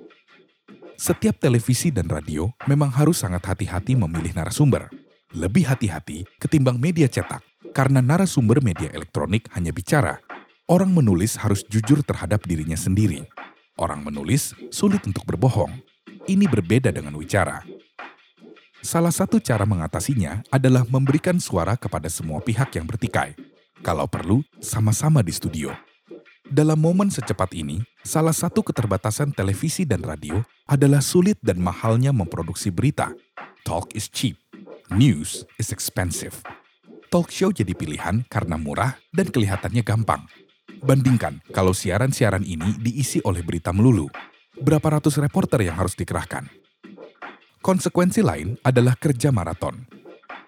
Setiap 0.94 1.40
televisi 1.40 1.90
dan 1.90 2.06
radio 2.06 2.52
memang 2.68 2.92
harus 2.92 3.24
sangat 3.24 3.42
hati-hati 3.42 3.96
memilih 3.96 4.36
narasumber. 4.36 5.03
Lebih 5.34 5.66
hati-hati 5.66 6.22
ketimbang 6.38 6.78
media 6.78 7.10
cetak, 7.10 7.42
karena 7.74 7.98
narasumber 7.98 8.62
media 8.62 8.86
elektronik 8.94 9.50
hanya 9.58 9.74
bicara. 9.74 10.22
Orang 10.70 10.94
menulis 10.94 11.34
harus 11.42 11.66
jujur 11.66 12.06
terhadap 12.06 12.46
dirinya 12.46 12.78
sendiri. 12.78 13.26
Orang 13.74 14.06
menulis 14.06 14.54
sulit 14.70 15.02
untuk 15.02 15.26
berbohong. 15.26 15.74
Ini 16.30 16.46
berbeda 16.46 16.94
dengan 16.94 17.18
wicara. 17.18 17.66
Salah 18.78 19.10
satu 19.10 19.42
cara 19.42 19.66
mengatasinya 19.66 20.46
adalah 20.54 20.86
memberikan 20.86 21.42
suara 21.42 21.74
kepada 21.74 22.06
semua 22.06 22.38
pihak 22.38 22.70
yang 22.78 22.86
bertikai. 22.86 23.34
Kalau 23.82 24.06
perlu, 24.06 24.46
sama-sama 24.62 25.18
di 25.26 25.34
studio. 25.34 25.74
Dalam 26.46 26.78
momen 26.78 27.10
secepat 27.10 27.56
ini, 27.58 27.82
salah 28.06 28.36
satu 28.36 28.62
keterbatasan 28.62 29.34
televisi 29.34 29.82
dan 29.82 30.04
radio 30.04 30.44
adalah 30.70 31.02
sulit 31.02 31.40
dan 31.42 31.58
mahalnya 31.58 32.14
memproduksi 32.14 32.70
berita. 32.70 33.10
Talk 33.64 33.96
is 33.96 34.12
cheap, 34.12 34.36
news 34.92 35.48
is 35.56 35.72
expensive. 35.72 36.36
Talk 37.08 37.30
show 37.30 37.54
jadi 37.54 37.72
pilihan 37.72 38.26
karena 38.26 38.58
murah 38.58 38.98
dan 39.14 39.30
kelihatannya 39.30 39.80
gampang. 39.86 40.26
Bandingkan 40.84 41.40
kalau 41.54 41.72
siaran-siaran 41.72 42.44
ini 42.44 42.76
diisi 42.76 43.22
oleh 43.24 43.40
berita 43.40 43.72
melulu. 43.72 44.10
Berapa 44.58 45.00
ratus 45.00 45.16
reporter 45.22 45.64
yang 45.64 45.78
harus 45.78 45.96
dikerahkan? 45.96 46.50
Konsekuensi 47.64 48.20
lain 48.20 48.60
adalah 48.60 48.92
kerja 48.98 49.32
maraton. 49.32 49.88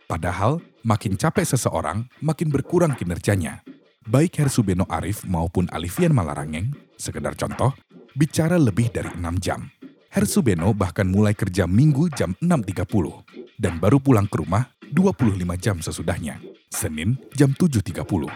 Padahal, 0.05 0.61
makin 0.85 1.17
capek 1.17 1.49
seseorang, 1.57 2.05
makin 2.21 2.53
berkurang 2.53 2.93
kinerjanya. 2.95 3.65
Baik 4.07 4.39
Hersubeno 4.39 4.87
Arif 4.87 5.27
maupun 5.27 5.67
Alifian 5.75 6.15
Malarangeng, 6.15 6.71
sekedar 6.95 7.35
contoh, 7.35 7.75
bicara 8.15 8.55
lebih 8.61 8.93
dari 8.95 9.11
6 9.11 9.43
jam. 9.43 9.67
Hersubeno 10.13 10.73
bahkan 10.73 11.09
mulai 11.11 11.35
kerja 11.37 11.67
minggu 11.69 12.09
jam 12.15 12.33
6.30 12.39 13.59
dan 13.59 13.77
baru 13.81 13.99
pulang 14.01 14.29
ke 14.31 14.41
rumah 14.41 14.71
25 14.93 15.43
jam 15.59 15.77
sesudahnya, 15.83 16.39
Senin 16.71 17.19
jam 17.35 17.53
7.30. 17.53 18.29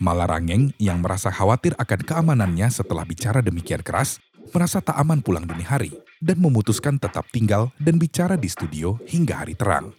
Malarangeng 0.00 0.72
yang 0.80 0.98
merasa 0.98 1.30
khawatir 1.30 1.76
akan 1.78 2.00
keamanannya 2.02 2.72
setelah 2.72 3.06
bicara 3.06 3.44
demikian 3.44 3.84
keras, 3.84 4.18
merasa 4.50 4.82
tak 4.82 4.98
aman 4.98 5.22
pulang 5.22 5.46
dini 5.46 5.62
hari 5.62 5.92
dan 6.18 6.40
memutuskan 6.40 6.98
tetap 6.98 7.28
tinggal 7.30 7.70
dan 7.78 8.00
bicara 8.00 8.34
di 8.34 8.48
studio 8.50 8.98
hingga 9.06 9.44
hari 9.44 9.54
terang. 9.54 9.94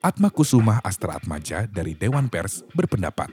Atma 0.00 0.30
Kusuma 0.30 0.78
Astra 0.86 1.18
Atmaja 1.18 1.66
dari 1.66 1.98
Dewan 1.98 2.30
Pers 2.30 2.62
berpendapat, 2.72 3.28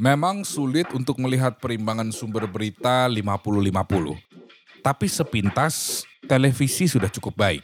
Memang 0.00 0.48
sulit 0.48 0.88
untuk 0.96 1.20
melihat 1.20 1.60
perimbangan 1.60 2.08
sumber 2.08 2.48
berita 2.48 3.04
50-50. 3.04 4.29
Tapi 4.80 5.06
sepintas, 5.12 6.08
televisi 6.24 6.88
sudah 6.88 7.12
cukup 7.12 7.36
baik. 7.36 7.62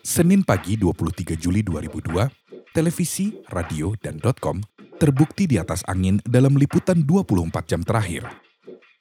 Senin 0.00 0.40
pagi 0.40 0.80
23 0.80 1.36
Juli 1.36 1.60
2002, 1.60 2.72
televisi, 2.72 3.36
radio, 3.52 3.92
dan 4.00 4.16
.com 4.40 4.56
terbukti 4.98 5.46
di 5.46 5.60
atas 5.60 5.84
angin 5.86 6.18
dalam 6.24 6.56
liputan 6.56 7.04
24 7.04 7.70
jam 7.70 7.84
terakhir. 7.84 8.24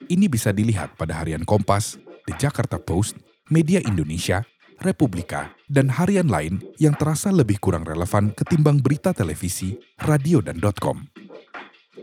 Ini 0.07 0.27
bisa 0.27 0.51
dilihat 0.51 0.99
pada 0.99 1.19
harian 1.23 1.47
Kompas, 1.47 1.95
The 2.27 2.35
Jakarta 2.35 2.77
Post, 2.77 3.17
Media 3.47 3.79
Indonesia, 3.81 4.43
Republika, 4.83 5.55
dan 5.65 5.89
harian 5.89 6.27
lain 6.27 6.61
yang 6.77 6.93
terasa 6.93 7.33
lebih 7.33 7.57
kurang 7.57 7.87
relevan 7.87 8.35
ketimbang 8.35 8.83
berita 8.83 9.15
televisi, 9.15 9.79
radio, 10.03 10.43
dan 10.43 10.59
.com. 10.77 11.07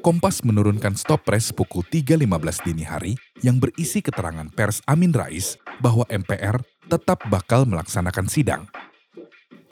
Kompas 0.05 0.45
menurunkan 0.45 1.01
stop 1.01 1.25
press 1.25 1.49
pukul 1.49 1.81
3.15 1.87 2.67
dini 2.67 2.85
hari 2.85 3.17
yang 3.45 3.61
berisi 3.61 4.01
keterangan 4.01 4.49
pers 4.49 4.81
Amin 4.89 5.13
Rais 5.13 5.61
bahwa 5.85 6.09
MPR 6.09 6.65
tetap 6.89 7.29
bakal 7.29 7.69
melaksanakan 7.69 8.25
sidang. 8.33 8.65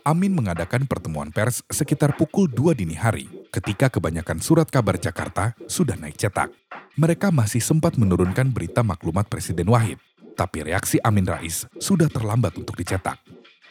Amin 0.04 0.36
mengadakan 0.36 0.84
pertemuan 0.84 1.32
pers 1.32 1.64
sekitar 1.72 2.12
pukul 2.20 2.52
2 2.52 2.76
dini 2.76 2.92
hari 2.92 3.32
ketika 3.48 3.88
kebanyakan 3.88 4.44
surat 4.44 4.68
kabar 4.68 5.00
Jakarta 5.00 5.56
sudah 5.64 5.96
naik 5.96 6.20
cetak. 6.20 6.52
Mereka 7.00 7.32
masih 7.32 7.64
sempat 7.64 7.96
menurunkan 7.96 8.52
berita 8.52 8.84
maklumat 8.84 9.24
Presiden 9.32 9.72
Wahid 9.72 9.96
tapi 10.36 10.68
reaksi 10.68 11.00
Amin 11.00 11.24
Rais 11.24 11.64
sudah 11.80 12.12
terlambat 12.12 12.56
untuk 12.60 12.76
dicetak. 12.76 13.20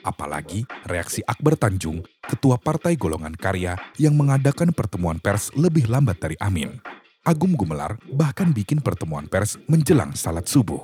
Apalagi 0.01 0.65
reaksi 0.89 1.21
Akbar 1.29 1.53
Tanjung, 1.53 2.01
ketua 2.25 2.57
Partai 2.57 2.97
Golongan 2.97 3.37
Karya 3.37 3.77
yang 4.01 4.17
mengadakan 4.17 4.73
pertemuan 4.73 5.21
pers 5.21 5.53
lebih 5.53 5.85
lambat 5.85 6.17
dari 6.17 6.33
Amin. 6.41 6.81
Agum 7.21 7.53
Gumelar 7.53 8.01
bahkan 8.09 8.49
bikin 8.49 8.81
pertemuan 8.81 9.29
pers 9.29 9.53
menjelang 9.69 10.09
salat 10.17 10.49
subuh. 10.49 10.81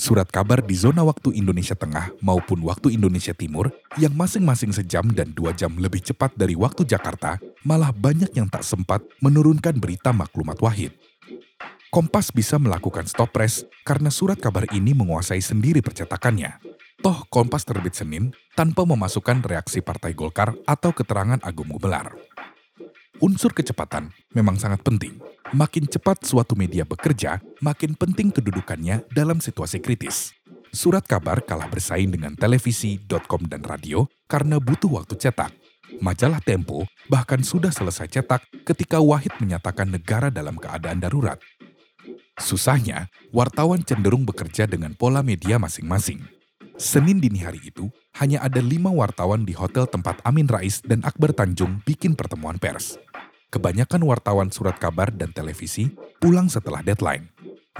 Surat 0.00 0.24
kabar 0.32 0.64
di 0.64 0.72
zona 0.72 1.04
waktu 1.04 1.36
Indonesia 1.36 1.76
Tengah 1.76 2.16
maupun 2.24 2.64
waktu 2.64 2.96
Indonesia 2.96 3.36
Timur 3.36 3.68
yang 4.00 4.16
masing-masing 4.16 4.72
sejam 4.72 5.04
dan 5.12 5.36
dua 5.36 5.52
jam 5.52 5.76
lebih 5.76 6.00
cepat 6.00 6.32
dari 6.32 6.56
waktu 6.56 6.88
Jakarta 6.88 7.36
malah 7.68 7.92
banyak 7.92 8.32
yang 8.32 8.48
tak 8.48 8.64
sempat 8.64 9.04
menurunkan 9.20 9.76
berita 9.76 10.08
maklumat 10.08 10.56
wahid. 10.64 10.96
Kompas 11.92 12.32
bisa 12.32 12.56
melakukan 12.56 13.04
stop 13.04 13.28
press 13.28 13.60
karena 13.84 14.08
surat 14.08 14.40
kabar 14.40 14.64
ini 14.72 14.96
menguasai 14.96 15.44
sendiri 15.44 15.84
percetakannya. 15.84 16.64
Toh 17.04 17.28
Kompas 17.28 17.68
terbit 17.68 17.92
Senin 17.92 18.32
tanpa 18.56 18.88
memasukkan 18.88 19.44
reaksi 19.44 19.84
Partai 19.84 20.16
Golkar 20.16 20.56
atau 20.64 20.96
keterangan 20.96 21.44
Agung 21.44 21.68
Gumelar. 21.68 22.16
Unsur 23.22 23.54
kecepatan 23.54 24.10
memang 24.34 24.58
sangat 24.58 24.82
penting. 24.82 25.22
Makin 25.54 25.86
cepat 25.86 26.26
suatu 26.26 26.58
media 26.58 26.82
bekerja, 26.82 27.38
makin 27.62 27.94
penting 27.94 28.34
kedudukannya 28.34 29.06
dalam 29.14 29.38
situasi 29.38 29.78
kritis. 29.78 30.34
Surat 30.74 31.06
kabar 31.06 31.38
kalah 31.46 31.70
bersaing 31.70 32.10
dengan 32.10 32.34
televisi, 32.34 32.98
.com, 33.06 33.46
dan 33.46 33.62
radio 33.62 34.10
karena 34.26 34.58
butuh 34.58 34.90
waktu 34.98 35.14
cetak. 35.14 35.54
Majalah 36.02 36.42
Tempo 36.42 36.82
bahkan 37.06 37.38
sudah 37.38 37.70
selesai 37.70 38.10
cetak 38.10 38.42
ketika 38.66 38.98
Wahid 38.98 39.30
menyatakan 39.38 39.86
negara 39.86 40.26
dalam 40.34 40.58
keadaan 40.58 40.98
darurat. 40.98 41.38
Susahnya, 42.34 43.06
wartawan 43.30 43.86
cenderung 43.86 44.26
bekerja 44.26 44.66
dengan 44.66 44.98
pola 44.98 45.22
media 45.22 45.54
masing-masing. 45.62 46.18
Senin 46.74 47.22
dini 47.22 47.38
hari 47.38 47.62
itu, 47.62 47.86
hanya 48.18 48.42
ada 48.42 48.58
lima 48.58 48.90
wartawan 48.90 49.46
di 49.46 49.54
hotel 49.54 49.86
tempat 49.86 50.18
Amin 50.26 50.50
Rais 50.50 50.82
dan 50.82 51.06
Akbar 51.06 51.30
Tanjung 51.30 51.78
bikin 51.86 52.18
pertemuan 52.18 52.58
pers. 52.58 52.98
Kebanyakan 53.50 54.02
wartawan 54.06 54.48
surat 54.52 54.76
kabar 54.78 55.12
dan 55.12 55.32
televisi 55.32 55.92
pulang 56.20 56.48
setelah 56.48 56.80
deadline. 56.80 57.28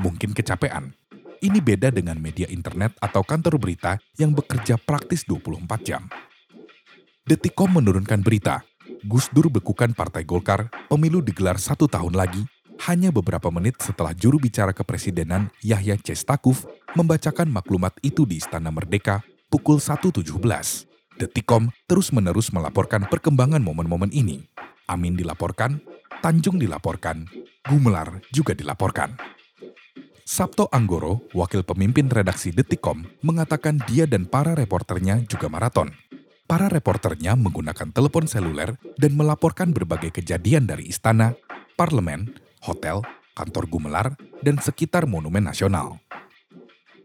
Mungkin 0.01 0.35
kecapean. 0.35 0.97
Ini 1.45 1.61
beda 1.61 1.93
dengan 1.93 2.17
media 2.17 2.49
internet 2.49 2.97
atau 3.05 3.21
kantor 3.21 3.61
berita 3.61 4.01
yang 4.17 4.33
bekerja 4.33 4.81
praktis 4.81 5.29
24 5.29 5.61
jam. 5.85 6.09
Detikom 7.25 7.81
menurunkan 7.81 8.21
berita, 8.25 8.65
Gus 9.05 9.29
Dur 9.33 9.53
bekukan 9.53 9.93
Partai 9.93 10.25
Golkar, 10.25 10.73
pemilu 10.89 11.21
digelar 11.21 11.61
satu 11.61 11.85
tahun 11.85 12.17
lagi, 12.17 12.45
hanya 12.89 13.13
beberapa 13.13 13.53
menit 13.53 13.79
setelah 13.81 14.17
juru 14.17 14.41
bicara 14.41 14.73
kepresidenan 14.73 15.53
Yahya 15.61 16.01
Cestakuf 16.01 16.65
membacakan 16.97 17.49
maklumat 17.49 17.95
itu 18.01 18.25
di 18.25 18.41
Istana 18.41 18.73
Merdeka 18.73 19.23
pukul 19.53 19.79
1.17. 19.79 20.25
Detikom 21.15 21.71
terus-menerus 21.87 22.51
melaporkan 22.51 23.07
perkembangan 23.07 23.63
momen-momen 23.63 24.11
ini. 24.11 24.51
Amin 24.85 25.17
dilaporkan, 25.17 25.81
Tanjung 26.25 26.57
dilaporkan, 26.57 27.29
Gumelar 27.69 28.25
juga 28.33 28.57
dilaporkan. 28.57 29.13
Sabto 30.25 30.73
Anggoro, 30.73 31.29
wakil 31.37 31.61
pemimpin 31.69 32.09
redaksi 32.09 32.49
Detikom, 32.49 33.05
mengatakan 33.21 33.77
dia 33.85 34.09
dan 34.09 34.25
para 34.25 34.57
reporternya 34.57 35.21
juga 35.29 35.53
maraton. 35.53 35.93
Para 36.49 36.73
reporternya 36.73 37.37
menggunakan 37.37 37.93
telepon 37.93 38.25
seluler 38.25 38.81
dan 38.97 39.13
melaporkan 39.21 39.77
berbagai 39.77 40.17
kejadian 40.17 40.65
dari 40.65 40.89
istana, 40.89 41.37
parlemen, 41.77 42.33
hotel, 42.65 43.05
kantor 43.37 43.69
Gumelar, 43.69 44.17
dan 44.41 44.57
sekitar 44.57 45.05
Monumen 45.05 45.45
Nasional. 45.45 46.01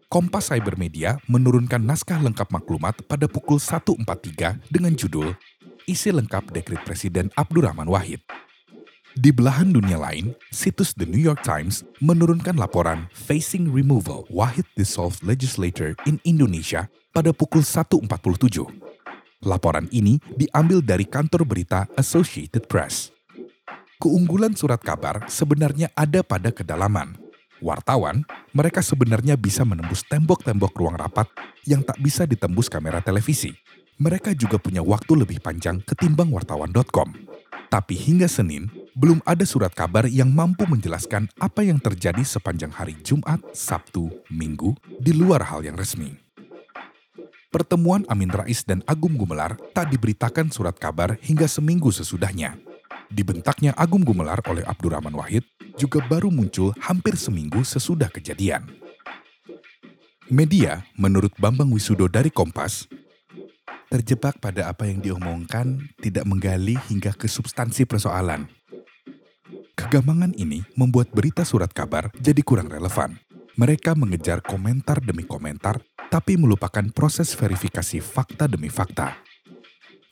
Kompas 0.07 0.49
Cybermedia 0.49 1.19
menurunkan 1.27 1.83
naskah 1.83 2.23
lengkap 2.23 2.49
maklumat 2.55 3.03
pada 3.03 3.27
pukul 3.27 3.59
1.43 3.59 4.63
dengan 4.71 4.95
judul 4.95 5.35
isi 5.89 6.13
lengkap 6.13 6.53
dekrit 6.53 6.85
Presiden 6.85 7.33
Abdurrahman 7.33 7.89
Wahid. 7.89 8.21
Di 9.17 9.33
belahan 9.33 9.73
dunia 9.73 9.97
lain, 9.97 10.37
situs 10.53 10.93
The 10.93 11.09
New 11.09 11.17
York 11.17 11.41
Times 11.41 11.81
menurunkan 11.97 12.61
laporan 12.61 13.09
Facing 13.09 13.73
Removal 13.73 14.29
Wahid 14.29 14.69
Dissolved 14.77 15.25
Legislator 15.25 15.97
in 16.05 16.21
Indonesia 16.21 16.85
pada 17.09 17.33
pukul 17.33 17.65
1.47. 17.65 18.05
Laporan 19.41 19.89
ini 19.89 20.21
diambil 20.37 20.85
dari 20.85 21.09
kantor 21.09 21.41
berita 21.49 21.89
Associated 21.97 22.69
Press. 22.69 23.09
Keunggulan 23.97 24.53
surat 24.53 24.79
kabar 24.79 25.25
sebenarnya 25.25 25.89
ada 25.97 26.21
pada 26.21 26.53
kedalaman. 26.53 27.17
Wartawan, 27.59 28.23
mereka 28.55 28.79
sebenarnya 28.79 29.35
bisa 29.35 29.67
menembus 29.67 30.05
tembok-tembok 30.07 30.71
ruang 30.71 30.95
rapat 30.95 31.27
yang 31.67 31.83
tak 31.83 31.99
bisa 31.99 32.23
ditembus 32.23 32.71
kamera 32.71 33.03
televisi. 33.03 33.51
Mereka 33.99 34.31
juga 34.31 34.55
punya 34.55 34.79
waktu 34.79 35.11
lebih 35.11 35.43
panjang 35.43 35.83
ketimbang 35.83 36.31
wartawan.com. 36.31 37.11
Tapi 37.67 37.99
hingga 37.99 38.31
Senin, 38.31 38.71
belum 38.95 39.19
ada 39.27 39.43
surat 39.43 39.75
kabar 39.75 40.07
yang 40.07 40.31
mampu 40.31 40.63
menjelaskan 40.63 41.27
apa 41.35 41.67
yang 41.67 41.83
terjadi 41.83 42.23
sepanjang 42.23 42.71
hari 42.71 42.95
Jumat, 43.03 43.43
Sabtu, 43.51 44.07
Minggu 44.31 44.71
di 45.03 45.11
luar 45.11 45.43
hal 45.51 45.67
yang 45.67 45.75
resmi. 45.75 46.15
Pertemuan 47.51 48.07
Amin 48.07 48.31
Rais 48.31 48.63
dan 48.63 48.87
Agung 48.87 49.19
Gumelar 49.19 49.59
tak 49.75 49.91
diberitakan 49.91 50.47
surat 50.47 50.79
kabar 50.79 51.19
hingga 51.19 51.51
seminggu 51.51 51.91
sesudahnya. 51.91 52.55
Dibentaknya 53.11 53.75
Agung 53.75 54.07
Gumelar 54.07 54.39
oleh 54.47 54.63
Abdurrahman 54.63 55.19
Wahid 55.19 55.43
juga 55.75 55.99
baru 56.07 56.31
muncul 56.31 56.71
hampir 56.79 57.19
seminggu 57.19 57.67
sesudah 57.67 58.07
kejadian. 58.07 58.63
Media, 60.31 60.87
menurut 60.95 61.35
Bambang 61.35 61.73
Wisudo 61.73 62.05
dari 62.05 62.29
Kompas, 62.29 62.85
terjebak 63.89 64.37
pada 64.37 64.69
apa 64.69 64.85
yang 64.85 65.01
diomongkan, 65.01 65.81
tidak 65.99 66.23
menggali 66.29 66.77
hingga 66.87 67.11
ke 67.11 67.25
substansi 67.25 67.83
persoalan. 67.89 68.45
Kegamangan 69.75 70.37
ini 70.37 70.61
membuat 70.77 71.09
berita 71.09 71.41
surat 71.43 71.73
kabar 71.73 72.13
jadi 72.15 72.39
kurang 72.45 72.69
relevan. 72.69 73.17
Mereka 73.59 73.97
mengejar 73.97 74.39
komentar 74.39 75.03
demi 75.03 75.27
komentar, 75.27 75.81
tapi 76.07 76.39
melupakan 76.39 76.85
proses 76.95 77.35
verifikasi 77.35 77.99
fakta 77.99 78.47
demi 78.47 78.71
fakta 78.71 79.19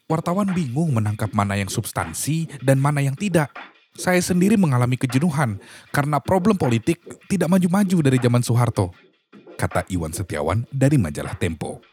wartawan 0.08 0.56
bingung 0.56 0.96
menangkap 0.96 1.30
mana 1.36 1.60
yang 1.60 1.68
substansi 1.68 2.48
dan 2.64 2.80
mana 2.80 3.04
yang 3.04 3.14
tidak. 3.14 3.52
Saya 3.98 4.24
sendiri 4.24 4.56
mengalami 4.56 4.96
kejenuhan 4.96 5.60
karena 5.92 6.18
problem 6.24 6.56
politik 6.56 7.02
tidak 7.28 7.52
maju-maju 7.52 7.98
dari 8.00 8.18
zaman 8.22 8.42
Soeharto, 8.46 8.94
kata 9.60 9.84
Iwan 9.92 10.16
Setiawan 10.16 10.64
dari 10.72 10.96
majalah 10.96 11.36
Tempo. 11.36 11.84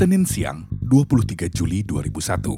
Senin 0.00 0.24
siang, 0.24 0.64
23 0.88 1.52
Juli 1.52 1.84
2001. 1.84 2.56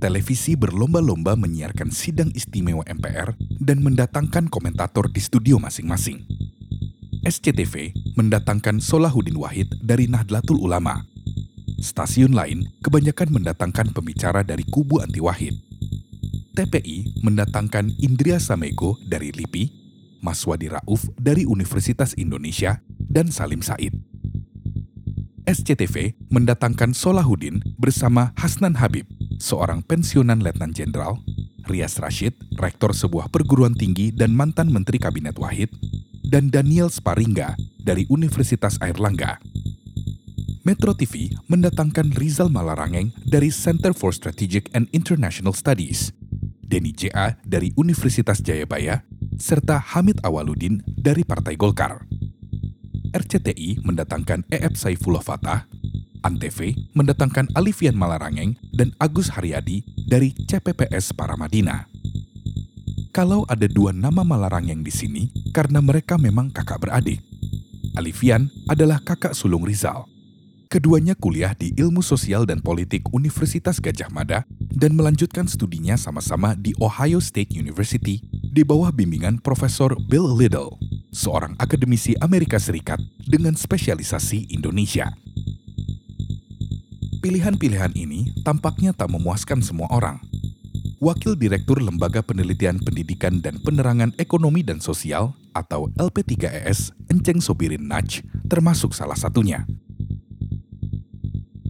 Televisi 0.00 0.56
berlomba-lomba 0.56 1.36
menyiarkan 1.36 1.92
sidang 1.92 2.32
istimewa 2.32 2.80
MPR 2.88 3.36
dan 3.60 3.84
mendatangkan 3.84 4.48
komentator 4.48 5.12
di 5.12 5.20
studio 5.20 5.60
masing-masing. 5.60 6.24
SCTV 7.20 7.92
mendatangkan 8.16 8.80
Solahuddin 8.80 9.36
Wahid 9.36 9.68
dari 9.84 10.08
Nahdlatul 10.08 10.56
Ulama. 10.64 11.04
Stasiun 11.84 12.32
lain 12.32 12.64
kebanyakan 12.80 13.28
mendatangkan 13.28 13.92
pembicara 13.92 14.40
dari 14.40 14.64
kubu 14.64 15.04
anti 15.04 15.20
Wahid. 15.20 15.52
TPI 16.56 17.20
mendatangkan 17.28 17.92
Indria 18.00 18.40
Samego 18.40 18.96
dari 19.04 19.36
LIPI, 19.36 19.68
Maswadi 20.24 20.72
Rauf 20.72 21.12
dari 21.20 21.44
Universitas 21.44 22.16
Indonesia, 22.16 22.80
dan 22.96 23.28
Salim 23.28 23.60
Said. 23.60 24.17
SCTV 25.48 26.12
mendatangkan 26.28 26.92
Solahuddin 26.92 27.64
bersama 27.80 28.36
Hasnan 28.36 28.76
Habib, 28.76 29.08
seorang 29.40 29.80
pensiunan 29.80 30.44
letnan 30.44 30.76
jenderal, 30.76 31.24
Rias 31.64 31.96
Rashid, 31.96 32.36
rektor 32.60 32.92
sebuah 32.92 33.32
perguruan 33.32 33.72
tinggi 33.72 34.12
dan 34.12 34.36
mantan 34.36 34.68
menteri 34.68 35.00
kabinet 35.00 35.40
Wahid, 35.40 35.72
dan 36.28 36.52
Daniel 36.52 36.92
Sparingga 36.92 37.56
dari 37.80 38.04
Universitas 38.12 38.76
Airlangga. 38.84 39.40
Metro 40.68 40.92
TV 40.92 41.32
mendatangkan 41.48 42.12
Rizal 42.12 42.52
Malarangeng 42.52 43.16
dari 43.24 43.48
Center 43.48 43.96
for 43.96 44.12
Strategic 44.12 44.68
and 44.76 44.84
International 44.92 45.56
Studies, 45.56 46.12
Denny 46.60 46.92
J.A. 46.92 47.40
dari 47.48 47.72
Universitas 47.72 48.44
Jayabaya, 48.44 49.00
serta 49.40 49.80
Hamid 49.80 50.20
Awaludin 50.20 50.84
dari 50.84 51.24
Partai 51.24 51.56
Golkar. 51.56 52.17
RCTI 53.18 53.82
mendatangkan 53.82 54.46
E.F. 54.54 54.78
Saifullah 54.78 55.26
Fatah, 55.26 55.66
Antv 56.22 56.74
mendatangkan 56.94 57.50
Alifian 57.58 57.98
Malarangeng 57.98 58.54
dan 58.70 58.94
Agus 59.02 59.34
Haryadi 59.34 59.82
dari 60.06 60.30
CPPS 60.34 61.18
Paramadina 61.18 61.90
kalau 63.18 63.42
ada 63.50 63.66
dua 63.66 63.90
nama 63.90 64.22
Malarangeng 64.22 64.86
di 64.86 64.94
sini 64.94 65.22
karena 65.50 65.82
mereka 65.82 66.14
memang 66.14 66.54
kakak 66.54 66.86
beradik. 66.86 67.18
Alifian 67.98 68.46
adalah 68.70 69.02
kakak 69.02 69.34
sulung 69.34 69.66
Rizal. 69.66 70.06
Keduanya 70.68 71.16
kuliah 71.16 71.56
di 71.56 71.72
Ilmu 71.80 72.04
Sosial 72.04 72.44
dan 72.44 72.60
Politik 72.60 73.08
Universitas 73.16 73.80
Gajah 73.80 74.12
Mada 74.12 74.44
dan 74.60 74.92
melanjutkan 74.92 75.48
studinya 75.48 75.96
sama-sama 75.96 76.52
di 76.52 76.76
Ohio 76.76 77.24
State 77.24 77.56
University 77.56 78.20
di 78.52 78.68
bawah 78.68 78.92
bimbingan 78.92 79.40
Profesor 79.40 79.96
Bill 79.96 80.28
Liddle, 80.28 80.76
seorang 81.08 81.56
akademisi 81.56 82.20
Amerika 82.20 82.60
Serikat 82.60 83.00
dengan 83.24 83.56
spesialisasi 83.56 84.52
Indonesia. 84.52 85.08
Pilihan-pilihan 87.24 87.96
ini 87.96 88.36
tampaknya 88.44 88.92
tak 88.92 89.08
memuaskan 89.08 89.64
semua 89.64 89.88
orang. 89.88 90.20
Wakil 91.00 91.32
Direktur 91.40 91.80
Lembaga 91.80 92.20
Penelitian 92.20 92.76
Pendidikan 92.84 93.40
dan 93.40 93.56
Penerangan 93.64 94.12
Ekonomi 94.20 94.60
dan 94.60 94.84
Sosial 94.84 95.32
atau 95.56 95.88
LP3ES, 95.96 96.92
Enceng 97.08 97.40
Sobirin 97.40 97.88
Naj, 97.88 98.20
termasuk 98.52 98.92
salah 98.92 99.16
satunya. 99.16 99.64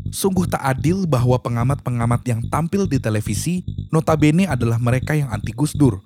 Sungguh 0.09 0.49
tak 0.49 0.65
adil 0.65 1.05
bahwa 1.05 1.37
pengamat-pengamat 1.37 2.23
yang 2.25 2.41
tampil 2.49 2.89
di 2.89 2.97
televisi 2.97 3.65
notabene 3.93 4.49
adalah 4.49 4.81
mereka 4.81 5.13
yang 5.13 5.29
anti 5.29 5.53
Gus 5.53 5.77
Dur. 5.77 6.01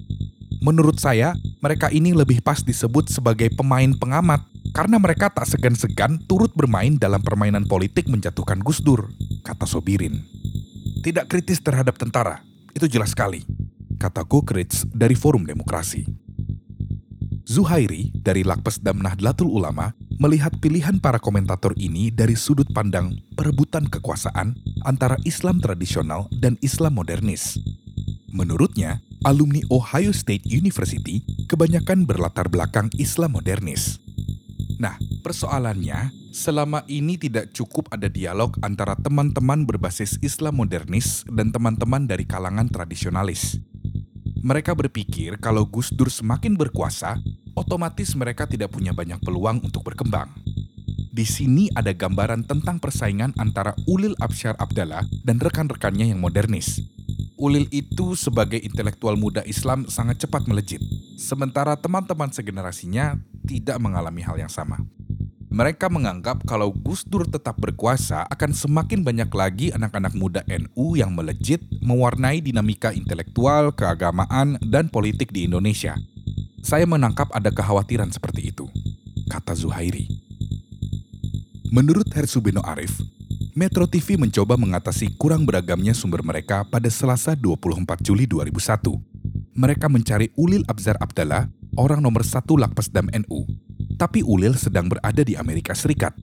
Menurut 0.62 1.03
saya, 1.03 1.34
mereka 1.59 1.90
ini 1.90 2.14
lebih 2.14 2.38
pas 2.38 2.62
disebut 2.62 3.11
sebagai 3.11 3.50
pemain 3.55 3.90
pengamat 3.98 4.42
karena 4.70 4.96
mereka 5.03 5.26
tak 5.26 5.46
segan-segan 5.50 6.22
turut 6.30 6.55
bermain 6.55 6.94
dalam 6.94 7.18
permainan 7.18 7.66
politik 7.66 8.07
menjatuhkan 8.07 8.62
Gus 8.62 8.78
Dur, 8.78 9.11
kata 9.42 9.66
Sobirin. 9.66 10.22
Tidak 11.03 11.26
kritis 11.26 11.59
terhadap 11.59 11.98
tentara, 11.98 12.46
itu 12.78 12.86
jelas 12.86 13.11
sekali, 13.11 13.42
kata 13.98 14.22
Gokritz 14.22 14.86
dari 14.86 15.18
Forum 15.18 15.42
Demokrasi. 15.42 16.07
Zuhairi 17.43 18.14
dari 18.14 18.47
Lakpesdam 18.47 19.03
Nahdlatul 19.03 19.51
Ulama 19.51 19.90
melihat 20.22 20.55
pilihan 20.62 21.03
para 21.03 21.18
komentator 21.18 21.74
ini 21.74 22.14
dari 22.14 22.38
sudut 22.38 22.70
pandang 22.70 23.18
perebutan 23.34 23.90
kekuasaan 23.90 24.55
antara 24.86 25.18
Islam 25.26 25.59
tradisional 25.59 26.30
dan 26.38 26.55
Islam 26.62 26.95
modernis. 27.03 27.59
Menurutnya, 28.30 29.03
alumni 29.26 29.59
Ohio 29.74 30.14
State 30.14 30.47
University 30.47 31.26
kebanyakan 31.51 32.07
berlatar 32.07 32.47
belakang 32.47 32.86
Islam 32.97 33.34
modernis. 33.34 33.99
Nah, 34.78 34.95
persoalannya, 35.26 36.14
selama 36.30 36.86
ini 36.86 37.18
tidak 37.18 37.51
cukup 37.51 37.90
ada 37.90 38.07
dialog 38.07 38.55
antara 38.62 38.95
teman-teman 38.95 39.66
berbasis 39.66 40.14
Islam 40.22 40.62
modernis 40.62 41.26
dan 41.26 41.51
teman-teman 41.51 42.07
dari 42.07 42.22
kalangan 42.22 42.70
tradisionalis. 42.70 43.59
Mereka 44.41 44.72
berpikir 44.72 45.37
kalau 45.37 45.68
Gus 45.68 45.93
Dur 45.93 46.09
semakin 46.09 46.57
berkuasa, 46.57 47.20
otomatis 47.53 48.16
mereka 48.16 48.49
tidak 48.49 48.72
punya 48.72 48.97
banyak 48.97 49.20
peluang 49.20 49.61
untuk 49.61 49.85
berkembang. 49.85 50.33
Di 51.12 51.28
sini 51.28 51.68
ada 51.76 51.93
gambaran 51.93 52.49
tentang 52.49 52.80
persaingan 52.80 53.37
antara 53.37 53.76
Ulil 53.85 54.16
Absyar 54.16 54.57
Abdallah 54.57 55.05
dan 55.28 55.37
rekan-rekannya 55.37 56.09
yang 56.09 56.24
modernis. 56.24 56.80
Ulil 57.37 57.68
itu 57.68 58.16
sebagai 58.16 58.57
intelektual 58.57 59.20
muda 59.20 59.45
Islam 59.45 59.85
sangat 59.93 60.24
cepat 60.24 60.49
melejit, 60.49 60.80
sementara 61.20 61.76
teman-teman 61.76 62.33
segenerasinya 62.33 63.20
tidak 63.45 63.76
mengalami 63.76 64.24
hal 64.24 64.41
yang 64.41 64.49
sama. 64.49 64.80
Mereka 65.53 65.92
menganggap 65.92 66.48
kalau 66.48 66.72
Gus 66.72 67.05
Dur 67.05 67.28
tetap 67.28 67.61
berkuasa 67.61 68.24
akan 68.32 68.57
semakin 68.57 69.05
banyak 69.05 69.28
lagi 69.28 69.68
anak-anak 69.68 70.16
muda 70.16 70.40
NU 70.48 70.96
yang 70.96 71.12
melejit 71.12 71.61
mewarnai 71.84 72.40
dinamika 72.40 72.88
intelektual, 72.96 73.68
keagamaan, 73.76 74.57
dan 74.64 74.88
politik 74.88 75.28
di 75.28 75.44
Indonesia. 75.44 75.92
Saya 76.64 76.88
menangkap 76.88 77.28
ada 77.36 77.53
kekhawatiran 77.53 78.09
seperti 78.09 78.48
itu, 78.48 78.64
kata 79.28 79.53
Zuhairi. 79.53 80.09
Menurut 81.68 82.09
Hersubino 82.16 82.64
Arif, 82.64 83.05
Metro 83.53 83.84
TV 83.84 84.16
mencoba 84.16 84.57
mengatasi 84.57 85.20
kurang 85.20 85.44
beragamnya 85.44 85.92
sumber 85.92 86.24
mereka 86.24 86.64
pada 86.64 86.88
Selasa 86.88 87.36
24 87.36 88.00
Juli 88.00 88.24
2001. 88.24 88.88
Mereka 89.53 89.92
mencari 89.92 90.32
Ulil 90.32 90.64
Abzar 90.64 90.96
Abdallah, 90.96 91.53
orang 91.77 92.05
nomor 92.05 92.27
satu 92.27 92.59
Lakpesdam 92.61 93.09
NU, 93.12 93.49
tapi 93.97 94.20
Ulil 94.25 94.57
sedang 94.57 94.89
berada 94.91 95.23
di 95.23 95.37
Amerika 95.39 95.73
Serikat. 95.77 96.14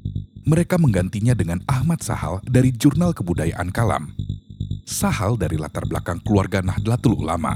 mereka 0.49 0.81
menggantinya 0.81 1.37
dengan 1.37 1.61
Ahmad 1.69 2.01
Sahal 2.01 2.41
dari 2.41 2.73
Jurnal 2.73 3.13
Kebudayaan 3.13 3.69
Kalam. 3.69 4.09
Sahal 4.81 5.37
dari 5.37 5.61
latar 5.61 5.85
belakang 5.85 6.17
keluarga 6.25 6.65
Nahdlatul 6.65 7.21
Ulama. 7.21 7.53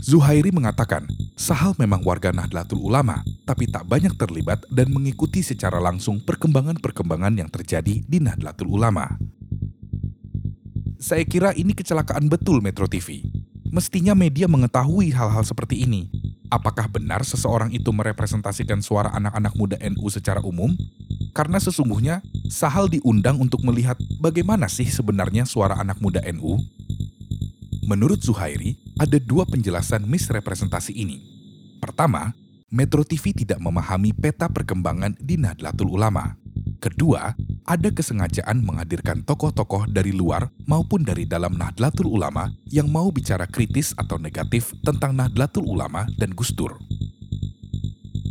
Zuhairi 0.00 0.48
mengatakan, 0.48 1.04
Sahal 1.36 1.76
memang 1.76 2.00
warga 2.00 2.32
Nahdlatul 2.32 2.80
Ulama, 2.80 3.20
tapi 3.44 3.68
tak 3.68 3.84
banyak 3.84 4.16
terlibat 4.16 4.64
dan 4.72 4.88
mengikuti 4.88 5.44
secara 5.44 5.76
langsung 5.76 6.16
perkembangan-perkembangan 6.24 7.36
yang 7.36 7.52
terjadi 7.52 8.00
di 8.08 8.18
Nahdlatul 8.24 8.72
Ulama. 8.72 9.20
Saya 10.96 11.28
kira 11.28 11.52
ini 11.52 11.76
kecelakaan 11.76 12.32
betul 12.32 12.64
Metro 12.64 12.88
TV. 12.88 13.20
Mestinya 13.68 14.16
media 14.16 14.48
mengetahui 14.48 15.12
hal-hal 15.12 15.44
seperti 15.44 15.84
ini. 15.84 16.08
Apakah 16.50 16.90
benar 16.90 17.22
seseorang 17.22 17.70
itu 17.70 17.94
merepresentasikan 17.94 18.82
suara 18.82 19.14
anak-anak 19.14 19.54
muda 19.54 19.76
NU 19.86 20.06
secara 20.10 20.42
umum? 20.42 20.74
Karena 21.30 21.62
sesungguhnya 21.62 22.26
Sahal 22.50 22.90
diundang 22.90 23.38
untuk 23.38 23.62
melihat 23.62 23.94
bagaimana 24.18 24.66
sih 24.66 24.90
sebenarnya 24.90 25.46
suara 25.46 25.78
anak 25.78 26.02
muda 26.02 26.18
NU. 26.34 26.58
Menurut 27.86 28.18
Zuhairi, 28.18 28.74
ada 28.98 29.22
dua 29.22 29.46
penjelasan 29.46 30.02
misrepresentasi 30.02 30.90
ini. 30.90 31.22
Pertama, 31.78 32.34
Metro 32.66 33.06
TV 33.06 33.30
tidak 33.30 33.62
memahami 33.62 34.10
peta 34.10 34.50
perkembangan 34.50 35.14
di 35.22 35.38
Nahdlatul 35.38 35.94
Ulama. 35.94 36.39
Kedua, 36.80 37.36
ada 37.68 37.88
kesengajaan 37.92 38.64
menghadirkan 38.64 39.20
tokoh-tokoh 39.28 39.84
dari 39.92 40.16
luar 40.16 40.48
maupun 40.64 41.04
dari 41.04 41.28
dalam 41.28 41.52
Nahdlatul 41.52 42.08
Ulama 42.08 42.48
yang 42.72 42.88
mau 42.88 43.12
bicara 43.12 43.44
kritis 43.44 43.92
atau 44.00 44.16
negatif 44.16 44.72
tentang 44.80 45.12
Nahdlatul 45.12 45.68
Ulama 45.68 46.08
dan 46.16 46.32
Gus 46.32 46.56
Dur. 46.56 46.80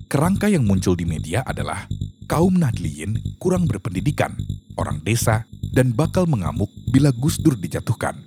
Kerangka 0.10 0.50
yang 0.50 0.66
muncul 0.66 0.98
di 0.98 1.06
media 1.06 1.46
adalah 1.46 1.86
kaum 2.26 2.58
Nahdliyin 2.58 3.38
kurang 3.38 3.70
berpendidikan, 3.70 4.34
orang 4.82 4.98
desa, 5.06 5.46
dan 5.70 5.94
bakal 5.94 6.26
mengamuk 6.26 6.74
bila 6.90 7.14
Gus 7.14 7.38
Dur 7.38 7.54
dijatuhkan. 7.54 8.18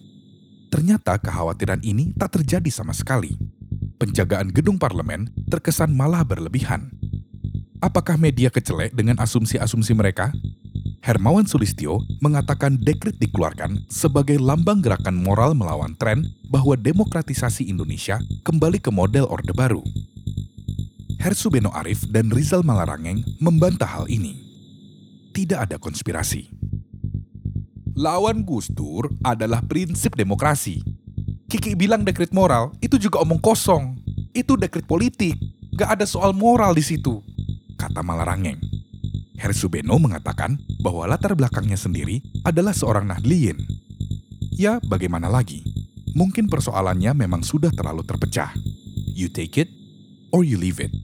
Ternyata 0.70 1.18
kekhawatiran 1.18 1.82
ini 1.82 2.14
tak 2.14 2.38
terjadi 2.38 2.70
sama 2.70 2.94
sekali. 2.94 3.34
Penjagaan 3.98 4.54
gedung 4.54 4.78
parlemen 4.78 5.34
terkesan 5.50 5.90
malah 5.90 6.22
berlebihan. 6.22 6.94
Apakah 7.82 8.14
media 8.14 8.46
kecelek 8.46 8.94
dengan 8.94 9.18
asumsi-asumsi 9.18 9.90
mereka? 9.98 10.30
Hermawan 11.02 11.50
Sulistyo 11.50 11.98
mengatakan 12.22 12.78
dekrit 12.78 13.18
dikeluarkan 13.18 13.90
sebagai 13.90 14.38
lambang 14.38 14.78
gerakan 14.78 15.18
moral 15.18 15.58
melawan 15.58 15.98
tren 15.98 16.22
bahwa 16.46 16.78
demokratisasi 16.78 17.66
Indonesia 17.66 18.22
kembali 18.46 18.78
ke 18.78 18.94
model 18.94 19.26
Orde 19.26 19.50
Baru. 19.50 19.82
Hersu 21.18 21.50
Beno 21.50 21.74
Arif 21.74 22.06
dan 22.06 22.30
Rizal 22.30 22.62
Malarangeng 22.62 23.18
membantah 23.42 23.98
hal 23.98 24.06
ini. 24.06 24.38
Tidak 25.34 25.58
ada 25.58 25.74
konspirasi. 25.74 26.54
Lawan 27.98 28.46
Gus 28.46 28.70
Dur 28.70 29.10
adalah 29.26 29.58
prinsip 29.58 30.14
demokrasi. 30.14 30.86
Kiki 31.50 31.74
bilang 31.74 32.06
dekrit 32.06 32.30
moral, 32.30 32.78
itu 32.78 32.94
juga 32.94 33.18
omong 33.26 33.42
kosong. 33.42 33.98
Itu 34.30 34.54
dekrit 34.54 34.86
politik, 34.86 35.34
gak 35.74 35.98
ada 35.98 36.06
soal 36.06 36.30
moral 36.30 36.78
di 36.78 36.80
situ, 36.80 37.20
kata 37.82 38.06
Malarangeng. 38.06 38.62
Hersubeno 39.34 39.98
mengatakan 39.98 40.54
bahwa 40.78 41.10
latar 41.10 41.34
belakangnya 41.34 41.74
sendiri 41.74 42.22
adalah 42.46 42.70
seorang 42.70 43.10
Nahdliyin. 43.10 43.58
Ya, 44.54 44.78
bagaimana 44.86 45.26
lagi? 45.26 45.66
Mungkin 46.14 46.46
persoalannya 46.46 47.10
memang 47.26 47.42
sudah 47.42 47.74
terlalu 47.74 48.06
terpecah. 48.06 48.54
You 49.18 49.26
take 49.26 49.58
it, 49.58 49.68
or 50.30 50.46
you 50.46 50.54
leave 50.54 50.78
it. 50.78 50.94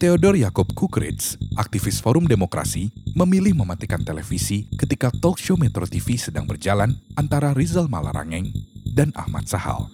Theodor 0.00 0.34
Jakob 0.34 0.72
Kukritz, 0.72 1.36
aktivis 1.54 2.00
Forum 2.02 2.24
Demokrasi, 2.24 2.90
memilih 3.12 3.54
mematikan 3.54 4.00
televisi 4.02 4.66
ketika 4.74 5.12
talk 5.12 5.38
show 5.38 5.54
Metro 5.54 5.84
TV 5.86 6.16
sedang 6.16 6.48
berjalan 6.48 6.96
antara 7.14 7.52
Rizal 7.52 7.86
Malarangeng 7.86 8.48
dan 8.96 9.12
Ahmad 9.14 9.46
Sahal. 9.46 9.92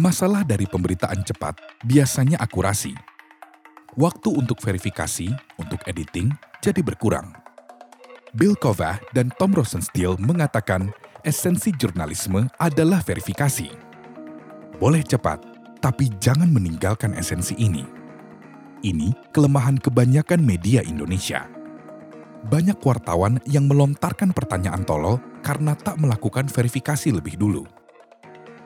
Masalah 0.00 0.44
dari 0.46 0.64
pemberitaan 0.64 1.20
cepat 1.24 1.60
biasanya 1.84 2.40
akurasi. 2.40 2.96
Waktu 3.98 4.28
untuk 4.32 4.56
verifikasi, 4.60 5.28
untuk 5.60 5.84
editing, 5.84 6.32
jadi 6.64 6.80
berkurang. 6.80 7.36
Bill 8.32 8.56
Kovah 8.56 8.96
dan 9.12 9.28
Tom 9.36 9.52
Rosenstiel 9.52 10.16
mengatakan 10.16 10.88
esensi 11.20 11.68
jurnalisme 11.76 12.48
adalah 12.56 13.04
verifikasi 13.04 13.92
boleh 14.82 14.98
cepat, 15.06 15.38
tapi 15.78 16.10
jangan 16.18 16.50
meninggalkan 16.50 17.14
esensi 17.14 17.54
ini. 17.54 17.86
Ini 18.82 19.30
kelemahan 19.30 19.78
kebanyakan 19.78 20.42
media 20.42 20.82
Indonesia. 20.82 21.46
Banyak 22.50 22.82
wartawan 22.82 23.38
yang 23.46 23.70
melontarkan 23.70 24.34
pertanyaan 24.34 24.82
tolol 24.82 25.22
karena 25.46 25.78
tak 25.78 26.02
melakukan 26.02 26.50
verifikasi 26.50 27.14
lebih 27.14 27.38
dulu. 27.38 27.62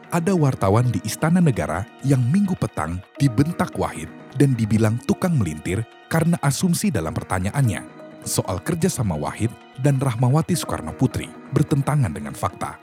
Ada 0.07 0.39
wartawan 0.39 0.87
di 0.95 1.03
Istana 1.03 1.43
Negara 1.43 1.83
yang 2.07 2.23
minggu 2.23 2.55
petang 2.55 3.03
dibentak 3.19 3.75
Wahid 3.75 4.07
dan 4.39 4.55
dibilang 4.55 5.03
tukang 5.03 5.35
melintir 5.35 5.83
karena 6.07 6.39
asumsi 6.47 6.95
dalam 6.95 7.11
pertanyaannya 7.11 7.83
soal 8.23 8.63
kerjasama 8.63 9.19
Wahid 9.19 9.51
dan 9.83 9.99
Rahmawati 9.99 10.55
Soekarno 10.55 10.95
Putri 10.95 11.27
bertentangan 11.51 12.15
dengan 12.15 12.39
fakta. 12.39 12.79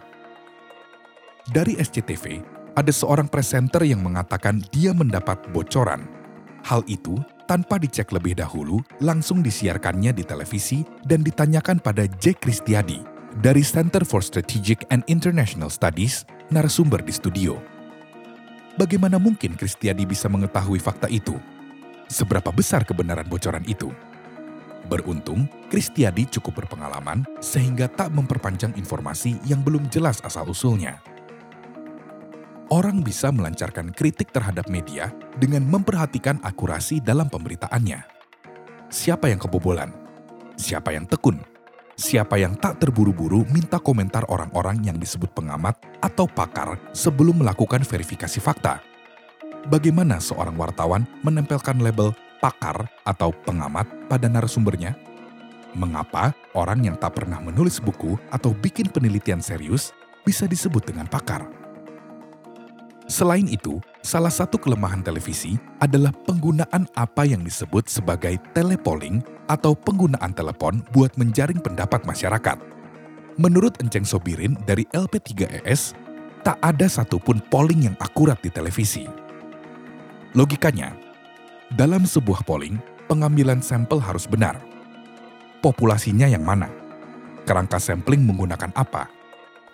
Dari 1.47 1.79
SCTV, 1.79 2.43
ada 2.75 2.91
seorang 2.91 3.31
presenter 3.31 3.87
yang 3.87 4.03
mengatakan 4.03 4.59
dia 4.75 4.91
mendapat 4.91 5.39
bocoran. 5.55 6.03
Hal 6.67 6.83
itu 6.91 7.23
tanpa 7.47 7.79
dicek 7.79 8.11
lebih 8.11 8.35
dahulu, 8.35 8.83
langsung 8.99 9.39
disiarkannya 9.39 10.11
di 10.11 10.23
televisi 10.27 10.83
dan 11.07 11.23
ditanyakan 11.23 11.79
pada 11.79 12.03
Jack 12.19 12.43
Kristiadi 12.43 13.13
dari 13.41 13.65
Center 13.65 14.05
for 14.05 14.21
Strategic 14.21 14.85
and 14.93 15.01
International 15.09 15.71
Studies, 15.71 16.27
narasumber 16.53 17.01
di 17.01 17.09
studio. 17.09 17.57
Bagaimana 18.77 19.17
mungkin 19.17 19.57
Kristiadi 19.57 20.05
bisa 20.05 20.29
mengetahui 20.29 20.77
fakta 20.77 21.09
itu? 21.09 21.33
Seberapa 22.05 22.53
besar 22.53 22.85
kebenaran 22.85 23.25
bocoran 23.25 23.65
itu? 23.65 23.89
Beruntung, 24.85 25.49
Kristiadi 25.73 26.29
cukup 26.29 26.61
berpengalaman 26.61 27.25
sehingga 27.41 27.89
tak 27.89 28.13
memperpanjang 28.13 28.77
informasi 28.77 29.41
yang 29.49 29.65
belum 29.65 29.89
jelas 29.89 30.21
asal-usulnya 30.21 31.01
orang 32.73 33.05
bisa 33.05 33.29
melancarkan 33.29 33.93
kritik 33.93 34.33
terhadap 34.33 34.65
media 34.65 35.13
dengan 35.37 35.61
memperhatikan 35.69 36.41
akurasi 36.41 36.97
dalam 36.97 37.29
pemberitaannya. 37.29 38.01
Siapa 38.89 39.29
yang 39.29 39.37
kebobolan? 39.37 39.93
Siapa 40.57 40.89
yang 40.89 41.05
tekun? 41.05 41.52
Siapa 41.93 42.41
yang 42.41 42.57
tak 42.57 42.81
terburu-buru 42.81 43.45
minta 43.53 43.77
komentar 43.77 44.25
orang-orang 44.25 44.81
yang 44.81 44.97
disebut 44.97 45.29
pengamat 45.29 45.77
atau 46.01 46.25
pakar 46.25 46.81
sebelum 46.89 47.45
melakukan 47.45 47.85
verifikasi 47.85 48.41
fakta? 48.41 48.81
Bagaimana 49.69 50.17
seorang 50.17 50.57
wartawan 50.57 51.05
menempelkan 51.21 51.77
label 51.85 52.09
pakar 52.41 52.89
atau 53.05 53.29
pengamat 53.45 53.85
pada 54.09 54.25
narasumbernya? 54.25 54.97
Mengapa 55.77 56.33
orang 56.57 56.81
yang 56.81 56.97
tak 56.97 57.21
pernah 57.21 57.37
menulis 57.37 57.77
buku 57.77 58.17
atau 58.33 58.57
bikin 58.57 58.89
penelitian 58.89 59.45
serius 59.45 59.93
bisa 60.25 60.49
disebut 60.49 60.89
dengan 60.89 61.05
pakar? 61.05 61.62
Selain 63.13 63.45
itu, 63.45 63.77
salah 64.01 64.33
satu 64.33 64.57
kelemahan 64.57 65.05
televisi 65.05 65.53
adalah 65.77 66.09
penggunaan 66.25 66.89
apa 66.97 67.29
yang 67.29 67.45
disebut 67.45 67.85
sebagai 67.85 68.41
telepolling 68.57 69.21
atau 69.45 69.77
penggunaan 69.77 70.33
telepon 70.33 70.81
buat 70.97 71.13
menjaring 71.13 71.61
pendapat 71.61 72.09
masyarakat. 72.09 72.57
Menurut 73.37 73.77
Enceng 73.85 74.01
Sobirin 74.01 74.57
dari 74.65 74.89
LP3ES, 74.97 75.93
tak 76.41 76.57
ada 76.65 76.89
satupun 76.89 77.37
polling 77.53 77.85
yang 77.85 77.93
akurat 78.01 78.41
di 78.41 78.49
televisi. 78.49 79.05
Logikanya, 80.33 80.97
dalam 81.77 82.09
sebuah 82.09 82.41
polling, 82.49 82.81
pengambilan 83.05 83.61
sampel 83.61 84.01
harus 84.01 84.25
benar. 84.25 84.57
Populasinya 85.61 86.25
yang 86.25 86.41
mana? 86.41 86.65
Kerangka 87.45 87.77
sampling 87.77 88.25
menggunakan 88.25 88.73
apa? 88.73 89.05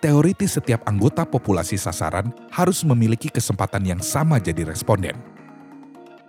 Teoritis 0.00 0.56
setiap 0.56 0.80
anggota 0.88 1.28
populasi 1.28 1.76
sasaran 1.76 2.32
harus 2.48 2.82
memiliki 2.88 3.28
kesempatan 3.28 3.84
yang 3.84 4.00
sama 4.00 4.40
jadi 4.40 4.64
responden. 4.64 5.14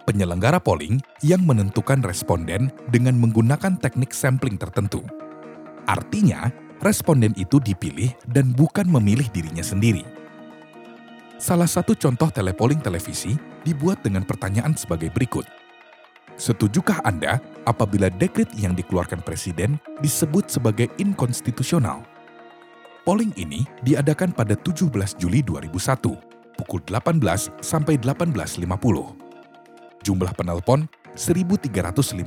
Penyelenggara 0.04 0.60
polling 0.60 1.00
yang 1.24 1.48
menentukan 1.48 2.04
responden 2.04 2.68
dengan 2.92 3.16
menggunakan 3.16 3.80
teknik 3.80 4.12
sampling 4.12 4.60
tertentu. 4.60 5.00
Artinya, 5.88 6.52
responden 6.84 7.32
itu 7.40 7.64
dipilih 7.64 8.12
dan 8.28 8.52
bukan 8.52 8.92
memilih 8.92 9.32
dirinya 9.32 9.64
sendiri. 9.64 10.04
Salah 11.40 11.70
satu 11.70 11.96
contoh 11.96 12.30
telepolling 12.30 12.84
televisi 12.84 13.34
dibuat 13.64 14.04
dengan 14.04 14.28
pertanyaan 14.28 14.76
sebagai 14.76 15.10
berikut. 15.10 15.48
Setujukah 16.36 17.02
Anda 17.08 17.40
apabila 17.70 18.10
dekrit 18.10 18.50
yang 18.58 18.74
dikeluarkan 18.74 19.22
Presiden 19.24 19.78
disebut 20.02 20.50
sebagai 20.50 20.90
inkonstitusional? 20.98 22.02
Polling 23.02 23.34
ini 23.34 23.66
diadakan 23.82 24.30
pada 24.30 24.54
17 24.54 25.18
Juli 25.18 25.42
2001, 25.42 26.06
pukul 26.54 26.86
18 26.86 27.18
sampai 27.58 27.98
18.50. 27.98 28.62
Jumlah 30.06 30.32
penelpon 30.38 30.86
1.351, 31.18 32.22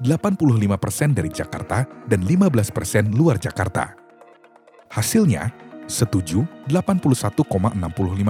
85 0.00 0.80
persen 0.80 1.12
dari 1.12 1.28
Jakarta 1.28 1.84
dan 2.08 2.24
15 2.24 2.72
persen 2.72 3.12
luar 3.12 3.36
Jakarta. 3.36 3.92
Hasilnya, 4.96 5.52
setuju 5.84 6.48
81,65 6.72 7.44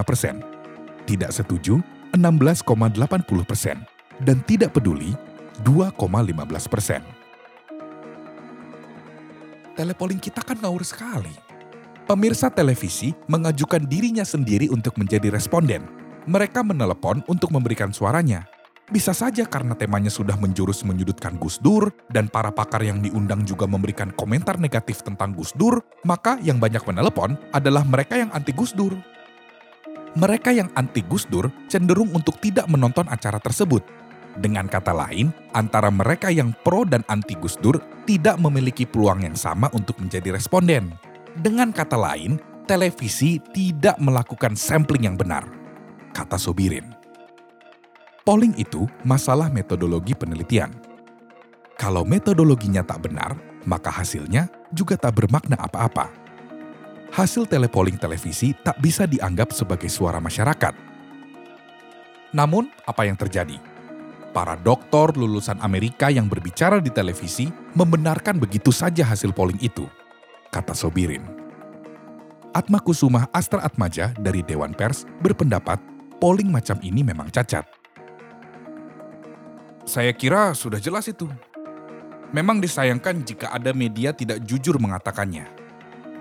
persen, 0.03 0.43
tidak 1.07 1.31
setuju 1.31 1.79
16,80 2.11 3.47
persen, 3.47 3.87
dan 4.27 4.43
tidak 4.51 4.75
peduli 4.75 5.15
2,15 5.63 5.95
persen. 6.67 7.20
Telepoling 9.81 10.21
kita 10.21 10.45
kan 10.45 10.61
ngawur 10.61 10.85
sekali. 10.85 11.33
Pemirsa 12.05 12.53
televisi 12.53 13.17
mengajukan 13.33 13.81
dirinya 13.89 14.29
sendiri 14.29 14.69
untuk 14.69 15.01
menjadi 15.01 15.33
responden. 15.33 15.89
Mereka 16.29 16.61
menelepon 16.61 17.25
untuk 17.25 17.49
memberikan 17.49 17.89
suaranya. 17.89 18.45
Bisa 18.93 19.17
saja 19.17 19.49
karena 19.49 19.73
temanya 19.73 20.13
sudah 20.13 20.37
menjurus 20.37 20.85
menyudutkan 20.85 21.41
Gus 21.41 21.57
Dur 21.57 21.89
dan 22.13 22.29
para 22.29 22.53
pakar 22.53 22.85
yang 22.85 23.01
diundang 23.01 23.41
juga 23.49 23.65
memberikan 23.65 24.13
komentar 24.13 24.61
negatif 24.61 25.01
tentang 25.01 25.33
Gus 25.33 25.57
Dur, 25.57 25.81
maka 26.05 26.37
yang 26.45 26.61
banyak 26.61 26.85
menelepon 26.85 27.41
adalah 27.49 27.81
mereka 27.81 28.21
yang 28.21 28.29
anti 28.37 28.53
Gus 28.53 28.77
Dur. 28.77 28.93
Mereka 30.13 30.53
yang 30.53 30.69
anti 30.77 31.01
Gus 31.09 31.25
Dur 31.25 31.49
cenderung 31.73 32.13
untuk 32.13 32.37
tidak 32.37 32.69
menonton 32.69 33.09
acara 33.09 33.41
tersebut. 33.41 33.81
Dengan 34.39 34.71
kata 34.71 34.95
lain, 34.95 35.35
antara 35.57 35.91
mereka 35.91 36.31
yang 36.31 36.55
pro 36.63 36.87
dan 36.87 37.03
anti 37.11 37.35
Gus 37.35 37.59
Dur 37.59 37.83
tidak 38.07 38.39
memiliki 38.39 38.87
peluang 38.87 39.27
yang 39.27 39.35
sama 39.35 39.67
untuk 39.75 39.99
menjadi 39.99 40.39
responden. 40.39 40.95
Dengan 41.35 41.75
kata 41.75 41.99
lain, 41.99 42.39
televisi 42.71 43.43
tidak 43.51 43.99
melakukan 43.99 44.55
sampling 44.55 45.11
yang 45.11 45.19
benar, 45.19 45.43
kata 46.15 46.39
Sobirin. 46.39 46.95
Polling 48.23 48.55
itu 48.55 48.87
masalah 49.03 49.51
metodologi 49.51 50.15
penelitian. 50.15 50.71
Kalau 51.75 52.07
metodologinya 52.07 52.85
tak 52.87 53.11
benar, 53.11 53.35
maka 53.67 53.91
hasilnya 53.91 54.47
juga 54.71 54.95
tak 54.95 55.19
bermakna 55.19 55.59
apa-apa. 55.59 56.13
Hasil 57.11 57.51
telepolling 57.51 57.99
televisi 57.99 58.55
tak 58.63 58.79
bisa 58.79 59.03
dianggap 59.09 59.51
sebagai 59.51 59.91
suara 59.91 60.23
masyarakat. 60.23 60.77
Namun, 62.31 62.71
apa 62.87 63.03
yang 63.03 63.19
terjadi? 63.19 63.70
Para 64.31 64.55
doktor 64.55 65.19
lulusan 65.19 65.59
Amerika 65.59 66.07
yang 66.07 66.31
berbicara 66.31 66.79
di 66.79 66.87
televisi 66.87 67.51
membenarkan 67.75 68.39
begitu 68.39 68.71
saja 68.71 69.03
hasil 69.03 69.35
polling 69.35 69.59
itu, 69.59 69.91
kata 70.55 70.71
Sobirin. 70.71 71.27
Atma 72.55 72.79
Kusuma 72.79 73.27
Astra 73.35 73.63
Atmaja 73.63 74.15
dari 74.19 74.47
Dewan 74.47 74.71
Pers 74.71 75.03
berpendapat 75.19 75.83
polling 76.23 76.47
macam 76.47 76.79
ini 76.83 77.03
memang 77.03 77.27
cacat. 77.31 77.67
Saya 79.83 80.15
kira 80.15 80.55
sudah 80.55 80.79
jelas 80.79 81.11
itu. 81.11 81.27
Memang 82.31 82.63
disayangkan 82.63 83.27
jika 83.27 83.51
ada 83.51 83.75
media 83.75 84.15
tidak 84.15 84.47
jujur 84.47 84.79
mengatakannya. 84.79 85.51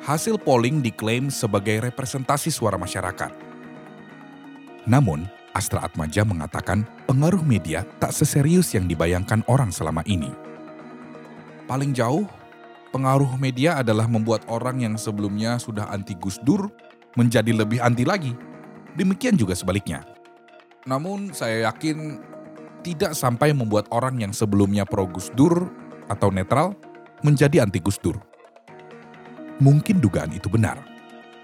Hasil 0.01 0.41
polling 0.41 0.81
diklaim 0.81 1.29
sebagai 1.29 1.77
representasi 1.85 2.49
suara 2.49 2.81
masyarakat. 2.81 3.29
Namun, 4.89 5.29
Astra 5.59 5.83
Atmaja 5.83 6.23
mengatakan 6.23 6.87
pengaruh 7.03 7.43
media 7.43 7.83
tak 7.99 8.15
seserius 8.15 8.71
yang 8.71 8.87
dibayangkan 8.87 9.43
orang 9.51 9.75
selama 9.75 9.99
ini. 10.07 10.31
Paling 11.67 11.91
jauh, 11.91 12.23
pengaruh 12.95 13.35
media 13.35 13.75
adalah 13.75 14.07
membuat 14.07 14.47
orang 14.47 14.79
yang 14.79 14.95
sebelumnya 14.95 15.59
sudah 15.59 15.91
anti 15.91 16.15
Gus 16.15 16.39
Dur 16.47 16.71
menjadi 17.19 17.51
lebih 17.51 17.83
anti 17.83 18.07
lagi. 18.07 18.31
Demikian 18.95 19.35
juga 19.35 19.51
sebaliknya. 19.51 20.07
Namun 20.87 21.35
saya 21.35 21.67
yakin 21.67 22.23
tidak 22.79 23.11
sampai 23.11 23.51
membuat 23.51 23.91
orang 23.91 24.15
yang 24.23 24.31
sebelumnya 24.31 24.87
pro 24.87 25.11
Gus 25.11 25.27
Dur 25.35 25.67
atau 26.07 26.31
netral 26.31 26.71
menjadi 27.19 27.67
anti 27.67 27.83
Gus 27.83 27.99
Dur. 27.99 28.15
Mungkin 29.59 29.99
dugaan 29.99 30.31
itu 30.31 30.47
benar. 30.47 30.79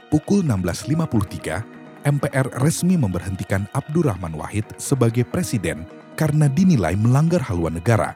Pukul 0.08 0.48
16.53, 0.48 1.75
MPR 2.06 2.62
resmi 2.62 3.02
memberhentikan 3.02 3.66
Abdurrahman 3.74 4.38
Wahid 4.38 4.64
sebagai 4.78 5.26
presiden 5.26 5.90
karena 6.14 6.46
dinilai 6.46 6.94
melanggar 6.94 7.42
haluan 7.42 7.82
negara. 7.82 8.14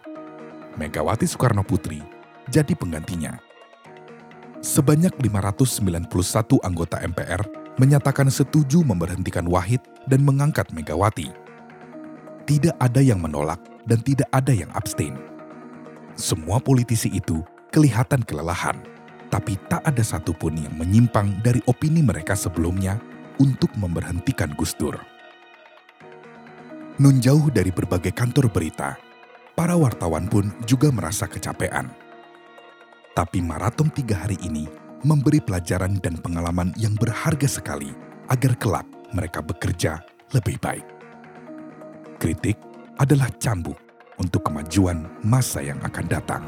Megawati 0.77 1.25
Soekarno 1.25 1.65
Putri 1.65 1.97
jadi 2.53 2.77
penggantinya. 2.77 3.41
Sebanyak 4.61 5.17
591 5.17 6.05
anggota 6.61 7.01
MPR 7.01 7.41
menyatakan 7.81 8.29
setuju 8.29 8.85
memberhentikan 8.85 9.49
Wahid 9.49 9.81
dan 10.05 10.21
mengangkat 10.21 10.69
Megawati 10.69 11.49
tidak 12.49 12.73
ada 12.81 12.97
yang 12.97 13.21
menolak 13.21 13.61
dan 13.85 14.01
tidak 14.01 14.25
ada 14.33 14.49
yang 14.49 14.73
abstain. 14.73 15.13
Semua 16.17 16.57
politisi 16.57 17.13
itu 17.13 17.45
kelihatan 17.69 18.25
kelelahan, 18.25 18.81
tapi 19.29 19.53
tak 19.69 19.85
ada 19.85 20.01
satupun 20.01 20.57
yang 20.57 20.73
menyimpang 20.73 21.45
dari 21.45 21.61
opini 21.69 22.01
mereka 22.01 22.33
sebelumnya 22.33 22.97
untuk 23.39 23.71
memberhentikan 23.79 24.51
Gus 24.53 24.75
Dur. 24.75 24.99
Nun 26.99 27.23
jauh 27.23 27.47
dari 27.47 27.71
berbagai 27.71 28.11
kantor 28.11 28.51
berita, 28.51 28.99
para 29.55 29.79
wartawan 29.79 30.27
pun 30.27 30.51
juga 30.67 30.91
merasa 30.91 31.25
kecapean. 31.25 31.87
Tapi 33.15 33.39
maraton 33.39 33.87
tiga 33.91 34.27
hari 34.27 34.35
ini 34.43 34.67
memberi 35.07 35.39
pelajaran 35.39 35.95
dan 36.03 36.19
pengalaman 36.19 36.75
yang 36.75 36.95
berharga 36.99 37.47
sekali 37.47 37.91
agar 38.27 38.55
kelak 38.59 38.87
mereka 39.15 39.39
bekerja 39.39 40.03
lebih 40.35 40.59
baik. 40.59 40.85
Kritik 42.19 42.59
adalah 42.99 43.31
cambuk 43.39 43.79
untuk 44.19 44.43
kemajuan 44.43 45.07
masa 45.23 45.63
yang 45.63 45.79
akan 45.79 46.05
datang. 46.11 46.43